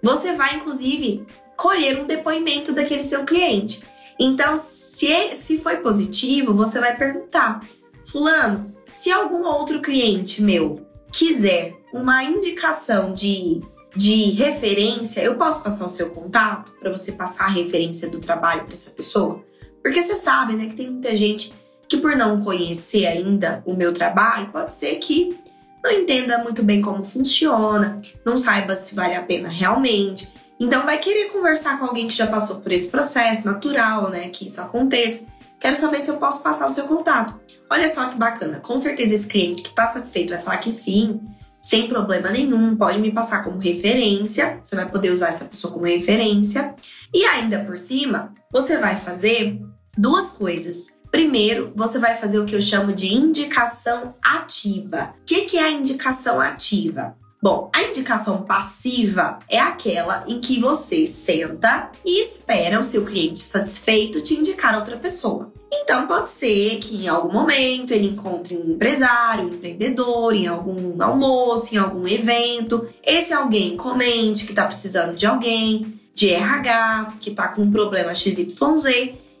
Você 0.02 0.32
vai, 0.36 0.56
inclusive, 0.56 1.26
colher 1.54 2.00
um 2.00 2.06
depoimento 2.06 2.72
daquele 2.72 3.02
seu 3.02 3.26
cliente. 3.26 3.84
Então, 4.18 4.56
se, 4.56 5.34
se 5.34 5.58
foi 5.58 5.76
positivo, 5.76 6.54
você 6.54 6.80
vai 6.80 6.96
perguntar: 6.96 7.60
Fulano, 8.06 8.74
se 8.92 9.10
algum 9.10 9.44
outro 9.44 9.80
cliente 9.80 10.42
meu 10.42 10.86
quiser 11.12 11.74
uma 11.92 12.22
indicação 12.22 13.12
de, 13.12 13.60
de 13.96 14.30
referência, 14.30 15.20
eu 15.20 15.36
posso 15.36 15.62
passar 15.62 15.86
o 15.86 15.88
seu 15.88 16.10
contato 16.10 16.72
para 16.78 16.90
você 16.90 17.12
passar 17.12 17.44
a 17.44 17.50
referência 17.50 18.08
do 18.08 18.20
trabalho 18.20 18.64
para 18.64 18.72
essa 18.72 18.90
pessoa? 18.90 19.42
Porque 19.82 20.02
você 20.02 20.14
sabe, 20.14 20.54
né, 20.54 20.66
que 20.66 20.74
tem 20.74 20.90
muita 20.90 21.14
gente 21.16 21.52
que 21.88 21.96
por 21.96 22.14
não 22.14 22.40
conhecer 22.40 23.06
ainda 23.06 23.62
o 23.66 23.74
meu 23.74 23.92
trabalho, 23.92 24.50
pode 24.52 24.70
ser 24.70 24.96
que 24.96 25.36
não 25.82 25.90
entenda 25.90 26.38
muito 26.38 26.62
bem 26.62 26.80
como 26.80 27.02
funciona, 27.02 28.00
não 28.24 28.38
saiba 28.38 28.76
se 28.76 28.94
vale 28.94 29.14
a 29.14 29.22
pena 29.22 29.48
realmente. 29.48 30.30
Então 30.58 30.84
vai 30.84 30.98
querer 30.98 31.30
conversar 31.30 31.78
com 31.78 31.86
alguém 31.86 32.06
que 32.06 32.14
já 32.14 32.26
passou 32.26 32.60
por 32.60 32.70
esse 32.70 32.90
processo 32.90 33.46
natural, 33.46 34.10
né, 34.10 34.28
que 34.28 34.46
isso 34.46 34.60
aconteça. 34.60 35.24
Quero 35.60 35.76
saber 35.76 36.00
se 36.00 36.10
eu 36.10 36.16
posso 36.16 36.42
passar 36.42 36.66
o 36.66 36.70
seu 36.70 36.84
contato. 36.84 37.38
Olha 37.68 37.92
só 37.92 38.08
que 38.08 38.16
bacana. 38.16 38.60
Com 38.60 38.78
certeza 38.78 39.14
esse 39.14 39.26
cliente 39.26 39.62
que 39.62 39.68
está 39.68 39.86
satisfeito 39.86 40.30
vai 40.30 40.40
falar 40.40 40.56
que 40.56 40.70
sim, 40.70 41.20
sem 41.62 41.86
problema 41.86 42.30
nenhum, 42.30 42.74
pode 42.74 42.98
me 42.98 43.12
passar 43.12 43.44
como 43.44 43.58
referência. 43.58 44.58
Você 44.62 44.74
vai 44.74 44.90
poder 44.90 45.10
usar 45.10 45.28
essa 45.28 45.44
pessoa 45.44 45.72
como 45.72 45.84
referência. 45.84 46.74
E 47.12 47.24
ainda 47.26 47.62
por 47.64 47.76
cima, 47.76 48.32
você 48.50 48.78
vai 48.78 48.96
fazer 48.96 49.60
duas 49.98 50.30
coisas. 50.30 50.98
Primeiro, 51.10 51.72
você 51.76 51.98
vai 51.98 52.16
fazer 52.16 52.38
o 52.38 52.46
que 52.46 52.54
eu 52.54 52.60
chamo 52.60 52.92
de 52.92 53.12
indicação 53.12 54.14
ativa. 54.22 55.14
O 55.20 55.24
que 55.24 55.58
é 55.58 55.62
a 55.62 55.70
indicação 55.70 56.40
ativa? 56.40 57.16
Bom, 57.42 57.70
a 57.74 57.84
indicação 57.84 58.42
passiva 58.42 59.38
é 59.48 59.58
aquela 59.58 60.24
em 60.28 60.40
que 60.40 60.60
você 60.60 61.06
senta 61.06 61.90
e 62.04 62.22
espera 62.22 62.78
o 62.78 62.84
seu 62.84 63.06
cliente 63.06 63.38
satisfeito 63.38 64.20
te 64.20 64.34
indicar 64.34 64.78
outra 64.78 64.98
pessoa. 64.98 65.50
Então 65.72 66.06
pode 66.06 66.28
ser 66.28 66.78
que 66.80 67.04
em 67.04 67.08
algum 67.08 67.32
momento 67.32 67.92
ele 67.92 68.08
encontre 68.08 68.54
um 68.54 68.72
empresário, 68.72 69.44
um 69.44 69.54
empreendedor, 69.54 70.34
em 70.34 70.48
algum 70.48 71.02
almoço, 71.02 71.74
em 71.74 71.78
algum 71.78 72.06
evento. 72.06 72.86
Esse 73.02 73.32
alguém 73.32 73.74
comente 73.74 74.44
que 74.44 74.52
está 74.52 74.66
precisando 74.66 75.16
de 75.16 75.24
alguém, 75.24 75.98
de 76.14 76.28
RH, 76.28 77.14
que 77.22 77.30
está 77.30 77.48
com 77.48 77.62
um 77.62 77.70
problema 77.70 78.12
XYZ. 78.12 78.54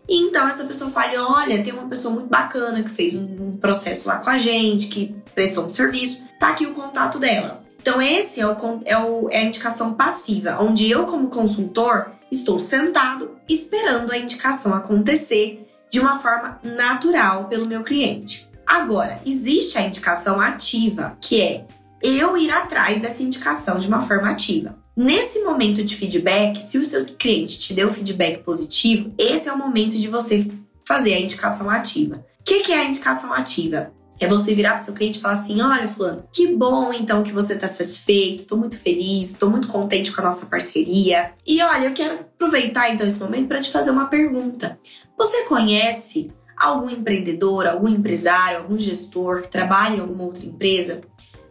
E 0.08 0.22
então 0.22 0.48
essa 0.48 0.64
pessoa 0.64 0.90
fale: 0.90 1.18
olha, 1.18 1.62
tem 1.62 1.74
uma 1.74 1.86
pessoa 1.86 2.14
muito 2.14 2.28
bacana 2.28 2.82
que 2.82 2.88
fez 2.88 3.14
um 3.14 3.58
processo 3.58 4.08
lá 4.08 4.16
com 4.20 4.30
a 4.30 4.38
gente, 4.38 4.86
que 4.86 5.14
prestou 5.34 5.66
um 5.66 5.68
serviço, 5.68 6.24
tá 6.38 6.48
aqui 6.48 6.64
o 6.64 6.72
contato 6.72 7.18
dela. 7.18 7.59
Então, 7.80 8.00
esse 8.00 8.40
é, 8.40 8.46
o, 8.46 8.54
é, 8.84 8.98
o, 8.98 9.28
é 9.30 9.38
a 9.38 9.44
indicação 9.44 9.94
passiva, 9.94 10.58
onde 10.60 10.90
eu, 10.90 11.06
como 11.06 11.30
consultor, 11.30 12.12
estou 12.30 12.60
sentado 12.60 13.38
esperando 13.48 14.12
a 14.12 14.18
indicação 14.18 14.74
acontecer 14.74 15.66
de 15.90 15.98
uma 15.98 16.18
forma 16.18 16.60
natural 16.62 17.46
pelo 17.46 17.66
meu 17.66 17.82
cliente. 17.82 18.50
Agora, 18.66 19.18
existe 19.24 19.78
a 19.78 19.82
indicação 19.82 20.38
ativa, 20.38 21.16
que 21.22 21.40
é 21.40 21.64
eu 22.02 22.36
ir 22.36 22.50
atrás 22.50 23.00
dessa 23.00 23.22
indicação 23.22 23.78
de 23.78 23.88
uma 23.88 24.02
forma 24.02 24.28
ativa. 24.28 24.78
Nesse 24.94 25.42
momento 25.42 25.82
de 25.82 25.96
feedback, 25.96 26.60
se 26.60 26.76
o 26.76 26.84
seu 26.84 27.06
cliente 27.06 27.58
te 27.58 27.72
deu 27.72 27.90
feedback 27.90 28.44
positivo, 28.44 29.10
esse 29.16 29.48
é 29.48 29.52
o 29.52 29.58
momento 29.58 29.96
de 29.96 30.06
você 30.06 30.46
fazer 30.86 31.14
a 31.14 31.20
indicação 31.20 31.70
ativa. 31.70 32.26
O 32.40 32.44
que 32.44 32.70
é 32.72 32.80
a 32.80 32.84
indicação 32.84 33.32
ativa? 33.32 33.90
É 34.20 34.28
você 34.28 34.54
virar 34.54 34.74
para 34.74 34.82
seu 34.82 34.94
cliente 34.94 35.18
e 35.18 35.20
falar 35.20 35.34
assim: 35.34 35.60
olha, 35.60 35.88
Fulano, 35.88 36.24
que 36.32 36.54
bom 36.54 36.92
então 36.92 37.22
que 37.22 37.32
você 37.32 37.54
está 37.54 37.66
satisfeito, 37.66 38.40
estou 38.40 38.58
muito 38.58 38.78
feliz, 38.78 39.30
estou 39.30 39.50
muito 39.50 39.66
contente 39.66 40.12
com 40.12 40.20
a 40.20 40.24
nossa 40.24 40.46
parceria. 40.46 41.32
E 41.46 41.62
olha, 41.62 41.86
eu 41.86 41.94
quero 41.94 42.14
aproveitar 42.14 42.92
então 42.92 43.06
esse 43.06 43.18
momento 43.18 43.48
para 43.48 43.60
te 43.60 43.70
fazer 43.70 43.90
uma 43.90 44.06
pergunta. 44.06 44.78
Você 45.16 45.44
conhece 45.44 46.30
algum 46.56 46.90
empreendedor, 46.90 47.66
algum 47.66 47.88
empresário, 47.88 48.58
algum 48.58 48.76
gestor 48.76 49.40
que 49.40 49.48
trabalha 49.48 49.96
em 49.96 50.00
alguma 50.00 50.24
outra 50.24 50.44
empresa 50.44 51.00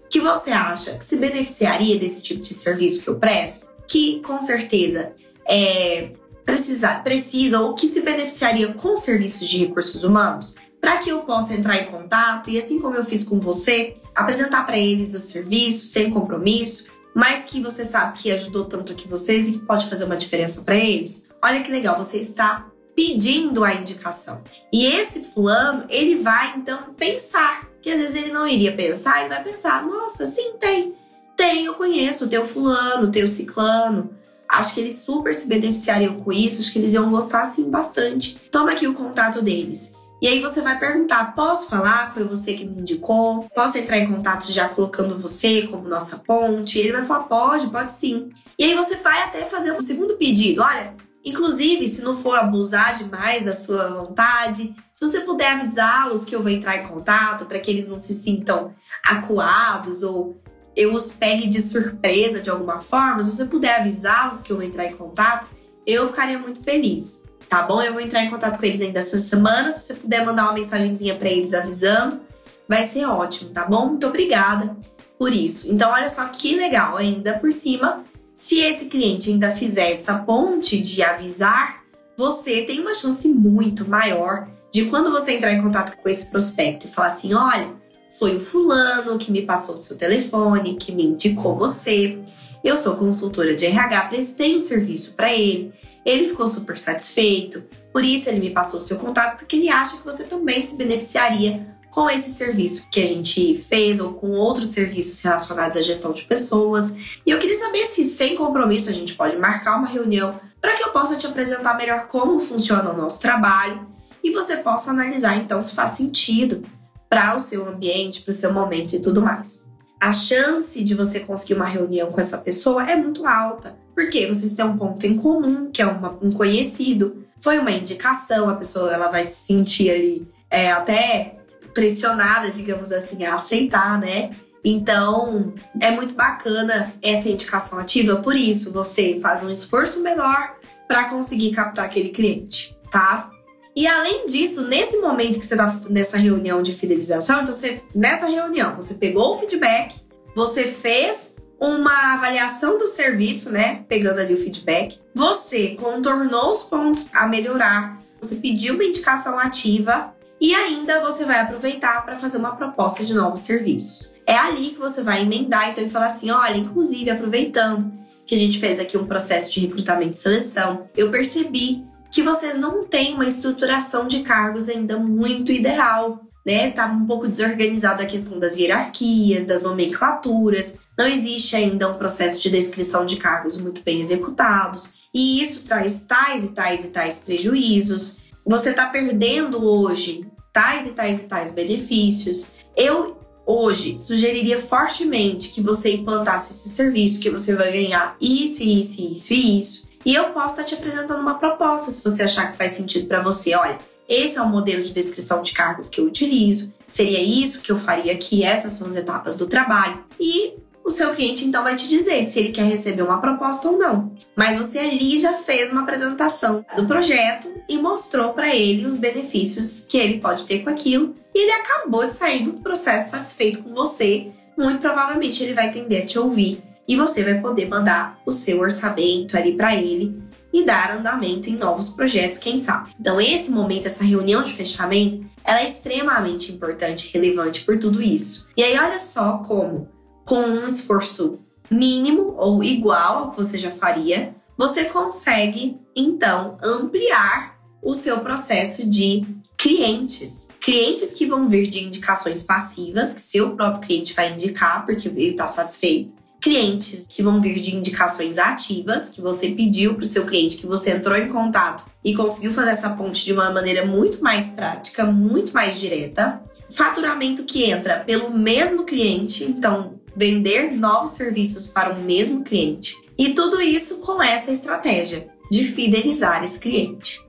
que 0.10 0.19
você 0.19 0.49
acha 0.49 0.97
que 0.97 1.05
se 1.05 1.15
beneficiaria 1.15 1.97
desse 1.97 2.23
tipo 2.23 2.41
de 2.41 2.53
serviço 2.53 3.01
que 3.01 3.08
eu 3.08 3.19
presto? 3.19 3.69
Que 3.88 4.19
com 4.21 4.41
certeza 4.41 5.13
é, 5.47 6.12
precisa, 6.43 6.95
precisa 6.95 7.62
ou 7.62 7.75
que 7.75 7.88
se 7.88 8.01
beneficiaria 8.01 8.73
com 8.73 8.97
serviços 8.97 9.47
de 9.47 9.60
recursos 9.60 10.03
humanos? 10.03 10.55
Para 10.80 10.98
que 10.98 11.10
eu 11.10 11.22
possa 11.22 11.54
entrar 11.54 11.78
em 11.78 11.86
contato 11.86 12.50
e, 12.50 12.58
assim 12.58 12.80
como 12.80 12.96
eu 12.96 13.04
fiz 13.04 13.24
com 13.24 13.39
você, 13.39 13.96
apresentar 14.15 14.65
para 14.65 14.78
eles 14.78 15.13
o 15.13 15.20
serviço 15.20 15.86
sem 15.86 16.10
compromisso, 16.10 16.92
mas 17.13 17.44
que 17.44 17.62
você 17.62 17.84
sabe 17.84 18.18
que 18.18 18.32
ajudou 18.32 18.65
tanto 18.65 18.94
aqui 18.94 19.08
vocês 19.08 19.48
e 19.48 19.52
que 19.54 19.60
pode 19.60 19.88
fazer 19.88 20.06
uma 20.06 20.15
diferença 20.15 20.62
para 20.62 20.76
eles. 20.76 21.28
Olha 21.42 21.62
que 21.62 21.72
legal, 21.72 21.98
você 21.98 22.18
está 22.18 22.68
pedindo 22.96 23.63
a 23.63 23.74
indicação. 23.74 24.42
E 24.72 24.86
esse 24.86 25.22
fulano, 25.22 25.86
ele 25.89 26.15
vai 26.15 26.56
então 26.58 26.94
pensar, 26.98 27.68
que 27.82 27.89
às 27.89 28.00
vezes 28.00 28.15
ele 28.15 28.32
não 28.32 28.48
iria 28.48 28.76
pensar, 28.76 29.20
ele 29.20 29.30
vai 29.30 29.44
pensar: 29.44 29.86
nossa, 29.86 30.26
sim, 30.26 30.54
tem. 30.60 30.96
Tem, 31.36 31.65
eu 31.65 31.76
conheço, 31.76 32.26
o 32.26 32.46
fulano, 32.46 33.10
tem 33.10 33.24
o 33.24 33.28
ciclano. 33.28 34.10
Acho 34.48 34.74
que 34.74 34.82
eles 34.82 35.00
super 35.00 35.34
se 35.34 35.48
beneficiariam 35.48 36.20
com 36.20 36.34
isso, 36.34 36.60
acho 36.60 36.74
que 36.74 36.80
eles 36.80 36.94
iam 36.94 37.10
gostar 37.10 37.46
sim 37.46 37.70
bastante. 37.70 38.36
Toma 38.52 38.72
aqui 38.72 38.88
o 38.88 38.94
contato 38.94 39.42
deles. 39.42 39.98
E 40.21 40.27
aí 40.27 40.41
você 40.41 40.62
vai 40.62 40.77
perguntar: 40.77 41.34
posso 41.34 41.67
falar? 41.67 42.13
Foi 42.13 42.23
você 42.23 42.53
que 42.53 42.65
me 42.65 42.82
indicou? 42.82 43.47
Posso 43.55 43.77
entrar 43.77 43.97
em 43.97 44.12
contato 44.12 44.51
já 44.51 44.67
colocando 44.67 45.17
você 45.17 45.67
como 45.67 45.88
nossa 45.88 46.17
ponte? 46.17 46.77
Ele 46.77 46.91
vai 46.91 47.03
falar: 47.03 47.23
pode, 47.23 47.67
pode 47.67 47.91
sim. 47.91 48.29
E 48.58 48.63
aí 48.65 48.75
você 48.75 48.97
vai 48.97 49.23
até 49.23 49.45
fazer 49.45 49.71
um 49.71 49.82
segundo 49.82 50.15
pedido: 50.15 50.62
olha. 50.62 50.95
Inclusive, 51.21 51.86
se 51.86 52.01
não 52.01 52.15
for 52.15 52.39
abusar 52.39 52.97
demais 52.97 53.43
da 53.43 53.53
sua 53.53 53.89
vontade, 53.89 54.73
se 54.93 55.05
você 55.05 55.19
puder 55.19 55.51
avisá-los 55.51 56.23
que 56.23 56.34
eu 56.34 56.41
vou 56.41 56.49
entrar 56.49 56.77
em 56.77 56.88
contato 56.88 57.45
para 57.45 57.60
que 57.60 57.69
eles 57.69 57.89
não 57.89 57.97
se 57.97 58.13
sintam 58.13 58.73
acuados 59.03 60.01
ou 60.01 60.41
eu 60.77 60.93
os 60.93 61.12
pegue 61.12 61.49
de 61.49 61.62
surpresa 61.62 62.39
de 62.39 62.49
alguma 62.49 62.79
forma, 62.79 63.21
se 63.21 63.36
você 63.36 63.45
puder 63.45 63.82
avisá-los 63.82 64.41
que 64.41 64.53
eu 64.53 64.55
vou 64.55 64.65
entrar 64.65 64.86
em 64.86 64.95
contato, 64.95 65.45
eu 65.86 66.08
ficaria 66.08 66.39
muito 66.39 66.63
feliz 66.63 67.29
tá 67.49 67.63
bom? 67.63 67.81
Eu 67.81 67.93
vou 67.93 68.01
entrar 68.01 68.23
em 68.23 68.29
contato 68.29 68.59
com 68.59 68.65
eles 68.65 68.79
ainda 68.79 68.99
essa 68.99 69.17
semana. 69.17 69.71
Se 69.71 69.81
você 69.81 69.93
puder 69.95 70.23
mandar 70.23 70.43
uma 70.43 70.53
mensagenzinha 70.53 71.15
para 71.15 71.29
eles 71.29 71.53
avisando, 71.53 72.21
vai 72.67 72.88
ser 72.88 73.05
ótimo, 73.05 73.49
tá 73.49 73.65
bom? 73.65 73.88
Muito 73.88 74.05
obrigada 74.07 74.77
por 75.17 75.33
isso. 75.33 75.69
Então, 75.69 75.91
olha 75.91 76.07
só 76.07 76.25
que 76.27 76.55
legal, 76.55 76.95
ainda 76.95 77.33
por 77.39 77.51
cima, 77.51 78.03
se 78.33 78.59
esse 78.59 78.85
cliente 78.85 79.29
ainda 79.29 79.51
fizer 79.51 79.91
essa 79.91 80.19
ponte 80.19 80.79
de 80.79 81.03
avisar, 81.03 81.83
você 82.15 82.62
tem 82.62 82.79
uma 82.79 82.93
chance 82.93 83.27
muito 83.27 83.89
maior 83.89 84.47
de 84.71 84.85
quando 84.85 85.12
você 85.12 85.33
entrar 85.33 85.51
em 85.51 85.62
contato 85.62 85.97
com 85.97 86.07
esse 86.07 86.29
prospecto 86.29 86.85
e 86.85 86.89
falar 86.89 87.07
assim: 87.07 87.33
olha, 87.33 87.73
foi 88.17 88.35
o 88.35 88.39
fulano 88.39 89.17
que 89.17 89.31
me 89.31 89.41
passou 89.41 89.75
o 89.75 89.77
seu 89.77 89.97
telefone, 89.97 90.75
que 90.75 90.91
me 90.91 91.04
indicou 91.04 91.56
você. 91.56 92.19
Eu 92.63 92.75
sou 92.75 92.95
consultora 92.95 93.56
de 93.56 93.65
RH, 93.65 94.06
prestei 94.10 94.56
um 94.56 94.60
serviço 94.60 95.15
para 95.15 95.33
ele. 95.33 95.73
Ele 96.10 96.25
ficou 96.25 96.47
super 96.47 96.75
satisfeito, 96.75 97.63
por 97.93 98.03
isso 98.03 98.29
ele 98.29 98.39
me 98.39 98.49
passou 98.49 98.79
o 98.79 98.83
seu 98.83 98.97
contato, 98.97 99.37
porque 99.37 99.55
ele 99.55 99.69
acha 99.69 99.97
que 99.97 100.03
você 100.03 100.23
também 100.23 100.60
se 100.60 100.75
beneficiaria 100.75 101.67
com 101.91 102.10
esse 102.10 102.31
serviço 102.31 102.87
que 102.91 102.99
a 102.99 103.07
gente 103.07 103.55
fez 103.55 103.99
ou 103.99 104.13
com 104.13 104.31
outros 104.31 104.69
serviços 104.69 105.21
relacionados 105.21 105.77
à 105.77 105.81
gestão 105.81 106.12
de 106.12 106.23
pessoas. 106.23 106.97
E 107.23 107.29
eu 107.29 107.37
queria 107.37 107.57
saber 107.57 107.85
se, 107.85 108.03
sem 108.03 108.35
compromisso, 108.35 108.89
a 108.89 108.91
gente 108.91 109.13
pode 109.13 109.37
marcar 109.37 109.77
uma 109.77 109.87
reunião 109.87 110.39
para 110.60 110.75
que 110.75 110.83
eu 110.83 110.91
possa 110.91 111.15
te 111.15 111.27
apresentar 111.27 111.77
melhor 111.77 112.07
como 112.07 112.39
funciona 112.39 112.89
o 112.89 112.97
nosso 112.97 113.19
trabalho 113.19 113.87
e 114.23 114.31
você 114.31 114.57
possa 114.57 114.89
analisar 114.89 115.37
então 115.37 115.62
se 115.62 115.75
faz 115.75 115.91
sentido 115.91 116.63
para 117.07 117.35
o 117.35 117.39
seu 117.39 117.69
ambiente, 117.69 118.21
para 118.21 118.31
o 118.31 118.33
seu 118.33 118.51
momento 118.51 118.95
e 118.95 118.99
tudo 118.99 119.21
mais. 119.21 119.69
A 120.01 120.12
chance 120.12 120.83
de 120.83 120.95
você 120.95 121.19
conseguir 121.19 121.53
uma 121.53 121.65
reunião 121.65 122.12
com 122.12 122.19
essa 122.19 122.37
pessoa 122.39 122.89
é 122.89 122.95
muito 122.95 123.27
alta, 123.27 123.77
Porque 124.00 124.25
vocês 124.27 124.54
têm 124.54 124.63
um 124.63 124.77
ponto 124.77 125.06
em 125.06 125.17
comum, 125.17 125.69
que 125.69 125.81
é 125.81 125.85
uma, 125.85 126.17
um 126.21 126.31
conhecido. 126.31 127.25
Foi 127.37 127.60
uma 127.60 127.69
indicação, 127.69 128.50
a 128.50 128.56
pessoa 128.56 128.93
ela 128.93 129.10
vai 129.10 129.23
se 129.23 129.45
sentir 129.45 129.91
ali 129.91 130.27
é, 130.50 130.71
até 130.71 131.35
pressionada, 131.73 132.50
digamos 132.50 132.93
assim, 132.93 133.25
a 133.25 133.35
aceitar, 133.35 134.00
né? 134.00 134.29
Então, 134.63 135.54
é 135.81 135.91
muito 135.91 136.13
bacana 136.13 136.93
essa 137.02 137.27
indicação 137.27 137.77
ativa, 137.77 138.15
por 138.15 138.37
isso 138.37 138.71
você 138.71 139.19
faz 139.21 139.43
um 139.43 139.52
esforço 139.52 140.02
menor 140.02 140.56
para 140.87 141.10
conseguir 141.10 141.52
captar 141.52 141.83
aquele 141.83 142.08
cliente, 142.08 142.77
tá? 142.89 143.29
E 143.75 143.85
além 143.85 144.27
disso, 144.27 144.62
nesse 144.62 144.97
momento 145.00 145.41
que 145.41 145.45
você 145.45 145.56
está 145.56 145.77
nessa 145.89 146.15
reunião 146.15 146.62
de 146.62 146.71
fidelização, 146.71 147.41
então 147.41 147.54
você, 147.54 147.81
nessa 147.93 148.27
reunião, 148.27 148.77
você 148.77 148.93
pegou 148.93 149.35
o 149.35 149.37
feedback, 149.37 149.93
você 150.33 150.63
fez 150.63 151.29
uma 151.60 152.13
avaliação 152.13 152.77
do 152.77 152.87
serviço, 152.87 153.51
né? 153.51 153.83
Pegando 153.87 154.19
ali 154.19 154.33
o 154.33 154.37
feedback, 154.37 154.99
você 155.13 155.75
contornou 155.75 156.51
os 156.51 156.63
pontos 156.63 157.07
a 157.13 157.27
melhorar, 157.27 157.99
você 158.21 158.35
pediu 158.35 158.75
uma 158.75 158.83
indicação 158.83 159.37
ativa 159.37 160.13
e 160.41 160.55
ainda 160.55 161.01
você 161.01 161.25
vai 161.25 161.41
aproveitar 161.41 162.05
para 162.05 162.17
fazer 162.17 162.37
uma 162.37 162.55
proposta 162.55 163.03
de 163.03 163.13
novos 163.13 163.41
serviços. 163.41 164.15
É 164.25 164.37
ali 164.37 164.69
que 164.69 164.79
você 164.79 165.01
vai 165.01 165.23
emendar 165.23 165.69
então 165.69 165.83
e 165.83 165.89
falar 165.89 166.05
assim: 166.05 166.31
olha, 166.31 166.57
inclusive 166.57 167.10
aproveitando 167.10 167.91
que 168.25 168.35
a 168.35 168.37
gente 168.37 168.60
fez 168.60 168.79
aqui 168.79 168.97
um 168.97 169.05
processo 169.05 169.51
de 169.51 169.60
recrutamento 169.60 170.12
e 170.12 170.17
seleção, 170.17 170.87
eu 170.95 171.10
percebi 171.12 171.83
que 172.12 172.21
vocês 172.21 172.57
não 172.57 172.85
têm 172.85 173.15
uma 173.15 173.25
estruturação 173.25 174.07
de 174.07 174.21
cargos 174.21 174.69
ainda 174.69 174.97
muito 174.97 175.51
ideal. 175.51 176.25
Né, 176.45 176.71
tá 176.71 176.87
um 176.87 177.05
pouco 177.05 177.27
desorganizado 177.27 178.01
a 178.01 178.07
questão 178.07 178.39
das 178.39 178.57
hierarquias, 178.57 179.45
das 179.45 179.62
nomenclaturas. 179.62 180.79
Não 181.00 181.08
existe 181.08 181.56
ainda 181.56 181.89
um 181.89 181.97
processo 181.97 182.41
de 182.41 182.50
descrição 182.50 183.06
de 183.06 183.15
cargos 183.15 183.56
muito 183.56 183.81
bem 183.83 184.02
executados, 184.02 184.95
e 185.13 185.41
isso 185.41 185.65
traz 185.65 186.02
tais 186.06 186.43
e 186.43 186.54
tais 186.54 186.83
e 186.83 186.87
tais 186.89 187.19
prejuízos. 187.19 188.19
Você 188.45 188.71
está 188.71 188.85
perdendo 188.85 189.63
hoje 189.63 190.27
tais 190.52 190.85
e 190.87 190.89
tais 190.89 191.19
e 191.19 191.27
tais 191.29 191.54
benefícios. 191.54 192.56
Eu 192.75 193.17
hoje 193.45 193.97
sugeriria 193.97 194.62
fortemente 194.62 195.47
que 195.47 195.62
você 195.62 195.93
implantasse 195.93 196.52
esse 196.52 196.67
serviço, 196.67 197.21
que 197.21 197.29
você 197.29 197.56
vai 197.56 197.71
ganhar 197.71 198.17
isso, 198.19 198.62
isso, 198.62 199.02
isso 199.02 199.33
e 199.33 199.60
isso. 199.62 199.89
E 200.06 200.13
eu 200.13 200.31
posso 200.31 200.60
estar 200.60 200.65
te 200.65 200.75
apresentando 200.75 201.21
uma 201.21 201.35
proposta 201.35 201.89
se 201.91 202.04
você 202.04 202.23
achar 202.23 202.52
que 202.52 202.58
faz 202.58 202.73
sentido 202.73 203.08
para 203.08 203.21
você. 203.21 203.56
Olha, 203.56 203.77
esse 204.10 204.37
é 204.37 204.41
o 204.41 204.50
modelo 204.50 204.83
de 204.83 204.91
descrição 204.91 205.41
de 205.41 205.54
cargos 205.54 205.87
que 205.87 206.02
eu 206.02 206.06
utilizo. 206.06 206.73
Seria 206.89 207.23
isso 207.23 207.62
que 207.62 207.71
eu 207.71 207.77
faria 207.77 208.12
aqui, 208.12 208.43
essas 208.43 208.73
são 208.73 208.89
as 208.89 208.97
etapas 208.97 209.37
do 209.37 209.47
trabalho. 209.47 210.04
E 210.19 210.56
o 210.90 210.92
seu 210.92 211.13
cliente 211.13 211.46
então 211.46 211.63
vai 211.63 211.75
te 211.75 211.87
dizer 211.87 212.23
se 212.23 212.40
ele 212.40 212.52
quer 212.52 212.63
receber 212.63 213.04
uma 213.04 213.21
proposta 213.21 213.69
ou 213.69 213.77
não. 213.77 214.12
Mas 214.35 214.58
você 214.58 214.79
ali 214.79 215.19
já 215.19 215.33
fez 215.33 215.71
uma 215.71 215.81
apresentação 215.81 216.65
do 216.75 216.87
projeto 216.87 217.48
e 217.69 217.77
mostrou 217.77 218.33
para 218.33 218.54
ele 218.56 218.87
os 218.87 218.98
benefícios 218.98 219.85
que 219.87 219.98
ele 219.98 220.19
pode 220.19 220.46
ter 220.46 220.63
com 220.63 220.69
aquilo 220.71 221.15
e 221.33 221.44
ele 221.44 221.52
acabou 221.52 222.08
de 222.08 222.13
sair 222.13 222.44
do 222.44 222.54
processo 222.54 223.12
satisfeito 223.12 223.63
com 223.63 223.73
você. 223.73 224.31
Muito 224.58 224.81
provavelmente 224.81 225.44
ele 225.44 225.54
vai 225.54 225.71
tender 225.71 226.04
a 226.04 226.06
te 226.06 226.17
ouvir 226.17 226.62
e 226.87 226.96
você 226.96 227.23
vai 227.23 227.40
poder 227.40 227.67
mandar 227.67 228.19
o 228.25 228.31
seu 228.31 228.60
orçamento 228.60 229.37
ali 229.37 229.56
para 229.56 229.75
ele 229.75 230.19
e 230.52 230.65
dar 230.65 230.98
andamento 230.98 231.48
em 231.52 231.56
novos 231.56 231.90
projetos, 231.90 232.40
quem 232.40 232.58
sabe. 232.58 232.90
Então 233.00 233.21
esse 233.21 233.52
momento, 233.52 233.85
essa 233.85 234.04
reunião 234.04 234.42
de 234.42 234.52
fechamento, 234.54 235.23
ela 235.44 235.62
é 235.62 235.65
extremamente 235.65 236.52
importante 236.52 237.08
e 237.08 237.13
relevante 237.13 237.62
por 237.62 237.77
tudo 237.77 238.02
isso. 238.02 238.48
E 238.58 238.63
aí 238.63 238.75
olha 238.75 239.00
só 239.00 239.37
como 239.37 239.98
com 240.30 240.42
um 240.42 240.67
esforço 240.67 241.40
mínimo 241.71 242.36
ou 242.38 242.63
igual 242.63 243.17
ao 243.17 243.32
que 243.32 243.38
você 243.38 243.58
já 243.58 243.71
faria, 243.71 244.36
você 244.56 244.86
consegue 244.86 245.80
então 245.96 246.56
ampliar 246.63 247.60
o 247.82 247.96
seu 247.96 248.19
processo 248.19 248.88
de 248.88 249.25
clientes. 249.58 250.48
Clientes 250.62 251.13
que 251.13 251.25
vão 251.25 251.50
vir 251.50 251.65
de 251.65 251.84
indicações 251.84 252.44
passivas, 252.44 253.12
que 253.13 253.21
seu 253.21 253.56
próprio 253.56 253.88
cliente 253.88 254.13
vai 254.13 254.32
indicar 254.32 254.86
porque 254.86 255.08
ele 255.08 255.32
está 255.32 255.48
satisfeito. 255.48 256.13
Clientes 256.40 257.08
que 257.10 257.23
vão 257.23 257.42
vir 257.42 257.60
de 257.60 257.75
indicações 257.75 258.38
ativas, 258.38 259.10
que 259.10 259.21
você 259.21 259.50
pediu 259.50 259.96
para 259.96 260.04
o 260.04 260.08
seu 260.08 260.27
cliente, 260.27 260.58
que 260.58 260.67
você 260.67 260.92
entrou 260.92 261.17
em 261.17 261.27
contato 261.27 261.86
e 262.04 262.13
conseguiu 262.13 262.54
fazer 262.54 262.69
essa 262.69 262.92
ponte 262.92 263.25
de 263.25 263.34
uma 263.34 263.50
maneira 263.50 263.84
muito 263.84 264.21
mais 264.21 264.50
prática, 264.50 265.06
muito 265.06 265.54
mais 265.54 265.80
direta. 265.80 266.40
Faturamento 266.72 267.44
que 267.44 267.63
entra 267.63 268.00
pelo 268.00 268.32
mesmo 268.32 268.84
cliente, 268.84 269.44
então 269.44 270.00
vender 270.15 270.72
novos 270.72 271.12
serviços 271.12 271.67
para 271.67 271.94
o 271.94 272.02
mesmo 272.02 272.44
cliente. 272.44 272.94
E 273.17 273.34
tudo 273.34 273.62
isso 273.62 274.02
com 274.02 274.22
essa 274.22 274.52
estratégia 274.52 275.28
de 275.52 275.63
fidelizar 275.63 276.44
esse 276.44 276.60
cliente. 276.60 277.20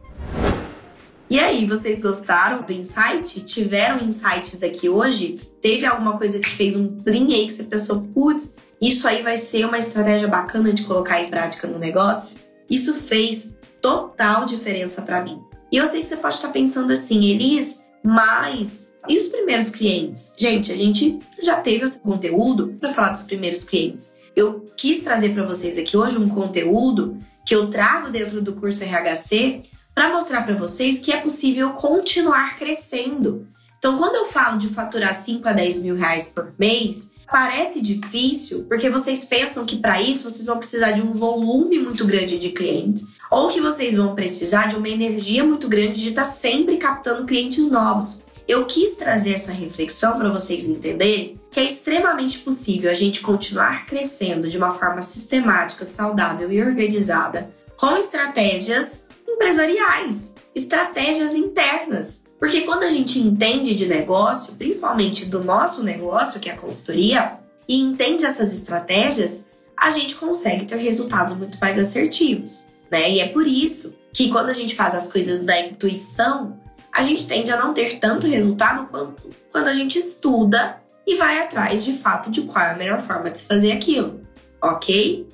E 1.29 1.39
aí, 1.39 1.65
vocês 1.65 2.01
gostaram 2.01 2.63
do 2.63 2.73
insight? 2.73 3.45
Tiveram 3.45 4.05
insights 4.05 4.63
aqui 4.65 4.89
hoje? 4.89 5.37
Teve 5.61 5.87
alguma 5.87 6.19
coisa 6.19 6.41
que 6.41 6.51
fez 6.51 6.75
um 6.75 6.97
plim 7.03 7.33
aí 7.33 7.47
que 7.47 7.53
você 7.53 7.63
pensou, 7.63 8.03
putz, 8.13 8.57
isso 8.81 9.07
aí 9.07 9.23
vai 9.23 9.37
ser 9.37 9.65
uma 9.65 9.79
estratégia 9.79 10.27
bacana 10.27 10.73
de 10.73 10.83
colocar 10.83 11.21
em 11.21 11.31
prática 11.31 11.69
no 11.69 11.79
negócio? 11.79 12.37
Isso 12.69 12.93
fez 12.95 13.57
total 13.81 14.45
diferença 14.45 15.03
para 15.03 15.23
mim. 15.23 15.41
E 15.71 15.77
eu 15.77 15.87
sei 15.87 16.01
que 16.01 16.07
você 16.07 16.17
pode 16.17 16.35
estar 16.35 16.49
pensando 16.49 16.93
assim, 16.93 17.25
Elis, 17.27 17.85
mas 18.03 18.90
e 19.09 19.17
os 19.17 19.29
primeiros 19.29 19.71
clientes? 19.71 20.35
Gente, 20.39 20.73
a 20.73 20.77
gente 20.77 21.19
já 21.41 21.57
teve 21.57 21.91
conteúdo 21.99 22.77
para 22.79 22.93
falar 22.93 23.11
dos 23.11 23.23
primeiros 23.23 23.65
clientes. 23.65 24.19
Eu 24.37 24.67
quis 24.77 25.03
trazer 25.03 25.31
para 25.31 25.45
vocês 25.45 25.79
aqui 25.79 25.97
hoje 25.97 26.19
um 26.19 26.29
conteúdo 26.29 27.19
que 27.45 27.55
eu 27.55 27.69
trago 27.69 28.11
dentro 28.11 28.41
do 28.41 28.55
curso 28.55 28.85
RHC 28.85 29.63
para 29.95 30.13
mostrar 30.13 30.43
para 30.43 30.55
vocês 30.55 30.99
que 31.01 31.13
é 31.13 31.21
possível 31.21 31.71
continuar 31.71 32.57
crescendo. 32.57 33.47
Então, 33.79 33.97
quando 33.97 34.17
eu 34.17 34.27
falo 34.27 34.59
de 34.59 34.69
faturar 34.69 35.15
5 35.15 35.49
a 35.49 35.53
10 35.53 35.83
mil 35.83 35.97
reais 35.97 36.33
por 36.35 36.53
mês, 36.59 37.15
parece 37.31 37.81
difícil 37.81 38.65
porque 38.69 38.91
vocês 38.91 39.25
pensam 39.25 39.65
que 39.65 39.79
para 39.79 40.01
isso 40.01 40.31
vocês 40.31 40.47
vão 40.47 40.59
precisar 40.59 40.93
de 40.93 41.03
um 41.03 41.13
volume 41.13 41.79
muito 41.79 42.05
grande 42.07 42.39
de 42.39 42.51
clientes 42.51 43.09
ou 43.31 43.49
que 43.49 43.61
vocês 43.61 43.95
vão 43.95 44.15
precisar 44.15 44.69
de 44.69 44.77
uma 44.77 44.89
energia 44.89 45.45
muito 45.45 45.69
grande 45.69 46.03
de 46.03 46.11
estar 46.11 46.25
tá 46.25 46.31
sempre 46.31 46.77
captando 46.77 47.25
clientes 47.25 47.71
novos. 47.71 48.23
Eu 48.49 48.67
quis 48.67 48.97
trazer 48.97 49.35
essa 49.35 49.53
reflexão 49.53 50.19
para 50.19 50.31
vocês 50.31 50.67
entenderem 50.67 51.41
que 51.51 51.61
é 51.61 51.65
extremamente 51.65 52.39
possível 52.39 52.91
a 52.91 52.95
gente 52.95 53.21
continuar 53.21 53.87
crescendo 53.87 54.49
de 54.49 54.57
uma 54.57 54.73
forma 54.73 55.03
sistemática, 55.03 55.85
saudável 55.85 56.51
e 56.51 56.63
organizada 56.63 57.51
com 57.77 57.97
estratégias 57.97 59.09
empresariais, 59.27 60.35
estratégias 60.55 61.33
internas. 61.33 62.25
Porque 62.39 62.63
quando 62.63 62.85
a 62.85 62.91
gente 62.91 63.19
entende 63.19 63.75
de 63.75 63.87
negócio, 63.87 64.55
principalmente 64.55 65.27
do 65.27 65.43
nosso 65.45 65.83
negócio, 65.83 66.41
que 66.41 66.49
é 66.49 66.53
a 66.53 66.57
consultoria, 66.57 67.39
e 67.69 67.81
entende 67.81 68.25
essas 68.25 68.53
estratégias, 68.53 69.49
a 69.77 69.91
gente 69.91 70.15
consegue 70.15 70.65
ter 70.65 70.77
resultados 70.77 71.37
muito 71.37 71.59
mais 71.61 71.79
assertivos, 71.79 72.69
né? 72.91 73.11
E 73.11 73.21
é 73.21 73.29
por 73.29 73.47
isso 73.47 73.99
que 74.13 74.31
quando 74.31 74.49
a 74.49 74.53
gente 74.53 74.75
faz 74.75 74.95
as 74.95 75.11
coisas 75.11 75.45
da 75.45 75.59
intuição, 75.61 76.59
a 76.93 77.03
gente 77.03 77.27
tende 77.27 77.51
a 77.51 77.57
não 77.57 77.73
ter 77.73 77.99
tanto 77.99 78.27
resultado 78.27 78.87
quanto 78.89 79.31
quando 79.51 79.69
a 79.69 79.75
gente 79.75 79.99
estuda 79.99 80.81
e 81.07 81.17
vai 81.17 81.41
atrás 81.41 81.85
de 81.85 81.93
fato 81.93 82.31
de 82.31 82.43
qual 82.43 82.65
é 82.65 82.71
a 82.73 82.77
melhor 82.77 83.01
forma 83.01 83.31
de 83.31 83.39
se 83.39 83.47
fazer 83.47 83.73
aquilo, 83.73 84.21
ok? 84.63 85.29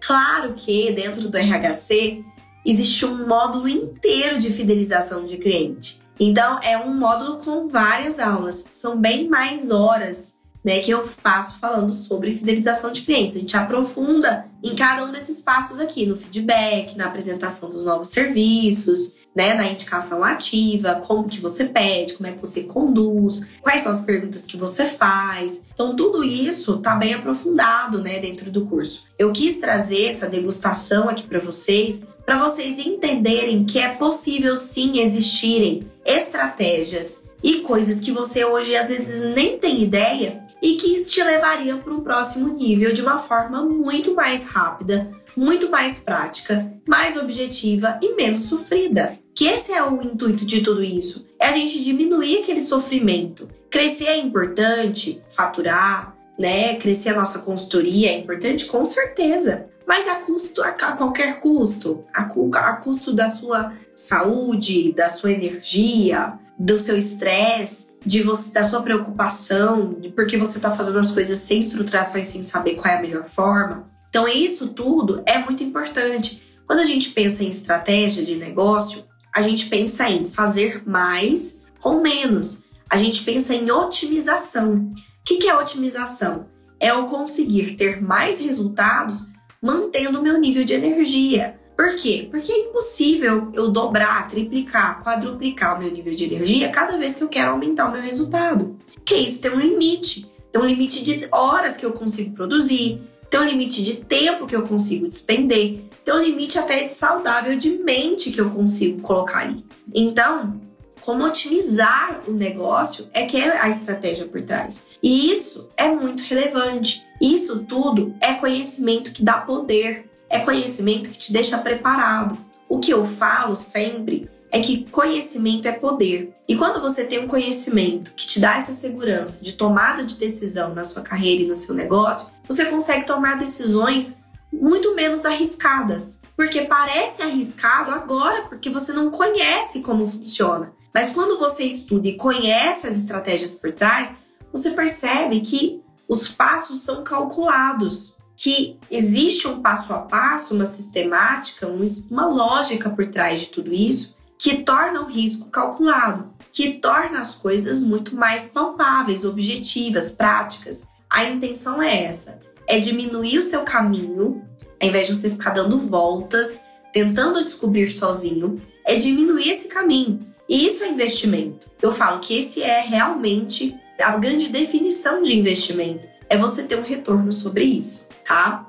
Claro 0.00 0.54
que 0.54 0.92
dentro 0.92 1.28
do 1.28 1.38
RHC 1.38 2.24
existe 2.66 3.04
um 3.06 3.26
módulo 3.26 3.68
inteiro 3.68 4.38
de 4.38 4.50
fidelização 4.50 5.24
de 5.24 5.36
cliente. 5.36 6.02
Então 6.18 6.58
é 6.62 6.78
um 6.78 6.94
módulo 6.94 7.38
com 7.38 7.68
várias 7.68 8.18
aulas, 8.18 8.56
são 8.70 8.98
bem 8.98 9.28
mais 9.28 9.70
horas 9.70 10.42
né, 10.64 10.80
que 10.80 10.90
eu 10.90 11.08
passo 11.22 11.58
falando 11.58 11.92
sobre 11.92 12.32
fidelização 12.32 12.92
de 12.92 13.02
clientes. 13.02 13.36
A 13.36 13.40
gente 13.40 13.56
aprofunda 13.56 14.46
em 14.62 14.74
cada 14.76 15.04
um 15.04 15.10
desses 15.10 15.40
passos 15.40 15.80
aqui, 15.80 16.06
no 16.06 16.16
feedback, 16.16 16.96
na 16.96 17.06
apresentação 17.06 17.68
dos 17.68 17.84
novos 17.84 18.08
serviços, 18.08 19.16
né, 19.34 19.54
na 19.54 19.66
indicação 19.66 20.22
ativa, 20.22 21.00
como 21.06 21.28
que 21.28 21.40
você 21.40 21.66
pede, 21.66 22.14
como 22.14 22.28
é 22.28 22.32
que 22.32 22.40
você 22.40 22.64
conduz, 22.64 23.50
quais 23.60 23.82
são 23.82 23.92
as 23.92 24.02
perguntas 24.02 24.44
que 24.44 24.56
você 24.56 24.84
faz. 24.84 25.68
Então 25.72 25.96
tudo 25.96 26.22
isso 26.22 26.78
tá 26.78 26.94
bem 26.94 27.14
aprofundado, 27.14 28.02
né, 28.02 28.18
dentro 28.18 28.50
do 28.50 28.66
curso. 28.66 29.06
Eu 29.18 29.32
quis 29.32 29.56
trazer 29.56 30.06
essa 30.06 30.28
degustação 30.28 31.08
aqui 31.08 31.24
para 31.24 31.38
vocês, 31.38 32.06
para 32.24 32.38
vocês 32.38 32.78
entenderem 32.78 33.64
que 33.64 33.78
é 33.78 33.88
possível 33.88 34.56
sim 34.56 35.00
existirem 35.00 35.90
estratégias 36.04 37.24
e 37.42 37.60
coisas 37.60 38.00
que 38.00 38.12
você 38.12 38.44
hoje 38.44 38.76
às 38.76 38.88
vezes 38.88 39.24
nem 39.34 39.58
tem 39.58 39.82
ideia 39.82 40.42
e 40.62 40.76
que 40.76 41.04
te 41.04 41.22
levariam 41.22 41.80
para 41.80 41.92
um 41.92 42.00
próximo 42.00 42.52
nível 42.54 42.92
de 42.92 43.02
uma 43.02 43.18
forma 43.18 43.64
muito 43.64 44.14
mais 44.14 44.44
rápida, 44.44 45.10
muito 45.36 45.68
mais 45.68 45.98
prática, 45.98 46.72
mais 46.86 47.16
objetiva 47.16 47.98
e 48.00 48.14
menos 48.14 48.42
sofrida. 48.42 49.18
Que 49.34 49.46
esse 49.46 49.72
é 49.72 49.82
o 49.82 50.02
intuito 50.02 50.44
de 50.44 50.60
tudo 50.60 50.82
isso, 50.82 51.26
é 51.40 51.46
a 51.48 51.52
gente 51.52 51.82
diminuir 51.82 52.38
aquele 52.38 52.60
sofrimento. 52.60 53.48
Crescer 53.70 54.06
é 54.06 54.16
importante, 54.18 55.22
faturar, 55.28 56.14
né? 56.38 56.76
Crescer 56.76 57.10
a 57.10 57.16
nossa 57.16 57.38
consultoria 57.40 58.10
é 58.10 58.18
importante, 58.18 58.66
com 58.66 58.84
certeza. 58.84 59.66
mas 59.86 60.06
a 60.06 60.16
custo, 60.16 60.62
a 60.62 60.72
qualquer 60.72 61.40
custo, 61.40 62.04
a, 62.14 62.22
a 62.22 62.76
custo 62.76 63.12
da 63.12 63.28
sua 63.28 63.72
saúde, 63.94 64.92
da 64.92 65.08
sua 65.08 65.32
energia, 65.32 66.38
do 66.58 66.78
seu 66.78 66.96
estresse, 66.96 67.94
de 68.04 68.22
você, 68.22 68.52
da 68.52 68.64
sua 68.64 68.82
preocupação, 68.82 69.94
de 69.94 70.10
porque 70.10 70.36
você 70.36 70.58
está 70.58 70.70
fazendo 70.70 70.98
as 70.98 71.10
coisas 71.10 71.38
sem 71.38 71.58
estruturação 71.58 72.20
e 72.20 72.24
sem 72.24 72.42
saber 72.42 72.74
qual 72.74 72.92
é 72.92 72.96
a 72.96 73.00
melhor 73.00 73.24
forma. 73.24 73.90
Então, 74.08 74.28
isso 74.28 74.68
tudo 74.68 75.22
é 75.26 75.38
muito 75.38 75.62
importante. 75.62 76.42
Quando 76.66 76.80
a 76.80 76.84
gente 76.84 77.10
pensa 77.10 77.42
em 77.42 77.48
estratégia 77.48 78.24
de 78.24 78.36
negócio, 78.36 79.04
a 79.34 79.40
gente 79.40 79.66
pensa 79.66 80.08
em 80.08 80.28
fazer 80.28 80.82
mais 80.86 81.62
com 81.80 82.00
menos. 82.00 82.66
A 82.88 82.98
gente 82.98 83.22
pensa 83.24 83.54
em 83.54 83.70
otimização. 83.70 84.92
O 84.92 85.24
que 85.24 85.48
é 85.48 85.56
otimização? 85.56 86.46
É 86.78 86.90
eu 86.90 87.06
conseguir 87.06 87.76
ter 87.76 88.02
mais 88.02 88.38
resultados 88.38 89.30
mantendo 89.62 90.20
o 90.20 90.22
meu 90.22 90.38
nível 90.38 90.64
de 90.64 90.74
energia. 90.74 91.58
Por 91.76 91.96
quê? 91.96 92.28
Porque 92.30 92.52
é 92.52 92.68
impossível 92.68 93.50
eu 93.54 93.70
dobrar, 93.70 94.28
triplicar, 94.28 95.02
quadruplicar 95.02 95.76
o 95.76 95.82
meu 95.82 95.90
nível 95.90 96.14
de 96.14 96.24
energia 96.24 96.68
cada 96.68 96.98
vez 96.98 97.14
que 97.14 97.24
eu 97.24 97.28
quero 97.28 97.52
aumentar 97.52 97.88
o 97.88 97.92
meu 97.92 98.02
resultado. 98.02 98.76
Porque 98.94 99.14
isso 99.14 99.40
tem 99.40 99.52
um 99.52 99.58
limite. 99.58 100.30
Tem 100.52 100.60
um 100.60 100.66
limite 100.66 101.02
de 101.02 101.26
horas 101.32 101.78
que 101.78 101.86
eu 101.86 101.92
consigo 101.92 102.34
produzir, 102.34 103.00
tem 103.32 103.40
um 103.40 103.44
limite 103.44 103.82
de 103.82 103.94
tempo 103.94 104.46
que 104.46 104.54
eu 104.54 104.64
consigo 104.64 105.08
despender, 105.08 105.84
tem 106.04 106.14
um 106.14 106.20
limite 106.20 106.58
até 106.58 106.86
saudável 106.88 107.56
de 107.56 107.70
mente 107.78 108.30
que 108.30 108.38
eu 108.38 108.50
consigo 108.50 109.00
colocar 109.00 109.38
ali. 109.38 109.64
Então, 109.94 110.60
como 111.00 111.24
otimizar 111.24 112.20
o 112.28 112.32
negócio 112.32 113.08
é 113.10 113.24
que 113.24 113.38
é 113.38 113.58
a 113.58 113.70
estratégia 113.70 114.26
por 114.26 114.42
trás. 114.42 114.90
E 115.02 115.32
isso 115.32 115.70
é 115.78 115.88
muito 115.88 116.24
relevante. 116.24 117.06
Isso 117.22 117.64
tudo 117.64 118.14
é 118.20 118.34
conhecimento 118.34 119.12
que 119.12 119.24
dá 119.24 119.38
poder, 119.38 120.10
é 120.28 120.40
conhecimento 120.40 121.08
que 121.08 121.18
te 121.18 121.32
deixa 121.32 121.56
preparado. 121.56 122.36
O 122.68 122.80
que 122.80 122.92
eu 122.92 123.06
falo 123.06 123.54
sempre 123.54 124.28
é 124.52 124.60
que 124.60 124.84
conhecimento 124.90 125.66
é 125.66 125.72
poder. 125.72 126.36
E 126.46 126.54
quando 126.54 126.78
você 126.78 127.04
tem 127.04 127.24
um 127.24 127.26
conhecimento 127.26 128.12
que 128.14 128.26
te 128.26 128.38
dá 128.38 128.58
essa 128.58 128.72
segurança 128.72 129.42
de 129.42 129.54
tomada 129.54 130.04
de 130.04 130.16
decisão 130.16 130.74
na 130.74 130.84
sua 130.84 131.00
carreira 131.00 131.42
e 131.42 131.46
no 131.46 131.56
seu 131.56 131.74
negócio, 131.74 132.34
você 132.46 132.66
consegue 132.66 133.06
tomar 133.06 133.38
decisões 133.38 134.20
muito 134.52 134.94
menos 134.94 135.24
arriscadas. 135.24 136.20
Porque 136.36 136.62
parece 136.62 137.22
arriscado 137.22 137.92
agora, 137.92 138.42
porque 138.42 138.68
você 138.68 138.92
não 138.92 139.10
conhece 139.10 139.80
como 139.80 140.06
funciona. 140.06 140.74
Mas 140.92 141.08
quando 141.08 141.38
você 141.38 141.64
estuda 141.64 142.08
e 142.08 142.18
conhece 142.18 142.86
as 142.86 142.96
estratégias 142.96 143.54
por 143.54 143.72
trás, 143.72 144.18
você 144.52 144.70
percebe 144.70 145.40
que 145.40 145.80
os 146.06 146.28
passos 146.28 146.82
são 146.82 147.02
calculados, 147.02 148.18
que 148.36 148.78
existe 148.90 149.48
um 149.48 149.62
passo 149.62 149.94
a 149.94 150.00
passo, 150.00 150.54
uma 150.54 150.66
sistemática, 150.66 151.66
uma 152.10 152.26
lógica 152.26 152.90
por 152.90 153.06
trás 153.06 153.40
de 153.40 153.46
tudo 153.46 153.72
isso 153.72 154.20
que 154.42 154.64
torna 154.64 155.02
o 155.02 155.06
risco 155.06 155.50
calculado, 155.50 156.28
que 156.50 156.72
torna 156.80 157.20
as 157.20 157.36
coisas 157.36 157.80
muito 157.80 158.16
mais 158.16 158.48
palpáveis, 158.48 159.24
objetivas, 159.24 160.10
práticas. 160.10 160.82
A 161.08 161.26
intenção 161.26 161.80
é 161.80 162.06
essa: 162.06 162.40
é 162.66 162.80
diminuir 162.80 163.38
o 163.38 163.42
seu 163.42 163.62
caminho, 163.62 164.42
ao 164.82 164.88
invés 164.88 165.06
de 165.06 165.14
você 165.14 165.30
ficar 165.30 165.50
dando 165.50 165.78
voltas, 165.78 166.62
tentando 166.92 167.44
descobrir 167.44 167.88
sozinho, 167.88 168.60
é 168.84 168.96
diminuir 168.96 169.48
esse 169.48 169.68
caminho 169.68 170.26
e 170.48 170.66
isso 170.66 170.82
é 170.82 170.88
investimento. 170.88 171.70
Eu 171.80 171.92
falo 171.92 172.18
que 172.18 172.36
esse 172.36 172.64
é 172.64 172.80
realmente 172.80 173.78
a 174.00 174.16
grande 174.16 174.48
definição 174.48 175.22
de 175.22 175.38
investimento. 175.38 176.08
É 176.28 176.36
você 176.36 176.64
ter 176.64 176.76
um 176.76 176.82
retorno 176.82 177.32
sobre 177.32 177.62
isso, 177.62 178.08
tá? 178.26 178.68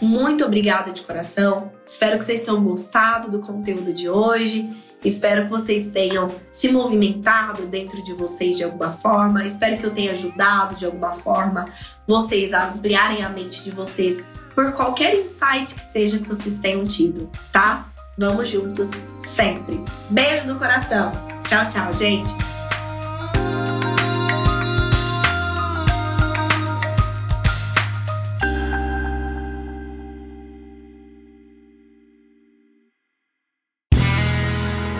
Muito 0.00 0.44
obrigada 0.44 0.92
de 0.92 1.02
coração. 1.02 1.72
Espero 1.86 2.18
que 2.18 2.24
vocês 2.24 2.40
tenham 2.40 2.62
gostado 2.62 3.30
do 3.30 3.40
conteúdo 3.40 3.92
de 3.92 4.08
hoje. 4.08 4.70
Espero 5.04 5.44
que 5.44 5.50
vocês 5.50 5.92
tenham 5.92 6.28
se 6.50 6.68
movimentado 6.68 7.66
dentro 7.66 8.02
de 8.02 8.12
vocês 8.12 8.56
de 8.56 8.64
alguma 8.64 8.92
forma. 8.92 9.44
Espero 9.44 9.78
que 9.78 9.84
eu 9.84 9.92
tenha 9.92 10.12
ajudado 10.12 10.74
de 10.74 10.84
alguma 10.84 11.12
forma 11.12 11.70
vocês 12.06 12.52
a 12.52 12.68
ampliarem 12.68 13.22
a 13.24 13.28
mente 13.28 13.62
de 13.62 13.70
vocês 13.70 14.24
por 14.54 14.72
qualquer 14.72 15.14
insight 15.14 15.74
que 15.74 15.80
seja 15.80 16.18
que 16.18 16.26
vocês 16.26 16.56
tenham 16.58 16.84
tido, 16.84 17.30
tá? 17.52 17.88
Vamos 18.18 18.48
juntos 18.48 18.90
sempre. 19.18 19.78
Beijo 20.08 20.46
no 20.46 20.58
coração. 20.58 21.12
Tchau, 21.46 21.68
tchau, 21.68 21.92
gente. 21.92 22.55